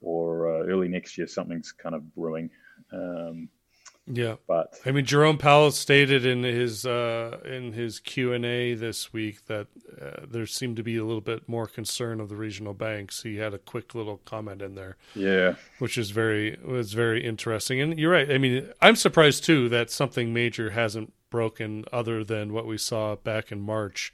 or 0.00 0.50
uh, 0.50 0.66
early 0.66 0.88
next 0.88 1.16
year, 1.18 1.26
something's 1.26 1.72
kind 1.72 1.94
of 1.94 2.14
brewing. 2.14 2.50
Um, 2.92 3.48
yeah, 4.12 4.36
but 4.48 4.74
I 4.84 4.90
mean, 4.90 5.04
Jerome 5.04 5.38
Powell 5.38 5.70
stated 5.70 6.26
in 6.26 6.42
his 6.42 6.84
uh, 6.84 7.38
in 7.44 7.72
his 7.72 8.00
Q 8.00 8.32
and 8.32 8.44
A 8.44 8.74
this 8.74 9.12
week 9.12 9.46
that 9.46 9.68
uh, 10.00 10.26
there 10.28 10.46
seemed 10.46 10.76
to 10.78 10.82
be 10.82 10.96
a 10.96 11.04
little 11.04 11.20
bit 11.20 11.48
more 11.48 11.66
concern 11.66 12.20
of 12.20 12.28
the 12.28 12.34
regional 12.34 12.74
banks. 12.74 13.22
He 13.22 13.36
had 13.36 13.54
a 13.54 13.58
quick 13.58 13.94
little 13.94 14.16
comment 14.18 14.62
in 14.62 14.74
there, 14.74 14.96
yeah, 15.14 15.54
which 15.78 15.96
is 15.96 16.10
very 16.10 16.58
was 16.64 16.92
very 16.92 17.24
interesting. 17.24 17.80
And 17.80 17.98
you're 17.98 18.12
right. 18.12 18.30
I 18.30 18.38
mean, 18.38 18.70
I'm 18.80 18.96
surprised 18.96 19.44
too 19.44 19.68
that 19.68 19.90
something 19.90 20.32
major 20.32 20.70
hasn't 20.70 21.12
broken 21.30 21.84
other 21.92 22.24
than 22.24 22.52
what 22.52 22.66
we 22.66 22.78
saw 22.78 23.14
back 23.14 23.52
in 23.52 23.60
March. 23.60 24.12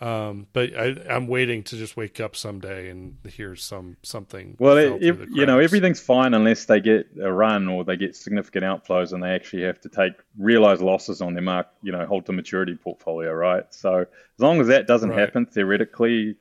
Um, 0.00 0.46
but 0.52 0.76
I, 0.76 0.94
am 1.08 1.26
waiting 1.26 1.62
to 1.64 1.76
just 1.76 1.96
wake 1.96 2.20
up 2.20 2.36
someday 2.36 2.90
and 2.90 3.16
hear 3.28 3.56
some 3.56 3.96
something. 4.02 4.56
Well, 4.58 4.76
it, 4.76 5.00
you 5.00 5.46
know, 5.46 5.58
everything's 5.58 6.00
fine 6.00 6.34
unless 6.34 6.66
they 6.66 6.80
get 6.80 7.08
a 7.22 7.32
run 7.32 7.68
or 7.68 7.84
they 7.84 7.96
get 7.96 8.14
significant 8.14 8.64
outflows 8.64 9.12
and 9.12 9.22
they 9.22 9.30
actually 9.30 9.62
have 9.62 9.80
to 9.82 9.88
take 9.88 10.12
realized 10.38 10.82
losses 10.82 11.22
on 11.22 11.32
their 11.32 11.42
mark, 11.42 11.68
you 11.82 11.92
know, 11.92 12.04
hold 12.04 12.26
to 12.26 12.32
maturity 12.32 12.74
portfolio, 12.74 13.32
right? 13.32 13.64
So 13.70 14.00
as 14.00 14.06
long 14.38 14.60
as 14.60 14.66
that 14.66 14.86
doesn't 14.86 15.10
right. 15.10 15.18
happen, 15.18 15.46
theoretically, 15.46 16.36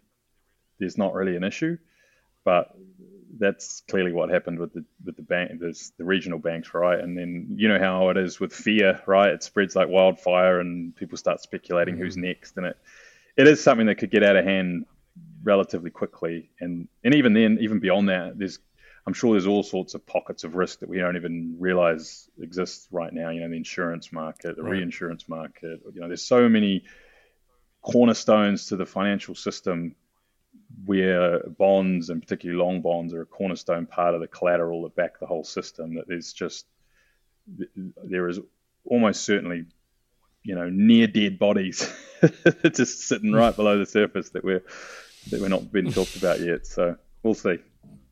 there's 0.79 0.97
not 0.97 1.13
really 1.13 1.37
an 1.37 1.43
issue. 1.45 1.77
But 2.43 2.75
that's 3.37 3.81
clearly 3.89 4.11
what 4.11 4.29
happened 4.29 4.59
with 4.59 4.73
the 4.73 4.83
with 5.03 5.15
the 5.15 5.21
bank, 5.21 5.59
the, 5.59 5.89
the 5.97 6.03
regional 6.03 6.39
banks, 6.39 6.73
right? 6.73 6.99
And 6.99 7.17
then 7.17 7.55
you 7.57 7.67
know 7.67 7.79
how 7.79 8.09
it 8.09 8.17
is 8.17 8.39
with 8.39 8.53
fear, 8.53 9.01
right? 9.05 9.31
It 9.31 9.43
spreads 9.43 9.75
like 9.75 9.87
wildfire, 9.87 10.59
and 10.59 10.95
people 10.95 11.17
start 11.17 11.41
speculating 11.41 11.95
mm-hmm. 11.95 12.03
who's 12.03 12.17
next, 12.17 12.57
and 12.57 12.67
it 12.67 12.77
it 13.37 13.47
is 13.47 13.63
something 13.63 13.87
that 13.87 13.95
could 13.95 14.11
get 14.11 14.23
out 14.23 14.35
of 14.35 14.45
hand 14.45 14.85
relatively 15.43 15.91
quickly. 15.91 16.49
And 16.59 16.87
and 17.03 17.15
even 17.15 17.33
then, 17.33 17.57
even 17.61 17.79
beyond 17.79 18.09
that, 18.09 18.37
there's 18.37 18.59
I'm 19.07 19.13
sure 19.13 19.33
there's 19.33 19.47
all 19.47 19.63
sorts 19.63 19.93
of 19.93 20.05
pockets 20.05 20.43
of 20.43 20.55
risk 20.55 20.79
that 20.79 20.89
we 20.89 20.97
don't 20.97 21.15
even 21.15 21.57
realize 21.59 22.27
exist 22.39 22.87
right 22.91 23.13
now. 23.13 23.29
You 23.29 23.41
know, 23.41 23.49
the 23.49 23.55
insurance 23.55 24.11
market, 24.11 24.55
the 24.55 24.63
right. 24.63 24.71
reinsurance 24.71 25.29
market. 25.29 25.81
You 25.93 26.01
know, 26.01 26.07
there's 26.07 26.23
so 26.23 26.49
many 26.49 26.85
cornerstones 27.81 28.67
to 28.67 28.75
the 28.75 28.85
financial 28.85 29.35
system 29.35 29.95
where 30.85 31.41
bonds 31.41 32.09
and 32.09 32.21
particularly 32.21 32.59
long 32.59 32.81
bonds 32.81 33.13
are 33.13 33.21
a 33.21 33.25
cornerstone 33.25 33.85
part 33.85 34.15
of 34.15 34.21
the 34.21 34.27
collateral 34.27 34.83
that 34.83 34.95
back 34.95 35.19
the 35.19 35.27
whole 35.27 35.43
system. 35.43 35.95
That 35.95 36.07
there's 36.07 36.33
just 36.33 36.65
there 38.03 38.27
is 38.27 38.39
almost 38.85 39.23
certainly 39.23 39.65
you 40.45 40.55
know 40.55 40.69
near 40.69 41.07
dead 41.07 41.37
bodies 41.39 41.91
just 42.71 43.01
sitting 43.01 43.33
right 43.33 43.55
below 43.57 43.77
the 43.77 43.85
surface 43.85 44.29
that 44.29 44.43
we're 44.43 44.63
that 45.31 45.41
we're 45.41 45.49
not 45.49 45.71
being 45.71 45.91
talked 45.91 46.15
about 46.15 46.39
yet. 46.39 46.65
So 46.65 46.95
we'll 47.23 47.33
see. 47.33 47.57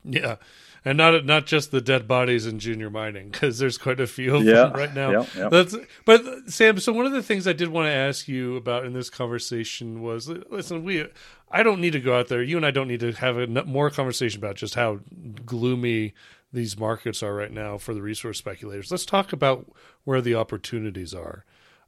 Yeah, 0.04 0.38
and 0.84 0.98
not 0.98 1.26
not 1.26 1.46
just 1.46 1.72
the 1.72 1.80
dead 1.80 2.08
bodies 2.08 2.46
in 2.46 2.60
junior 2.60 2.90
mining 2.90 3.30
because 3.30 3.60
there's 3.60 3.78
quite 3.78 4.00
a 4.00 4.08
few 4.08 4.36
of 4.36 4.44
yeah, 4.44 4.54
them 4.54 4.74
right 4.74 4.94
now. 4.94 5.12
Yeah, 5.12 5.26
yeah. 5.38 5.50
That's, 5.50 5.76
but 6.06 6.26
Sam, 6.48 6.80
so 6.80 6.92
one 6.92 7.06
of 7.06 7.14
the 7.14 7.24
things 7.24 7.48
I 7.48 7.54
did 7.54 7.70
want 7.70 7.86
to 7.86 7.94
ask 7.94 8.28
you 8.28 8.58
about 8.58 8.86
in 8.86 8.94
this 8.94 9.10
conversation 9.10 10.02
was, 10.02 10.28
listen, 10.28 10.84
we 10.84 11.08
I 11.50 11.64
don't 11.64 11.80
need 11.80 11.94
to 11.94 12.02
go 12.02 12.18
out 12.18 12.28
there. 12.28 12.42
You 12.42 12.58
and 12.58 12.66
I 12.66 12.72
don't 12.72 12.88
need 12.88 13.00
to 13.02 13.14
have 13.14 13.38
a 13.38 13.48
more 13.66 13.90
conversation 13.90 14.40
about 14.40 14.56
just 14.56 14.76
how 14.76 15.00
gloomy 15.46 16.14
these 16.52 16.78
markets 16.78 17.24
are 17.24 17.34
right 17.34 17.52
now 17.52 17.78
for 17.78 17.94
the 17.94 18.02
resource 18.02 18.38
speculators. 18.38 18.92
Let's 18.92 19.06
talk 19.06 19.34
about 19.34 19.72
where 20.04 20.22
the 20.22 20.36
opportunities 20.36 21.14
are. 21.14 21.46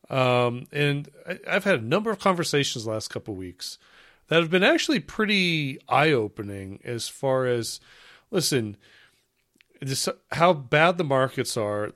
Um, 0.09 0.67
and 0.71 1.09
I, 1.27 1.39
have 1.53 1.63
had 1.63 1.79
a 1.79 1.83
number 1.83 2.11
of 2.11 2.19
conversations 2.19 2.85
last 2.85 3.09
couple 3.09 3.35
weeks 3.35 3.77
that 4.27 4.39
have 4.39 4.51
been 4.51 4.63
actually 4.63 4.99
pretty 4.99 5.79
eye 5.87 6.11
opening 6.11 6.79
as 6.83 7.07
far 7.07 7.45
as 7.45 7.79
listen, 8.31 8.77
this, 9.81 10.07
how 10.31 10.53
bad 10.53 10.97
the 10.97 11.03
markets 11.03 11.57
are 11.57 11.91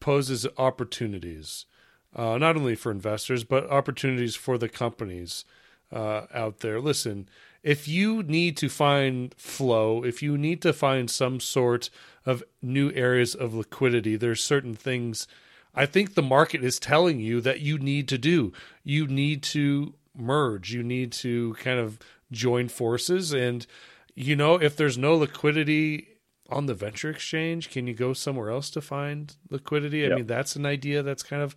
poses 0.00 0.46
opportunities, 0.56 1.66
uh, 2.14 2.38
not 2.38 2.56
only 2.56 2.74
for 2.74 2.90
investors, 2.90 3.44
but 3.44 3.68
opportunities 3.70 4.36
for 4.36 4.58
the 4.58 4.68
companies 4.68 5.44
uh, 5.92 6.22
out 6.32 6.60
there. 6.60 6.80
Listen, 6.80 7.28
if 7.62 7.88
you 7.88 8.22
need 8.22 8.56
to 8.58 8.68
find 8.68 9.34
flow, 9.34 10.04
if 10.04 10.22
you 10.22 10.38
need 10.38 10.62
to 10.62 10.72
find 10.72 11.10
some 11.10 11.40
sort 11.40 11.90
of 12.24 12.42
new 12.62 12.92
areas 12.92 13.34
of 13.34 13.54
liquidity, 13.54 14.16
there's 14.16 14.42
certain 14.42 14.74
things 14.74 15.26
I 15.74 15.86
think 15.86 16.14
the 16.14 16.22
market 16.22 16.64
is 16.64 16.78
telling 16.78 17.20
you 17.20 17.40
that 17.42 17.60
you 17.60 17.78
need 17.78 18.08
to 18.08 18.18
do. 18.18 18.52
You 18.82 19.06
need 19.06 19.42
to 19.44 19.94
merge. 20.16 20.72
You 20.72 20.82
need 20.82 21.12
to 21.12 21.54
kind 21.60 21.78
of 21.78 21.98
join 22.32 22.68
forces. 22.68 23.32
And, 23.32 23.66
you 24.14 24.34
know, 24.34 24.56
if 24.56 24.76
there's 24.76 24.98
no 24.98 25.14
liquidity 25.16 26.08
on 26.50 26.66
the 26.66 26.74
venture 26.74 27.10
exchange, 27.10 27.70
can 27.70 27.86
you 27.86 27.94
go 27.94 28.12
somewhere 28.12 28.50
else 28.50 28.70
to 28.70 28.80
find 28.80 29.36
liquidity? 29.50 30.04
I 30.04 30.08
Yep. 30.08 30.16
mean, 30.16 30.26
that's 30.26 30.56
an 30.56 30.66
idea 30.66 31.02
that's 31.02 31.22
kind 31.22 31.42
of 31.42 31.54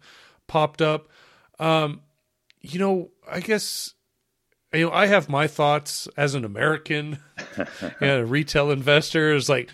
popped 0.48 0.82
up. 0.82 1.08
Um, 1.60 2.02
you 2.60 2.78
know, 2.78 3.10
I 3.30 3.40
guess 3.40 3.94
you 4.74 4.86
know 4.86 4.92
I 4.92 5.08
have 5.08 5.30
my 5.30 5.48
thoughts 5.48 6.08
as 6.16 6.36
an 6.36 6.46
American 6.46 7.18
and 8.00 8.22
a 8.22 8.26
retail 8.26 8.70
investor. 8.70 9.34
Is 9.34 9.50
like 9.50 9.70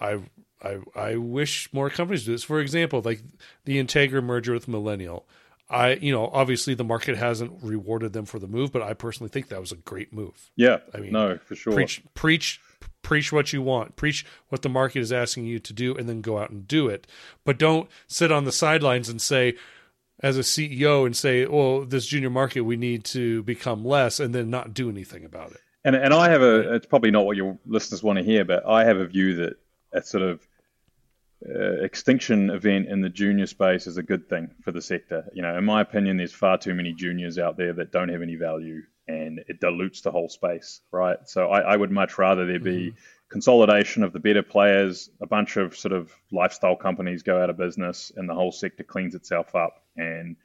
I 0.00 0.20
I 0.62 0.78
I 0.94 1.16
wish 1.16 1.72
more 1.72 1.90
companies 1.90 2.24
do 2.24 2.32
this. 2.32 2.44
For 2.44 2.60
example, 2.60 3.02
like 3.04 3.22
the 3.64 3.82
Integra 3.82 4.22
merger 4.22 4.52
with 4.52 4.68
Millennial. 4.68 5.26
I 5.68 5.94
you 5.94 6.12
know 6.12 6.28
obviously 6.32 6.74
the 6.74 6.84
market 6.84 7.16
hasn't 7.16 7.62
rewarded 7.62 8.12
them 8.12 8.26
for 8.26 8.38
the 8.38 8.46
move, 8.46 8.72
but 8.72 8.82
I 8.82 8.94
personally 8.94 9.30
think 9.30 9.48
that 9.48 9.60
was 9.60 9.72
a 9.72 9.76
great 9.76 10.12
move. 10.12 10.50
Yeah, 10.56 10.78
I 10.94 10.98
mean, 10.98 11.12
no, 11.12 11.38
for 11.38 11.54
sure. 11.54 11.72
Preach 11.72 12.02
preach 12.14 12.60
preach 13.02 13.32
what 13.32 13.52
you 13.52 13.62
want. 13.62 13.96
Preach 13.96 14.24
what 14.48 14.62
the 14.62 14.68
market 14.68 15.00
is 15.00 15.12
asking 15.12 15.46
you 15.46 15.58
to 15.60 15.72
do 15.72 15.96
and 15.96 16.08
then 16.08 16.20
go 16.20 16.38
out 16.38 16.50
and 16.50 16.68
do 16.68 16.88
it. 16.88 17.06
But 17.44 17.58
don't 17.58 17.88
sit 18.06 18.30
on 18.30 18.44
the 18.44 18.52
sidelines 18.52 19.08
and 19.08 19.20
say 19.20 19.54
as 20.20 20.36
a 20.36 20.42
CEO 20.42 21.06
and 21.06 21.16
say, 21.16 21.46
"Well, 21.46 21.84
this 21.84 22.06
junior 22.06 22.30
market 22.30 22.62
we 22.62 22.76
need 22.76 23.04
to 23.06 23.42
become 23.42 23.84
less," 23.84 24.20
and 24.20 24.34
then 24.34 24.50
not 24.50 24.74
do 24.74 24.88
anything 24.88 25.24
about 25.24 25.52
it. 25.52 25.60
And 25.84 25.96
and 25.96 26.12
I 26.14 26.28
have 26.28 26.42
a. 26.42 26.74
It's 26.74 26.86
probably 26.86 27.10
not 27.10 27.24
what 27.24 27.36
your 27.36 27.58
listeners 27.66 28.02
want 28.02 28.18
to 28.18 28.24
hear, 28.24 28.44
but 28.44 28.64
I 28.66 28.84
have 28.84 28.98
a 28.98 29.06
view 29.06 29.36
that 29.36 29.56
a 29.92 30.02
sort 30.02 30.22
of 30.22 30.46
uh, 31.48 31.82
extinction 31.82 32.50
event 32.50 32.88
in 32.88 33.00
the 33.00 33.08
junior 33.08 33.46
space 33.46 33.86
is 33.86 33.96
a 33.96 34.02
good 34.02 34.28
thing 34.28 34.50
for 34.62 34.72
the 34.72 34.82
sector. 34.82 35.24
You 35.32 35.42
know, 35.42 35.56
in 35.56 35.64
my 35.64 35.80
opinion, 35.80 36.16
there's 36.16 36.32
far 36.32 36.58
too 36.58 36.74
many 36.74 36.92
juniors 36.92 37.38
out 37.38 37.56
there 37.56 37.72
that 37.74 37.92
don't 37.92 38.10
have 38.10 38.22
any 38.22 38.36
value, 38.36 38.82
and 39.08 39.40
it 39.48 39.60
dilutes 39.60 40.02
the 40.02 40.12
whole 40.12 40.28
space, 40.28 40.80
right? 40.92 41.18
So 41.26 41.48
I, 41.48 41.60
I 41.60 41.76
would 41.76 41.90
much 41.90 42.18
rather 42.18 42.46
there 42.46 42.60
be 42.60 42.94
consolidation 43.28 44.02
of 44.02 44.12
the 44.12 44.20
better 44.20 44.42
players, 44.42 45.10
a 45.20 45.26
bunch 45.26 45.56
of 45.56 45.76
sort 45.76 45.92
of 45.92 46.12
lifestyle 46.30 46.76
companies 46.76 47.22
go 47.22 47.42
out 47.42 47.50
of 47.50 47.56
business, 47.56 48.12
and 48.14 48.28
the 48.28 48.34
whole 48.34 48.52
sector 48.52 48.84
cleans 48.84 49.14
itself 49.14 49.54
up 49.54 49.82
and 49.96 50.36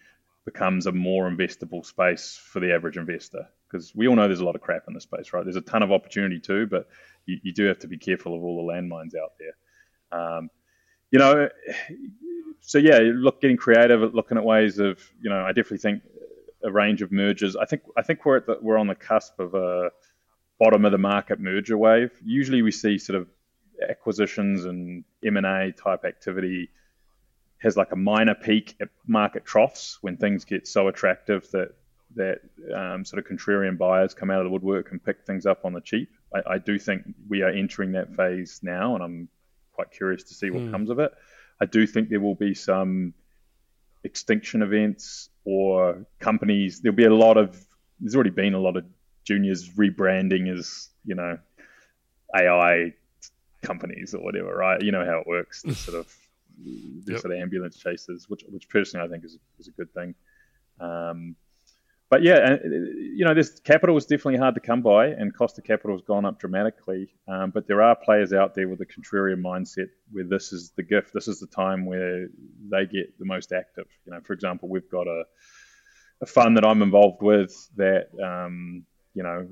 becomes 0.45 0.87
a 0.87 0.91
more 0.91 1.29
investable 1.29 1.85
space 1.85 2.39
for 2.41 2.61
the 2.61 2.73
average 2.73 2.97
investor. 2.97 3.47
Because 3.69 3.93
we 3.93 4.07
all 4.07 4.15
know 4.15 4.27
there's 4.27 4.39
a 4.39 4.45
lot 4.45 4.55
of 4.55 4.61
crap 4.61 4.83
in 4.87 4.93
the 4.93 5.01
space, 5.01 5.33
right? 5.33 5.43
There's 5.43 5.57
a 5.57 5.61
ton 5.61 5.83
of 5.83 5.91
opportunity 5.91 6.39
too, 6.39 6.67
but 6.67 6.87
you, 7.25 7.37
you 7.43 7.53
do 7.53 7.65
have 7.65 7.79
to 7.79 7.87
be 7.87 7.97
careful 7.97 8.33
of 8.33 8.43
all 8.43 8.65
the 8.65 8.73
landmines 8.73 9.13
out 9.21 9.33
there. 9.37 10.19
Um, 10.19 10.49
you 11.11 11.19
know, 11.19 11.49
so 12.61 12.77
yeah, 12.77 12.99
look, 13.13 13.41
getting 13.41 13.57
creative, 13.57 14.03
at 14.03 14.13
looking 14.13 14.37
at 14.37 14.43
ways 14.43 14.79
of, 14.79 14.99
you 15.21 15.29
know, 15.29 15.41
I 15.41 15.49
definitely 15.49 15.77
think 15.77 16.03
a 16.63 16.71
range 16.71 17.01
of 17.01 17.11
mergers. 17.11 17.55
I 17.55 17.65
think 17.65 17.83
I 17.95 18.01
think 18.01 18.25
we're 18.25 18.37
at 18.37 18.45
the, 18.45 18.57
we're 18.61 18.77
on 18.77 18.87
the 18.87 18.95
cusp 18.95 19.39
of 19.39 19.53
a 19.53 19.91
bottom 20.59 20.85
of 20.85 20.91
the 20.91 20.97
market 20.97 21.39
merger 21.39 21.77
wave. 21.77 22.11
Usually, 22.23 22.61
we 22.61 22.71
see 22.71 22.97
sort 22.97 23.21
of 23.21 23.27
acquisitions 23.87 24.65
and 24.65 25.03
M 25.23 25.37
and 25.37 25.45
A 25.45 25.71
type 25.71 26.03
activity 26.03 26.69
has 27.59 27.77
like 27.77 27.91
a 27.91 27.95
minor 27.95 28.35
peak 28.35 28.75
at 28.81 28.89
market 29.07 29.45
troughs 29.45 29.97
when 30.01 30.17
things 30.17 30.45
get 30.45 30.67
so 30.67 30.87
attractive 30.87 31.49
that 31.51 31.69
that 32.15 32.39
um, 32.75 33.05
sort 33.05 33.23
of 33.23 33.29
contrarian 33.31 33.77
buyers 33.77 34.13
come 34.13 34.31
out 34.31 34.39
of 34.39 34.45
the 34.45 34.49
woodwork 34.49 34.91
and 34.91 35.03
pick 35.03 35.25
things 35.25 35.45
up 35.45 35.65
on 35.65 35.73
the 35.73 35.81
cheap. 35.81 36.09
I, 36.33 36.53
I 36.53 36.57
do 36.57 36.79
think 36.79 37.03
we 37.27 37.43
are 37.43 37.49
entering 37.49 37.91
that 37.93 38.15
phase 38.15 38.59
now, 38.63 38.95
and 38.95 39.03
I'm 39.03 39.29
quite 39.77 39.91
curious 39.91 40.23
to 40.23 40.33
see 40.33 40.49
what 40.49 40.63
Hmm. 40.63 40.71
comes 40.71 40.89
of 40.89 40.97
it. 40.99 41.11
I 41.61 41.65
do 41.67 41.85
think 41.85 42.09
there 42.09 42.19
will 42.19 42.35
be 42.35 42.53
some 42.55 43.13
extinction 44.03 44.61
events 44.63 45.29
or 45.45 46.05
companies. 46.19 46.81
There'll 46.81 46.95
be 46.95 47.05
a 47.05 47.13
lot 47.13 47.37
of. 47.37 47.49
There's 47.99 48.15
already 48.15 48.31
been 48.43 48.53
a 48.55 48.59
lot 48.59 48.75
of 48.77 48.85
juniors 49.23 49.69
rebranding 49.75 50.43
as 50.57 50.89
you 51.05 51.15
know 51.15 51.37
AI 52.35 52.93
companies 53.63 54.13
or 54.15 54.23
whatever, 54.23 54.55
right? 54.55 54.81
You 54.81 54.91
know 54.91 55.05
how 55.05 55.19
it 55.19 55.27
works. 55.27 55.63
The 55.63 55.75
sort 55.85 55.97
of 55.97 56.07
the 56.63 57.13
Yep. 57.13 57.21
sort 57.21 57.33
of 57.35 57.39
ambulance 57.39 57.77
chasers, 57.77 58.27
which 58.29 58.43
which 58.49 58.67
personally 58.69 59.05
I 59.05 59.09
think 59.11 59.23
is 59.25 59.37
is 59.59 59.67
a 59.67 59.71
good 59.71 59.93
thing. 59.93 60.15
Um, 60.79 61.35
but 62.09 62.23
yeah, 62.23 62.55
you 62.63 63.25
know, 63.25 63.33
this 63.33 63.59
capital 63.59 63.97
is 63.97 64.05
definitely 64.05 64.37
hard 64.37 64.55
to 64.55 64.61
come 64.61 64.81
by, 64.81 65.07
and 65.07 65.33
cost 65.35 65.57
of 65.57 65.65
capital 65.65 65.97
has 65.97 66.05
gone 66.05 66.23
up 66.23 66.39
dramatically. 66.39 67.13
Um, 67.27 67.51
but 67.51 67.67
there 67.67 67.81
are 67.81 67.95
players 67.95 68.31
out 68.31 68.55
there 68.55 68.69
with 68.69 68.79
a 68.79 68.85
contrarian 68.85 69.41
mindset 69.41 69.89
where 70.11 70.23
this 70.23 70.53
is 70.53 70.71
the 70.77 70.83
gift, 70.83 71.13
this 71.13 71.27
is 71.27 71.39
the 71.41 71.47
time 71.47 71.85
where 71.85 72.27
they 72.69 72.85
get 72.85 73.17
the 73.19 73.25
most 73.25 73.51
active. 73.51 73.87
You 74.05 74.13
know, 74.13 74.21
for 74.21 74.31
example, 74.31 74.69
we've 74.69 74.89
got 74.89 75.07
a, 75.07 75.23
a 76.21 76.25
fund 76.25 76.55
that 76.55 76.65
I'm 76.65 76.81
involved 76.81 77.21
with 77.21 77.53
that, 77.75 78.07
um, 78.23 78.85
you 79.13 79.23
know, 79.23 79.49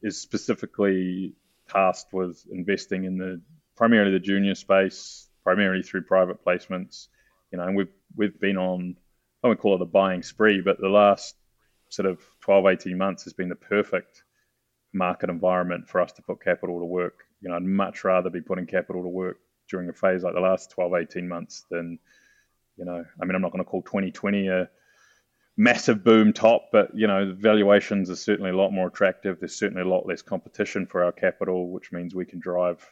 is 0.00 0.20
specifically 0.20 1.34
tasked 1.68 2.12
with 2.12 2.40
investing 2.52 3.04
in 3.04 3.18
the 3.18 3.40
primarily 3.76 4.12
the 4.12 4.20
junior 4.20 4.54
space, 4.54 5.28
primarily 5.42 5.82
through 5.82 6.02
private 6.02 6.44
placements. 6.44 7.08
You 7.50 7.58
know, 7.58 7.64
and 7.64 7.76
we've 7.76 7.92
we've 8.16 8.38
been 8.38 8.58
on 8.58 8.96
I 9.42 9.48
wouldn't 9.48 9.60
call 9.60 9.74
it 9.74 9.82
a 9.82 9.86
buying 9.86 10.22
spree, 10.22 10.60
but 10.60 10.80
the 10.80 10.88
last 10.88 11.34
sort 11.88 12.06
of 12.06 12.20
12, 12.40 12.66
18 12.66 12.96
months 12.96 13.24
has 13.24 13.32
been 13.32 13.48
the 13.48 13.54
perfect 13.56 14.22
market 14.92 15.30
environment 15.30 15.88
for 15.88 16.00
us 16.00 16.12
to 16.12 16.22
put 16.22 16.42
capital 16.42 16.78
to 16.78 16.84
work. 16.84 17.24
You 17.40 17.48
know, 17.48 17.56
I'd 17.56 17.62
much 17.62 18.04
rather 18.04 18.30
be 18.30 18.40
putting 18.40 18.66
capital 18.66 19.02
to 19.02 19.08
work 19.08 19.38
during 19.68 19.88
a 19.88 19.92
phase 19.92 20.22
like 20.22 20.34
the 20.34 20.40
last 20.40 20.70
12, 20.70 20.94
18 20.94 21.28
months 21.28 21.64
than, 21.70 21.98
you 22.76 22.84
know, 22.84 23.04
I 23.20 23.24
mean, 23.24 23.34
I'm 23.34 23.42
not 23.42 23.52
going 23.52 23.64
to 23.64 23.68
call 23.68 23.82
2020 23.82 24.48
a 24.48 24.68
massive 25.56 26.04
boom 26.04 26.32
top, 26.32 26.68
but, 26.72 26.90
you 26.94 27.06
know, 27.06 27.26
the 27.26 27.34
valuations 27.34 28.10
are 28.10 28.16
certainly 28.16 28.50
a 28.50 28.56
lot 28.56 28.70
more 28.70 28.88
attractive. 28.88 29.40
There's 29.40 29.56
certainly 29.56 29.82
a 29.82 29.88
lot 29.88 30.06
less 30.06 30.22
competition 30.22 30.86
for 30.86 31.04
our 31.04 31.12
capital, 31.12 31.70
which 31.70 31.90
means 31.92 32.14
we 32.14 32.26
can 32.26 32.38
drive, 32.38 32.84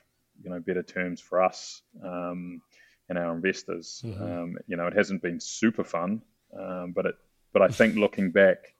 you 0.43 0.51
know, 0.51 0.61
better 0.61 0.83
terms 0.83 1.21
for 1.21 1.43
us 1.43 1.83
um, 2.05 2.61
and 3.09 3.19
our 3.19 3.35
investors. 3.35 4.03
Mhm. 4.05 4.21
Um, 4.21 4.59
you 4.67 4.77
know, 4.77 4.87
it 4.87 4.95
hasn't 4.95 5.23
been 5.23 5.41
super 5.41 5.85
fun, 5.85 6.23
um, 6.59 6.93
but 6.93 7.07
it, 7.07 7.15
but 7.53 7.63
I 7.63 7.69
think 7.69 7.97
looking 7.97 8.31
back 8.31 8.75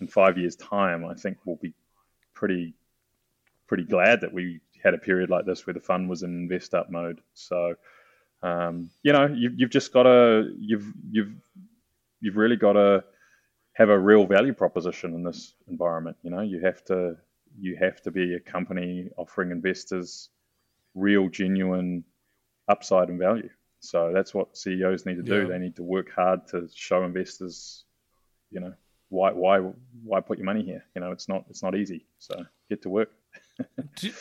in 0.00 0.06
five 0.06 0.38
years' 0.38 0.56
time, 0.56 1.04
I 1.04 1.14
think 1.14 1.38
we'll 1.44 1.56
be 1.56 1.74
pretty, 2.34 2.74
pretty 3.66 3.84
glad 3.84 4.20
that 4.20 4.32
we 4.32 4.60
had 4.82 4.94
a 4.94 4.98
period 4.98 5.30
like 5.30 5.46
this 5.46 5.66
where 5.66 5.74
the 5.74 5.80
fund 5.80 6.08
was 6.08 6.22
in 6.22 6.30
invest 6.30 6.74
up 6.74 6.90
mode. 6.90 7.20
So, 7.34 7.74
um, 8.42 8.90
you 9.02 9.12
know, 9.12 9.26
you, 9.26 9.50
you've 9.56 9.70
just 9.70 9.92
got 9.92 10.04
to, 10.04 10.54
you've, 10.58 10.92
you've, 11.10 11.32
you've 12.20 12.36
really 12.36 12.56
got 12.56 12.74
to 12.74 13.04
have 13.72 13.88
a 13.88 13.98
real 13.98 14.26
value 14.26 14.54
proposition 14.54 15.14
in 15.14 15.22
this 15.22 15.54
environment. 15.68 16.16
You 16.22 16.30
know, 16.30 16.40
you 16.40 16.60
have 16.60 16.84
to, 16.86 17.16
you 17.58 17.76
have 17.76 18.02
to 18.02 18.10
be 18.10 18.34
a 18.34 18.40
company 18.40 19.08
offering 19.16 19.50
investors 19.50 20.30
real, 20.94 21.28
genuine 21.28 22.04
upside 22.68 23.08
and 23.08 23.18
value. 23.18 23.50
So 23.80 24.12
that's 24.12 24.34
what 24.34 24.56
CEOs 24.56 25.06
need 25.06 25.16
to 25.16 25.22
do. 25.22 25.42
Yeah. 25.42 25.48
They 25.48 25.58
need 25.58 25.76
to 25.76 25.82
work 25.82 26.10
hard 26.12 26.46
to 26.48 26.68
show 26.74 27.04
investors, 27.04 27.84
you 28.50 28.60
know, 28.60 28.74
why 29.08 29.32
why 29.32 29.58
why 30.02 30.20
put 30.20 30.38
your 30.38 30.44
money 30.44 30.62
here? 30.64 30.84
You 30.94 31.00
know, 31.00 31.12
it's 31.12 31.28
not 31.28 31.44
it's 31.48 31.62
not 31.62 31.76
easy. 31.76 32.06
So 32.18 32.44
get 32.68 32.82
to 32.82 32.90
work. 32.90 33.10
Do- 33.96 34.12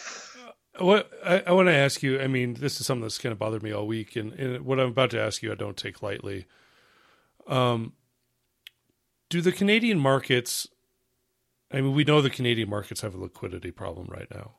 uh, 0.79 0.85
what 0.85 1.09
I, 1.25 1.43
I 1.47 1.51
want 1.53 1.67
to 1.67 1.73
ask 1.73 2.03
you, 2.03 2.19
I 2.19 2.27
mean, 2.27 2.55
this 2.55 2.79
is 2.79 2.85
something 2.85 3.01
that's 3.01 3.17
kind 3.17 3.31
of 3.31 3.39
bothered 3.39 3.63
me 3.63 3.71
all 3.71 3.87
week, 3.87 4.15
and, 4.15 4.33
and 4.33 4.65
what 4.65 4.79
I'm 4.79 4.89
about 4.89 5.11
to 5.11 5.21
ask 5.21 5.41
you, 5.41 5.51
I 5.51 5.55
don't 5.55 5.77
take 5.77 6.03
lightly. 6.03 6.45
Um, 7.47 7.93
do 9.29 9.41
the 9.41 9.51
Canadian 9.51 9.99
markets? 9.99 10.67
I 11.71 11.81
mean, 11.81 11.93
we 11.93 12.03
know 12.03 12.21
the 12.21 12.29
Canadian 12.29 12.69
markets 12.69 13.01
have 13.01 13.15
a 13.15 13.19
liquidity 13.19 13.71
problem 13.71 14.07
right 14.09 14.27
now, 14.31 14.55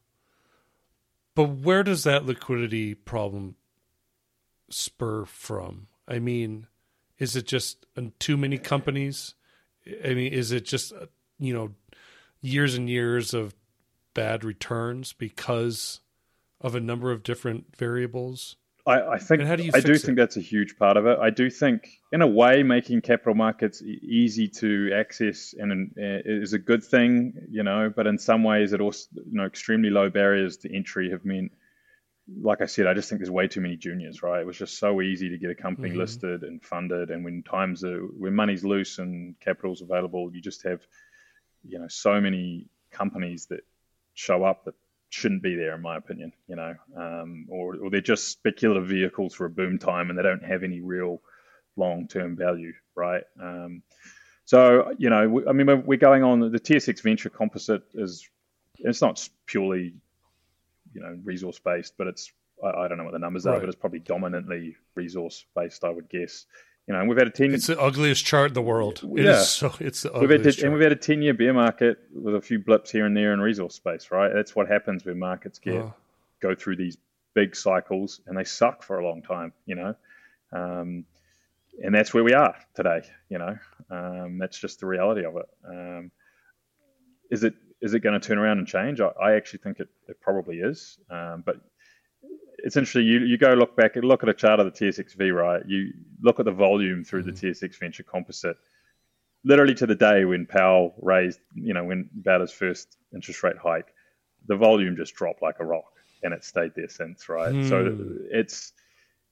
but 1.34 1.44
where 1.44 1.82
does 1.82 2.04
that 2.04 2.24
liquidity 2.24 2.94
problem 2.94 3.56
spur 4.68 5.24
from? 5.24 5.88
I 6.08 6.18
mean, 6.18 6.66
is 7.18 7.36
it 7.36 7.46
just 7.46 7.86
uh, 7.96 8.02
too 8.18 8.36
many 8.36 8.58
companies? 8.58 9.34
I 10.04 10.14
mean, 10.14 10.32
is 10.32 10.52
it 10.52 10.64
just 10.64 10.92
uh, 10.92 11.06
you 11.38 11.54
know 11.54 11.72
years 12.40 12.74
and 12.74 12.88
years 12.88 13.34
of 13.34 13.54
bad 14.14 14.44
returns 14.44 15.12
because 15.12 16.00
of 16.60 16.74
a 16.74 16.80
number 16.80 17.12
of 17.12 17.22
different 17.22 17.76
variables? 17.76 18.56
I, 18.86 19.02
I 19.02 19.18
think 19.18 19.40
And 19.40 19.48
how 19.48 19.56
do 19.56 19.64
you 19.64 19.72
I 19.74 19.80
do 19.80 19.92
fix 19.94 20.04
think 20.04 20.16
that's 20.16 20.36
a 20.36 20.40
huge 20.40 20.78
part 20.78 20.96
of 20.96 21.06
it. 21.06 21.18
I 21.18 21.30
do 21.30 21.50
think, 21.50 21.88
in 22.12 22.22
a 22.22 22.26
way, 22.26 22.62
making 22.62 23.00
capital 23.00 23.34
markets 23.34 23.82
easy 23.82 24.46
to 24.60 24.92
access 24.94 25.54
and 25.58 25.90
uh, 25.98 26.22
is 26.24 26.52
a 26.52 26.58
good 26.58 26.84
thing, 26.84 27.34
you 27.50 27.64
know. 27.64 27.92
But 27.94 28.06
in 28.06 28.16
some 28.16 28.44
ways, 28.44 28.72
it 28.72 28.80
also, 28.80 29.08
you 29.16 29.36
know, 29.38 29.44
extremely 29.44 29.90
low 29.90 30.08
barriers 30.08 30.56
to 30.58 30.74
entry 30.74 31.10
have 31.10 31.24
meant, 31.24 31.50
like 32.42 32.60
I 32.60 32.66
said, 32.66 32.86
I 32.86 32.94
just 32.94 33.08
think 33.08 33.20
there's 33.20 33.30
way 33.30 33.46
too 33.48 33.60
many 33.60 33.76
juniors. 33.76 34.22
Right? 34.22 34.40
It 34.40 34.46
was 34.46 34.58
just 34.58 34.78
so 34.78 35.00
easy 35.00 35.28
to 35.30 35.38
get 35.38 35.50
a 35.50 35.54
company 35.54 35.90
Mhm. 35.90 35.96
listed 35.96 36.42
and 36.42 36.62
funded, 36.62 37.10
and 37.10 37.24
when 37.24 37.42
times 37.42 37.84
are 37.84 38.00
when 38.00 38.34
money's 38.34 38.64
loose 38.64 38.98
and 38.98 39.38
capital's 39.40 39.82
available, 39.82 40.30
you 40.34 40.40
just 40.40 40.62
have, 40.64 40.86
you 41.64 41.78
know, 41.78 41.88
so 41.88 42.20
many 42.20 42.68
companies 42.90 43.46
that 43.46 43.60
show 44.14 44.44
up 44.44 44.64
that 44.64 44.74
shouldn't 45.10 45.42
be 45.42 45.54
there, 45.54 45.74
in 45.74 45.82
my 45.82 45.96
opinion. 45.96 46.32
You 46.48 46.56
know, 46.56 46.74
um, 46.96 47.46
or 47.48 47.76
or 47.76 47.90
they're 47.90 48.00
just 48.00 48.28
speculative 48.28 48.88
vehicles 48.88 49.34
for 49.34 49.44
a 49.46 49.50
boom 49.50 49.78
time, 49.78 50.10
and 50.10 50.18
they 50.18 50.22
don't 50.22 50.44
have 50.44 50.62
any 50.64 50.80
real 50.80 51.22
long-term 51.76 52.36
value, 52.36 52.72
right? 52.94 53.24
Um, 53.40 53.82
So 54.44 54.94
you 54.96 55.10
know, 55.10 55.44
I 55.48 55.52
mean, 55.52 55.84
we're 55.84 55.98
going 55.98 56.22
on 56.22 56.40
the 56.40 56.60
TSX 56.60 57.02
Venture 57.02 57.30
Composite 57.30 57.82
is 57.94 58.28
it's 58.78 59.02
not 59.02 59.28
purely 59.46 59.94
you 60.96 61.02
know 61.02 61.18
resource 61.22 61.58
based, 61.58 61.94
but 61.98 62.06
it's 62.06 62.32
I, 62.64 62.68
I 62.68 62.88
don't 62.88 62.96
know 62.96 63.04
what 63.04 63.12
the 63.12 63.18
numbers 63.18 63.44
right. 63.44 63.56
are, 63.56 63.60
but 63.60 63.68
it's 63.68 63.76
probably 63.78 63.98
dominantly 63.98 64.76
resource 64.94 65.44
based, 65.54 65.84
I 65.84 65.90
would 65.90 66.08
guess. 66.08 66.46
You 66.88 66.94
know, 66.94 67.00
and 67.00 67.08
we've 67.08 67.18
had 67.18 67.26
a 67.26 67.30
ten. 67.30 67.52
It's 67.52 67.66
the 67.66 67.78
ugliest 67.78 68.24
chart 68.24 68.52
in 68.52 68.54
the 68.54 68.62
world. 68.62 69.02
It 69.16 69.24
yeah, 69.24 69.42
so, 69.42 69.74
it's 69.80 70.02
the 70.02 70.12
ugliest. 70.12 70.30
We've 70.30 70.44
had 70.44 70.54
to, 70.54 70.64
and 70.64 70.72
we've 70.72 70.82
had 70.82 70.92
a 70.92 70.96
ten-year 70.96 71.34
bear 71.34 71.52
market 71.52 71.98
with 72.14 72.34
a 72.34 72.40
few 72.40 72.58
blips 72.58 72.90
here 72.90 73.04
and 73.04 73.16
there 73.16 73.34
in 73.34 73.40
resource 73.40 73.74
space, 73.74 74.10
right? 74.10 74.32
That's 74.32 74.56
what 74.56 74.68
happens 74.68 75.04
when 75.04 75.18
markets 75.18 75.58
get 75.58 75.74
oh. 75.74 75.94
go 76.40 76.54
through 76.54 76.76
these 76.76 76.96
big 77.34 77.54
cycles, 77.54 78.20
and 78.26 78.38
they 78.38 78.44
suck 78.44 78.82
for 78.82 78.98
a 78.98 79.06
long 79.06 79.20
time. 79.20 79.52
You 79.66 79.74
know, 79.74 79.94
um, 80.52 81.04
and 81.82 81.94
that's 81.94 82.14
where 82.14 82.24
we 82.24 82.32
are 82.32 82.54
today. 82.74 83.02
You 83.28 83.38
know, 83.38 83.58
um, 83.90 84.38
that's 84.38 84.58
just 84.58 84.80
the 84.80 84.86
reality 84.86 85.24
of 85.24 85.36
it. 85.36 85.48
Um, 85.68 86.10
is 87.30 87.42
it 87.42 87.54
is 87.80 87.94
it 87.94 88.00
going 88.00 88.18
to 88.18 88.26
turn 88.26 88.38
around 88.38 88.58
and 88.58 88.66
change? 88.66 89.00
I, 89.00 89.08
I 89.20 89.36
actually 89.36 89.60
think 89.60 89.80
it, 89.80 89.88
it 90.08 90.20
probably 90.20 90.58
is. 90.58 90.98
Um, 91.10 91.42
but 91.44 91.56
it's 92.58 92.76
interesting. 92.76 93.06
You 93.06 93.20
you 93.20 93.38
go 93.38 93.52
look 93.54 93.76
back 93.76 93.96
and 93.96 94.04
look 94.04 94.22
at 94.22 94.28
a 94.28 94.34
chart 94.34 94.60
of 94.60 94.66
the 94.66 94.72
TSXV, 94.72 95.34
right? 95.34 95.62
You 95.66 95.92
look 96.22 96.40
at 96.40 96.46
the 96.46 96.52
volume 96.52 97.04
through 97.04 97.24
mm-hmm. 97.24 97.34
the 97.34 97.52
TSX 97.52 97.78
Venture 97.78 98.02
Composite, 98.02 98.56
literally 99.44 99.74
to 99.74 99.86
the 99.86 99.94
day 99.94 100.24
when 100.24 100.46
Powell 100.46 100.94
raised, 101.00 101.40
you 101.54 101.74
know, 101.74 101.84
when 101.84 102.08
about 102.18 102.40
his 102.40 102.52
first 102.52 102.96
interest 103.14 103.42
rate 103.42 103.58
hike, 103.58 103.92
the 104.46 104.56
volume 104.56 104.96
just 104.96 105.14
dropped 105.14 105.42
like 105.42 105.56
a 105.60 105.64
rock, 105.64 105.92
and 106.22 106.32
it 106.32 106.44
stayed 106.44 106.72
there 106.74 106.88
since, 106.88 107.28
right? 107.28 107.52
Mm. 107.52 107.68
So 107.68 107.96
it's 108.30 108.72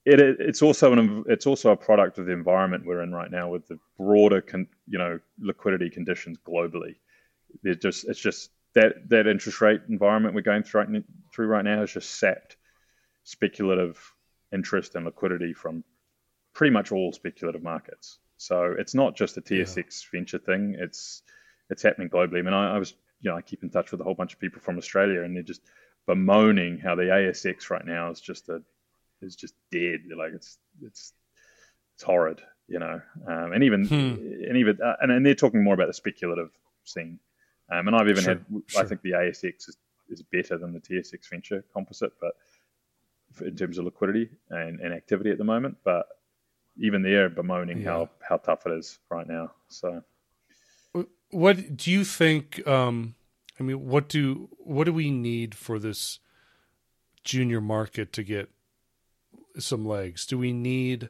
it, 0.04 0.20
it's 0.20 0.62
also 0.62 0.92
an 0.92 1.24
it's 1.26 1.46
also 1.46 1.70
a 1.70 1.76
product 1.76 2.18
of 2.18 2.26
the 2.26 2.32
environment 2.32 2.84
we're 2.84 3.02
in 3.02 3.12
right 3.12 3.30
now 3.30 3.48
with 3.48 3.66
the 3.68 3.78
broader 3.96 4.42
con, 4.42 4.66
you 4.86 4.98
know 4.98 5.18
liquidity 5.40 5.88
conditions 5.88 6.38
globally. 6.46 6.96
There's 7.62 7.78
just 7.78 8.04
it's 8.08 8.20
just 8.20 8.50
that 8.74 9.08
that 9.08 9.26
interest 9.26 9.60
rate 9.60 9.82
environment 9.88 10.34
we're 10.34 10.42
going 10.42 10.62
through 10.62 10.82
right, 10.82 11.04
through 11.32 11.46
right 11.46 11.64
now 11.64 11.80
has 11.80 11.92
just 11.92 12.18
sapped 12.18 12.56
speculative 13.24 13.98
interest 14.52 14.94
and 14.94 15.04
liquidity 15.04 15.52
from 15.52 15.84
pretty 16.52 16.72
much 16.72 16.92
all 16.92 17.12
speculative 17.12 17.62
markets. 17.62 18.18
So 18.36 18.74
it's 18.78 18.94
not 18.94 19.16
just 19.16 19.36
a 19.36 19.40
TSX 19.40 19.76
yeah. 19.76 20.18
venture 20.18 20.38
thing. 20.38 20.76
It's 20.78 21.22
it's 21.70 21.82
happening 21.82 22.08
globally. 22.08 22.38
I 22.38 22.42
mean, 22.42 22.54
I, 22.54 22.74
I 22.74 22.78
was 22.78 22.94
you 23.20 23.30
know 23.30 23.36
I 23.36 23.42
keep 23.42 23.62
in 23.62 23.70
touch 23.70 23.90
with 23.90 24.00
a 24.00 24.04
whole 24.04 24.14
bunch 24.14 24.34
of 24.34 24.40
people 24.40 24.60
from 24.60 24.78
Australia, 24.78 25.22
and 25.22 25.34
they're 25.34 25.42
just 25.42 25.62
bemoaning 26.06 26.78
how 26.78 26.94
the 26.94 27.04
ASX 27.04 27.70
right 27.70 27.84
now 27.84 28.10
is 28.10 28.20
just 28.20 28.48
a 28.48 28.62
is 29.22 29.36
just 29.36 29.54
dead. 29.70 30.00
Like 30.16 30.32
it's 30.34 30.58
it's 30.82 31.12
it's 31.94 32.02
horrid, 32.02 32.40
you 32.68 32.78
know. 32.78 33.00
Um, 33.26 33.52
and 33.52 33.64
even 33.64 33.86
hmm. 33.86 33.94
and 34.48 34.56
even 34.56 34.78
uh, 34.84 34.96
and, 35.00 35.12
and 35.12 35.24
they're 35.24 35.34
talking 35.34 35.62
more 35.62 35.74
about 35.74 35.86
the 35.86 35.94
speculative 35.94 36.50
scene. 36.84 37.18
Um, 37.70 37.88
and 37.88 37.96
I've 37.96 38.08
even 38.08 38.24
sure, 38.24 38.34
had 38.34 38.44
sure. 38.66 38.82
I 38.82 38.86
think 38.86 39.02
the 39.02 39.12
ASX 39.12 39.68
is, 39.68 39.76
is 40.08 40.22
better 40.22 40.58
than 40.58 40.72
the 40.72 40.80
TSX 40.80 41.28
Venture 41.30 41.64
Composite, 41.72 42.12
but 42.20 42.34
in 43.44 43.56
terms 43.56 43.78
of 43.78 43.84
liquidity 43.84 44.28
and, 44.50 44.80
and 44.80 44.92
activity 44.92 45.30
at 45.30 45.38
the 45.38 45.44
moment. 45.44 45.76
But 45.84 46.06
even 46.78 47.02
they're 47.02 47.28
bemoaning 47.28 47.78
yeah. 47.78 47.90
how 47.90 48.10
how 48.28 48.36
tough 48.36 48.66
it 48.66 48.72
is 48.72 48.98
right 49.10 49.26
now. 49.26 49.52
So, 49.68 50.02
what 51.30 51.76
do 51.76 51.90
you 51.90 52.04
think? 52.04 52.66
Um, 52.66 53.14
I 53.58 53.62
mean, 53.62 53.86
what 53.86 54.08
do 54.08 54.48
what 54.58 54.84
do 54.84 54.92
we 54.92 55.10
need 55.10 55.54
for 55.54 55.78
this 55.78 56.18
junior 57.22 57.60
market 57.60 58.12
to 58.14 58.22
get 58.22 58.50
some 59.58 59.86
legs? 59.86 60.26
Do 60.26 60.38
we 60.38 60.52
need 60.52 61.08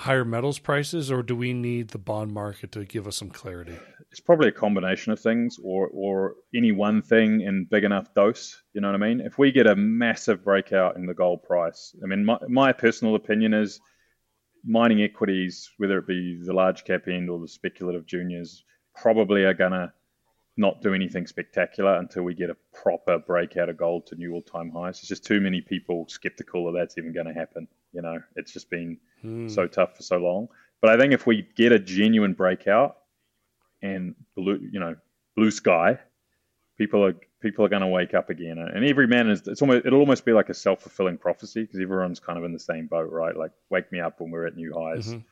higher 0.00 0.24
metals 0.24 0.58
prices, 0.58 1.10
or 1.10 1.22
do 1.22 1.36
we 1.36 1.52
need 1.52 1.88
the 1.88 1.98
bond 1.98 2.32
market 2.32 2.72
to 2.72 2.84
give 2.86 3.06
us 3.06 3.16
some 3.16 3.28
clarity? 3.28 3.76
It's 4.10 4.20
probably 4.20 4.48
a 4.48 4.52
combination 4.52 5.12
of 5.12 5.20
things, 5.20 5.58
or 5.62 5.88
or 5.92 6.34
any 6.54 6.72
one 6.72 7.02
thing 7.02 7.42
in 7.42 7.66
big 7.70 7.84
enough 7.84 8.12
dose. 8.14 8.60
You 8.72 8.80
know 8.80 8.88
what 8.88 9.02
I 9.02 9.06
mean? 9.06 9.20
If 9.20 9.38
we 9.38 9.52
get 9.52 9.66
a 9.66 9.76
massive 9.76 10.42
breakout 10.42 10.96
in 10.96 11.06
the 11.06 11.14
gold 11.14 11.42
price, 11.42 11.94
I 12.02 12.06
mean, 12.06 12.24
my, 12.24 12.38
my 12.48 12.72
personal 12.72 13.14
opinion 13.14 13.52
is 13.54 13.80
mining 14.64 15.02
equities, 15.02 15.70
whether 15.76 15.98
it 15.98 16.06
be 16.06 16.40
the 16.44 16.52
large 16.52 16.84
cap 16.84 17.02
end 17.06 17.28
or 17.30 17.38
the 17.38 17.48
speculative 17.48 18.06
juniors, 18.06 18.64
probably 18.96 19.44
are 19.44 19.54
gonna 19.54 19.92
not 20.60 20.82
do 20.82 20.92
anything 20.92 21.26
spectacular 21.26 21.96
until 21.96 22.22
we 22.22 22.34
get 22.34 22.50
a 22.50 22.56
proper 22.74 23.18
breakout 23.18 23.70
of 23.70 23.78
gold 23.78 24.06
to 24.06 24.14
new 24.14 24.34
all-time 24.34 24.70
highs. 24.70 25.00
There's 25.00 25.08
just 25.08 25.24
too 25.24 25.40
many 25.40 25.62
people 25.62 26.04
skeptical 26.08 26.66
that 26.66 26.78
that's 26.78 26.98
even 26.98 27.14
going 27.14 27.26
to 27.26 27.32
happen. 27.32 27.66
You 27.92 28.02
know, 28.02 28.20
it's 28.36 28.52
just 28.52 28.68
been 28.68 28.98
hmm. 29.22 29.48
so 29.48 29.66
tough 29.66 29.96
for 29.96 30.02
so 30.02 30.18
long. 30.18 30.48
But 30.82 30.90
I 30.90 30.98
think 30.98 31.14
if 31.14 31.26
we 31.26 31.48
get 31.56 31.72
a 31.72 31.78
genuine 31.78 32.34
breakout 32.34 32.98
and 33.80 34.14
blue, 34.36 34.60
you 34.70 34.80
know, 34.80 34.96
blue 35.34 35.50
sky, 35.50 35.98
people 36.76 37.06
are 37.06 37.14
people 37.40 37.64
are 37.64 37.70
going 37.70 37.82
to 37.82 37.88
wake 37.88 38.12
up 38.12 38.28
again. 38.28 38.58
And 38.58 38.84
every 38.84 39.06
man 39.06 39.30
is 39.30 39.48
it's 39.48 39.62
almost 39.62 39.86
it'll 39.86 40.00
almost 40.00 40.26
be 40.26 40.32
like 40.32 40.50
a 40.50 40.54
self 40.54 40.82
fulfilling 40.82 41.16
prophecy 41.16 41.62
because 41.62 41.80
everyone's 41.80 42.20
kind 42.20 42.38
of 42.38 42.44
in 42.44 42.52
the 42.52 42.60
same 42.60 42.86
boat, 42.86 43.10
right? 43.10 43.34
Like 43.34 43.52
wake 43.70 43.90
me 43.90 44.00
up 44.00 44.20
when 44.20 44.30
we're 44.30 44.46
at 44.46 44.56
new 44.56 44.74
highs. 44.74 45.06
Because 45.06 45.22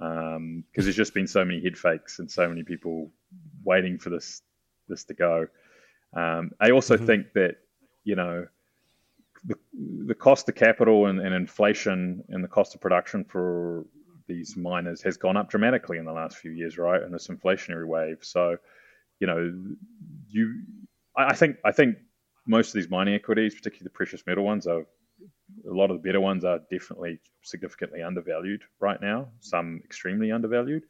mm-hmm. 0.00 0.36
um, 0.36 0.64
there's 0.76 0.94
just 0.94 1.12
been 1.12 1.26
so 1.26 1.44
many 1.44 1.60
head 1.60 1.76
fakes 1.76 2.20
and 2.20 2.30
so 2.30 2.48
many 2.48 2.62
people 2.62 3.10
waiting 3.64 3.98
for 3.98 4.10
this 4.10 4.42
this 4.88 5.04
to 5.04 5.14
go. 5.14 5.46
Um, 6.14 6.50
I 6.60 6.70
also 6.70 6.96
mm-hmm. 6.96 7.06
think 7.06 7.32
that 7.34 7.56
you 8.04 8.16
know 8.16 8.46
the, 9.44 9.56
the 10.06 10.14
cost 10.14 10.48
of 10.48 10.54
capital 10.54 11.06
and, 11.06 11.20
and, 11.20 11.34
inflation 11.34 12.24
and 12.28 12.42
the 12.42 12.48
cost 12.48 12.74
of 12.74 12.80
production 12.80 13.24
for 13.24 13.86
these 14.26 14.56
miners 14.56 15.02
has 15.02 15.16
gone 15.16 15.36
up 15.36 15.48
dramatically 15.48 15.98
in 15.98 16.04
the 16.04 16.12
last 16.12 16.36
few 16.36 16.50
years, 16.50 16.78
right? 16.78 17.02
In 17.02 17.12
this 17.12 17.28
inflationary 17.28 17.86
wave. 17.86 18.18
So, 18.22 18.56
you 19.20 19.26
know, 19.26 19.52
you, 20.28 20.62
I, 21.16 21.26
I 21.26 21.34
think, 21.34 21.58
I 21.64 21.72
think 21.72 21.96
most 22.46 22.68
of 22.68 22.74
these 22.74 22.90
mining 22.90 23.14
equities, 23.14 23.54
particularly 23.54 23.84
the 23.84 23.90
precious 23.90 24.22
metal 24.26 24.44
ones, 24.44 24.66
are 24.66 24.80
a 24.80 25.72
lot 25.72 25.90
of 25.90 26.02
the 26.02 26.06
better 26.06 26.20
ones 26.20 26.44
are 26.44 26.60
definitely 26.70 27.20
significantly 27.42 28.02
undervalued 28.02 28.62
right 28.80 29.00
now. 29.00 29.28
Some 29.40 29.80
extremely 29.84 30.32
undervalued. 30.32 30.82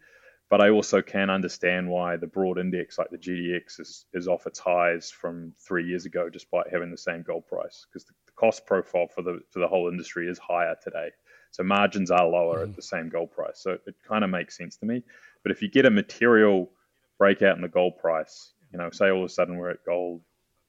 But 0.48 0.60
I 0.60 0.70
also 0.70 1.02
can 1.02 1.28
understand 1.28 1.88
why 1.88 2.16
the 2.16 2.26
broad 2.28 2.58
index 2.58 2.98
like 2.98 3.10
the 3.10 3.18
GDX 3.18 3.80
is, 3.80 4.06
is 4.12 4.28
off 4.28 4.46
its 4.46 4.60
highs 4.60 5.10
from 5.10 5.52
three 5.58 5.84
years 5.84 6.04
ago, 6.04 6.28
despite 6.28 6.70
having 6.70 6.90
the 6.90 6.96
same 6.96 7.22
gold 7.22 7.46
price, 7.48 7.84
because 7.88 8.04
the, 8.04 8.12
the, 8.26 8.32
cost 8.36 8.64
profile 8.64 9.08
for 9.08 9.22
the 9.22 9.40
for 9.50 9.58
the 9.58 9.66
whole 9.66 9.88
industry 9.88 10.28
is 10.28 10.38
higher 10.38 10.76
today. 10.82 11.08
So 11.50 11.64
margins 11.64 12.10
are 12.10 12.26
lower 12.26 12.58
mm-hmm. 12.58 12.70
at 12.70 12.76
the 12.76 12.82
same 12.82 13.08
gold 13.08 13.32
price. 13.32 13.58
So 13.58 13.72
it 13.72 13.96
kind 14.06 14.22
of 14.22 14.30
makes 14.30 14.56
sense 14.56 14.76
to 14.78 14.86
me. 14.86 15.02
But 15.42 15.50
if 15.50 15.62
you 15.62 15.68
get 15.68 15.86
a 15.86 15.90
material 15.90 16.70
breakout 17.18 17.56
in 17.56 17.62
the 17.62 17.68
gold 17.68 17.98
price, 17.98 18.52
you 18.72 18.78
know, 18.78 18.90
say 18.90 19.10
all 19.10 19.24
of 19.24 19.30
a 19.30 19.32
sudden 19.32 19.56
we're 19.56 19.70
at 19.70 19.84
gold 19.84 20.20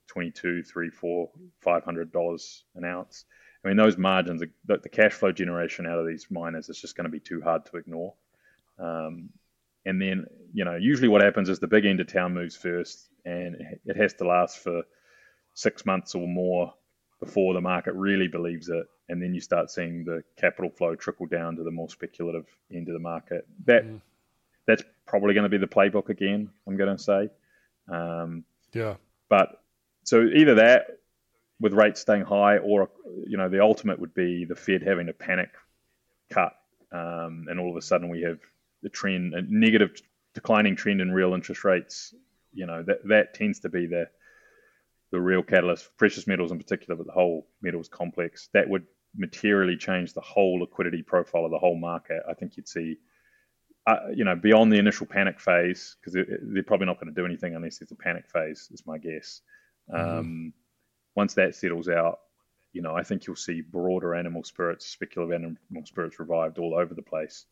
22, 0.08 0.64
3, 0.64 0.90
4, 0.90 1.30
500 1.62 2.12
dollars 2.12 2.64
an 2.76 2.86
ounce. 2.86 3.26
I 3.64 3.68
mean, 3.68 3.78
those 3.78 3.98
margins, 3.98 4.42
the, 4.66 4.78
the 4.78 4.90
cash 4.90 5.14
flow 5.14 5.32
generation 5.32 5.86
out 5.86 6.00
of 6.00 6.08
these 6.08 6.28
miners 6.30 6.70
is 6.70 6.80
just 6.80 6.96
going 6.96 7.06
to 7.06 7.12
be 7.12 7.20
too 7.20 7.42
hard 7.42 7.66
to 7.66 7.78
ignore. 7.78 8.14
Um, 8.80 9.30
and 9.88 10.02
then 10.02 10.26
you 10.54 10.66
know 10.66 10.76
usually 10.76 11.08
what 11.08 11.24
happens 11.24 11.50
is 11.50 11.60
the 11.60 11.68
big 11.68 11.86
end 11.86 12.00
of 12.00 12.08
town 12.08 12.34
moves 12.34 12.56
first, 12.56 13.10
and 13.26 13.56
it 13.86 13.96
has 13.96 14.14
to 14.16 14.28
last 14.28 14.60
for 14.60 14.84
six 15.54 15.86
months 15.86 16.14
or 16.14 16.28
more 16.28 16.74
before 17.20 17.54
the 17.54 17.62
market 17.62 17.94
really 17.96 18.28
believes 18.28 18.70
it, 18.70 18.86
and 19.10 19.22
then 19.22 19.34
you 19.34 19.42
start 19.42 19.72
seeing 19.72 20.04
the 20.04 20.22
capital 20.36 20.70
flow 20.70 20.94
trickle 20.94 21.26
down 21.26 21.56
to 21.56 21.64
the 21.64 21.72
more 21.72 21.90
speculative 21.90 22.46
end 22.72 22.90
of 22.90 22.94
the 22.94 23.00
market. 23.00 23.48
That 23.66 23.86
mm. 23.86 24.02
that's 24.68 24.84
probably 25.08 25.34
going 25.34 25.50
to 25.50 25.50
be 25.50 25.58
the 25.58 25.68
playbook 25.68 26.10
again. 26.10 26.50
I'm 26.68 26.78
going 26.78 26.96
to 26.96 27.02
say, 27.02 27.30
um, 27.90 28.44
yeah. 28.74 28.96
But 29.30 29.62
so 30.04 30.22
either 30.24 30.56
that 30.56 31.00
with 31.60 31.74
rates 31.74 32.02
staying 32.02 32.24
high, 32.24 32.58
or 32.58 32.90
you 33.26 33.38
know 33.38 33.48
the 33.48 33.62
ultimate 33.62 34.00
would 34.00 34.14
be 34.14 34.44
the 34.44 34.56
Fed 34.56 34.84
having 34.84 35.08
a 35.08 35.14
panic 35.14 35.50
cut, 36.30 36.54
um, 36.92 37.48
and 37.50 37.58
all 37.58 37.70
of 37.70 37.78
a 37.78 37.82
sudden 37.82 38.10
we 38.10 38.24
have 38.24 38.40
the 38.88 38.98
trend, 39.00 39.34
a 39.34 39.42
negative 39.66 39.92
declining 40.34 40.76
trend 40.76 41.02
in 41.02 41.12
real 41.12 41.34
interest 41.34 41.64
rates, 41.64 41.96
you 42.54 42.66
know, 42.70 42.80
that, 42.88 43.00
that 43.14 43.34
tends 43.34 43.60
to 43.60 43.70
be 43.70 43.86
the 43.86 44.06
the 45.12 45.20
real 45.32 45.44
catalyst, 45.44 45.86
for 45.86 45.92
precious 45.98 46.28
metals 46.28 46.52
in 46.52 46.58
particular, 46.58 46.96
but 46.98 47.06
the 47.06 47.20
whole 47.22 47.48
metals 47.62 47.88
complex, 47.88 48.50
that 48.54 48.68
would 48.68 48.86
materially 49.16 49.78
change 49.78 50.14
the 50.14 50.28
whole 50.34 50.60
liquidity 50.60 51.02
profile 51.02 51.46
of 51.46 51.52
the 51.52 51.64
whole 51.66 51.80
market. 51.80 52.22
I 52.30 52.34
think 52.34 52.58
you'd 52.58 52.68
see, 52.68 52.98
uh, 53.86 54.12
you 54.14 54.26
know, 54.26 54.36
beyond 54.36 54.72
the 54.72 54.80
initial 54.86 55.08
panic 55.08 55.40
phase, 55.40 55.96
because 55.96 56.14
they're 56.14 56.64
probably 56.64 56.88
not 56.88 57.00
going 57.00 57.14
to 57.14 57.22
do 57.22 57.26
anything 57.26 57.56
unless 57.56 57.78
there's 57.78 57.92
a 57.92 57.96
panic 57.96 58.26
phase, 58.36 58.68
is 58.72 58.84
my 58.86 58.98
guess. 58.98 59.42
Mm-hmm. 59.90 60.20
Um, 60.20 60.54
once 61.16 61.34
that 61.36 61.56
settles 61.56 61.88
out, 61.88 62.20
you 62.74 62.82
know, 62.82 62.94
I 62.94 63.04
think 63.04 63.26
you'll 63.26 63.38
see 63.48 63.62
broader 63.62 64.14
animal 64.14 64.44
spirits, 64.44 64.86
speculative 64.86 65.34
animal 65.34 65.86
spirits 65.86 66.20
revived 66.20 66.60
all 66.60 66.76
over 66.76 66.94
the 66.94 67.10
place. 67.14 67.46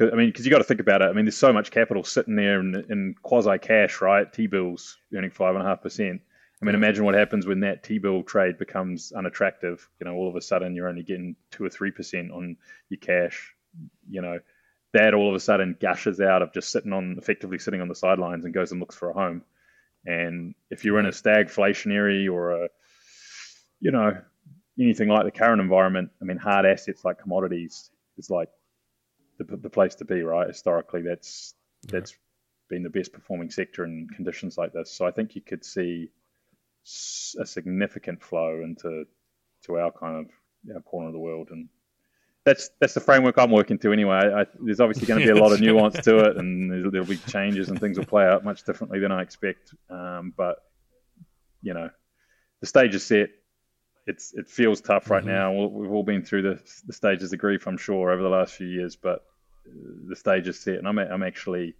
I 0.00 0.14
mean, 0.14 0.28
because 0.28 0.44
you 0.44 0.50
got 0.50 0.58
to 0.58 0.64
think 0.64 0.80
about 0.80 1.02
it. 1.02 1.06
I 1.06 1.12
mean, 1.12 1.24
there's 1.24 1.36
so 1.36 1.52
much 1.52 1.70
capital 1.70 2.04
sitting 2.04 2.36
there 2.36 2.60
in, 2.60 2.74
in 2.88 3.14
quasi 3.22 3.58
cash, 3.58 4.00
right? 4.00 4.32
T 4.32 4.46
bills 4.46 4.96
earning 5.14 5.30
five 5.30 5.54
and 5.54 5.64
a 5.64 5.68
half 5.68 5.82
percent. 5.82 6.20
I 6.60 6.64
mean, 6.64 6.74
imagine 6.74 7.04
what 7.04 7.14
happens 7.14 7.46
when 7.46 7.60
that 7.60 7.82
T 7.82 7.98
bill 7.98 8.22
trade 8.22 8.58
becomes 8.58 9.12
unattractive. 9.12 9.88
You 10.00 10.06
know, 10.06 10.14
all 10.14 10.28
of 10.28 10.36
a 10.36 10.40
sudden 10.40 10.74
you're 10.74 10.88
only 10.88 11.02
getting 11.02 11.36
two 11.50 11.64
or 11.64 11.70
three 11.70 11.90
percent 11.90 12.30
on 12.30 12.56
your 12.88 12.98
cash. 12.98 13.54
You 14.08 14.22
know, 14.22 14.38
that 14.92 15.14
all 15.14 15.28
of 15.28 15.34
a 15.34 15.40
sudden 15.40 15.76
gushes 15.80 16.20
out 16.20 16.42
of 16.42 16.52
just 16.52 16.70
sitting 16.70 16.92
on 16.92 17.16
effectively 17.18 17.58
sitting 17.58 17.80
on 17.80 17.88
the 17.88 17.94
sidelines 17.94 18.44
and 18.44 18.54
goes 18.54 18.72
and 18.72 18.80
looks 18.80 18.96
for 18.96 19.10
a 19.10 19.14
home. 19.14 19.42
And 20.06 20.54
if 20.70 20.84
you're 20.84 21.00
in 21.00 21.06
a 21.06 21.10
stagflationary 21.10 22.32
or 22.32 22.64
a 22.64 22.68
you 23.80 23.90
know 23.90 24.16
anything 24.78 25.08
like 25.08 25.24
the 25.24 25.30
current 25.30 25.60
environment, 25.60 26.10
I 26.20 26.24
mean, 26.24 26.38
hard 26.38 26.66
assets 26.66 27.04
like 27.04 27.20
commodities 27.20 27.90
is 28.16 28.30
like 28.30 28.48
the, 29.38 29.56
the 29.56 29.70
place 29.70 29.94
to 29.96 30.04
be, 30.04 30.22
right? 30.22 30.46
Historically, 30.46 31.02
that's 31.02 31.54
that's 31.84 32.14
been 32.68 32.82
the 32.82 32.90
best 32.90 33.12
performing 33.12 33.50
sector 33.50 33.84
in 33.84 34.08
conditions 34.14 34.58
like 34.58 34.72
this. 34.72 34.92
So 34.92 35.06
I 35.06 35.10
think 35.10 35.34
you 35.34 35.40
could 35.40 35.64
see 35.64 36.10
a 37.38 37.46
significant 37.46 38.22
flow 38.22 38.60
into 38.62 39.04
to 39.64 39.78
our 39.78 39.92
kind 39.92 40.16
of 40.16 40.74
our 40.74 40.82
corner 40.82 41.08
of 41.08 41.12
the 41.12 41.18
world, 41.18 41.48
and 41.50 41.68
that's 42.44 42.70
that's 42.80 42.94
the 42.94 43.00
framework 43.00 43.38
I'm 43.38 43.50
working 43.50 43.78
to 43.78 43.92
anyway. 43.92 44.16
I, 44.16 44.46
there's 44.60 44.80
obviously 44.80 45.06
going 45.06 45.20
to 45.20 45.32
be 45.32 45.38
a 45.38 45.42
lot 45.42 45.52
of 45.52 45.60
nuance 45.60 46.00
to 46.04 46.18
it, 46.18 46.36
and 46.36 46.70
there'll, 46.70 46.90
there'll, 46.90 47.06
be 47.06 47.16
changes, 47.16 47.68
and 47.68 47.80
things 47.80 47.98
will 47.98 48.06
play 48.06 48.24
out 48.24 48.44
much 48.44 48.64
differently 48.64 48.98
than 48.98 49.12
I 49.12 49.22
expect. 49.22 49.74
Um, 49.90 50.32
but 50.36 50.58
you 51.62 51.74
know, 51.74 51.90
the 52.60 52.66
stage 52.66 52.94
is 52.94 53.04
set. 53.04 53.30
It's 54.08 54.32
it 54.34 54.48
feels 54.48 54.80
tough 54.80 55.10
right 55.10 55.22
mm-hmm. 55.22 55.30
now. 55.30 55.52
We've 55.52 55.90
all 55.90 56.02
been 56.02 56.24
through 56.24 56.42
the, 56.42 56.62
the 56.86 56.92
stages 56.92 57.32
of 57.32 57.38
grief, 57.38 57.66
I'm 57.66 57.76
sure, 57.76 58.10
over 58.10 58.22
the 58.22 58.28
last 58.28 58.54
few 58.54 58.66
years. 58.66 58.96
But 58.96 59.24
the 60.08 60.16
stage 60.16 60.48
is 60.48 60.58
set, 60.58 60.78
and 60.78 60.88
I'm 60.88 60.98
I'm 60.98 61.22
actually 61.22 61.74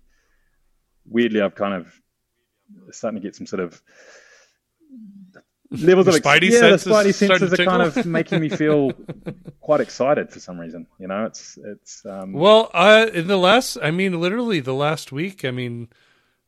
weirdly 1.07 1.41
I've 1.41 1.55
kind 1.55 1.75
of 1.75 2.01
starting 2.91 3.21
to 3.21 3.27
get 3.27 3.35
some 3.35 3.47
sort 3.47 3.61
of 3.61 3.83
levels 5.71 6.07
Your 6.07 6.17
of 6.17 6.23
spidey 6.23 6.51
yeah, 6.51 6.61
senses 6.61 6.85
the 6.85 6.91
spidey 6.91 7.15
senses 7.15 7.53
are 7.53 7.65
kind 7.65 7.83
of 7.83 8.07
making 8.07 8.41
me 8.41 8.49
feel 8.49 8.93
quite 9.61 9.81
excited 9.81 10.31
for 10.31 10.41
some 10.41 10.59
reason. 10.59 10.87
You 10.99 11.09
know, 11.09 11.25
it's 11.25 11.59
it's. 11.65 12.05
Um, 12.07 12.33
well, 12.33 12.71
uh, 12.73 13.07
in 13.13 13.27
the 13.27 13.37
last, 13.37 13.79
I 13.83 13.91
mean, 13.91 14.21
literally 14.21 14.61
the 14.61 14.75
last 14.75 15.13
week. 15.13 15.45
I 15.45 15.51
mean, 15.51 15.89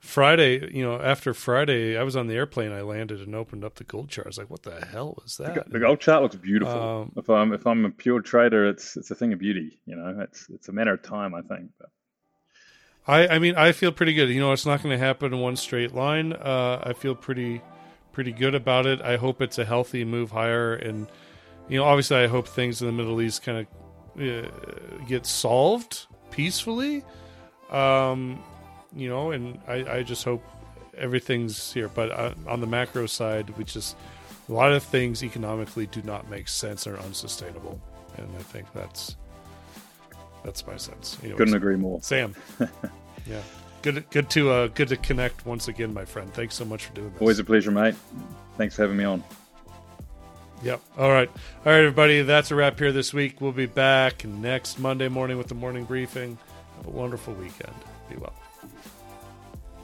Friday. 0.01 0.75
You 0.75 0.83
know, 0.83 1.01
after 1.01 1.33
Friday, 1.33 1.97
I 1.97 2.03
was 2.03 2.17
on 2.17 2.27
the 2.27 2.35
airplane. 2.35 2.73
I 2.73 2.81
landed 2.81 3.21
and 3.21 3.35
opened 3.35 3.65
up 3.65 3.77
the 3.77 3.85
gold 3.85 4.09
chart. 4.09 4.27
I 4.27 4.31
was 4.31 4.39
like, 4.39 4.51
"What 4.51 4.63
the 4.63 4.85
hell 4.87 5.17
was 5.23 5.37
that?" 5.37 5.71
The 5.71 5.79
gold 5.79 6.01
chart 6.01 6.23
looks 6.23 6.37
beautiful. 6.37 6.75
Um, 6.75 7.13
if 7.17 7.29
I'm 7.29 7.53
if 7.53 7.67
I'm 7.67 7.85
a 7.85 7.91
pure 7.91 8.21
trader, 8.21 8.67
it's 8.69 8.97
it's 8.97 9.11
a 9.11 9.15
thing 9.15 9.33
of 9.33 9.39
beauty. 9.39 9.81
You 9.87 9.97
know, 9.97 10.19
it's 10.21 10.49
it's 10.51 10.69
a 10.69 10.73
matter 10.73 10.95
of 10.95 11.03
time, 11.03 11.35
I 11.35 11.43
think. 11.43 11.71
But. 11.79 11.91
I, 13.07 13.29
I 13.29 13.39
mean, 13.39 13.57
I 13.57 13.73
feel 13.73 13.93
pretty 13.93 14.13
good. 14.15 14.29
You 14.29 14.41
know, 14.41 14.53
it's 14.53 14.67
not 14.67 14.83
going 14.83 14.97
to 14.97 15.05
happen 15.05 15.33
in 15.33 15.41
one 15.41 15.57
straight 15.57 15.95
line. 15.95 16.33
Uh, 16.33 16.83
I 16.83 16.93
feel 16.93 17.15
pretty 17.15 17.63
pretty 18.13 18.33
good 18.33 18.55
about 18.55 18.87
it. 18.87 19.01
I 19.03 19.17
hope 19.17 19.41
it's 19.41 19.59
a 19.59 19.65
healthy 19.65 20.05
move 20.05 20.31
higher, 20.31 20.75
and 20.75 21.09
you 21.69 21.79
know, 21.79 21.85
obviously, 21.85 22.17
I 22.17 22.27
hope 22.27 22.49
things 22.49 22.81
in 22.81 22.87
the 22.87 22.93
Middle 22.93 23.21
East 23.21 23.43
kind 23.43 23.67
of 23.67 23.67
uh, 24.23 24.49
get 25.07 25.27
solved 25.27 26.07
peacefully. 26.31 27.05
Um, 27.71 28.43
you 28.95 29.09
know, 29.09 29.31
and 29.31 29.59
I, 29.69 29.99
I 29.99 30.03
just 30.03 30.25
hope 30.25 30.43
everything's 30.97 31.73
here. 31.73 31.89
But 31.89 32.11
uh, 32.11 32.35
on 32.47 32.61
the 32.61 32.67
macro 32.67 33.07
side, 33.07 33.51
we 33.51 33.65
just 33.65 33.97
a 34.49 34.53
lot 34.53 34.73
of 34.73 34.83
things 34.83 35.23
economically 35.23 35.87
do 35.87 36.03
not 36.03 36.29
make 36.29 36.49
sense 36.49 36.87
or 36.87 36.99
unsustainable, 36.99 37.81
and 38.17 38.29
I 38.39 38.43
think 38.43 38.67
that's 38.75 39.17
that's 40.45 40.67
my 40.67 40.77
sense. 40.77 41.19
Anyways, 41.21 41.39
Couldn't 41.39 41.55
agree 41.55 41.77
more, 41.77 42.01
Sam. 42.03 42.35
yeah. 43.27 43.43
Good, 43.83 44.05
good 44.11 44.29
to 44.31 44.51
uh, 44.51 44.67
good 44.69 44.89
to 44.89 44.97
connect 44.97 45.47
once 45.47 45.69
again, 45.69 45.95
my 45.95 46.05
friend. 46.05 46.33
Thanks 46.35 46.55
so 46.55 46.65
much 46.65 46.87
for 46.87 46.95
doing 46.95 47.11
this. 47.13 47.21
Always 47.21 47.39
a 47.39 47.45
pleasure, 47.45 47.71
mate. 47.71 47.95
Thanks 48.59 48.77
for 48.77 48.83
having 48.83 48.97
me 48.97 49.05
on. 49.05 49.25
Yep. 50.63 50.83
All 50.99 51.11
right. 51.11 51.31
All 51.31 51.73
right, 51.73 51.79
everybody. 51.79 52.21
That's 52.21 52.51
a 52.51 52.55
wrap 52.55 52.79
here 52.79 52.93
this 52.93 53.15
week. 53.15 53.41
We'll 53.41 53.53
be 53.53 53.65
back 53.67 54.27
next 54.27 54.79
Monday 54.79 55.09
morning 55.09 55.39
with 55.39 55.49
the 55.49 55.55
morning 55.55 55.85
briefing. 55.85 56.37
Have 56.77 56.87
a 56.87 56.91
wonderful 56.91 57.33
weekend. 57.35 57.75
Be 58.11 58.17
well. 58.17 58.35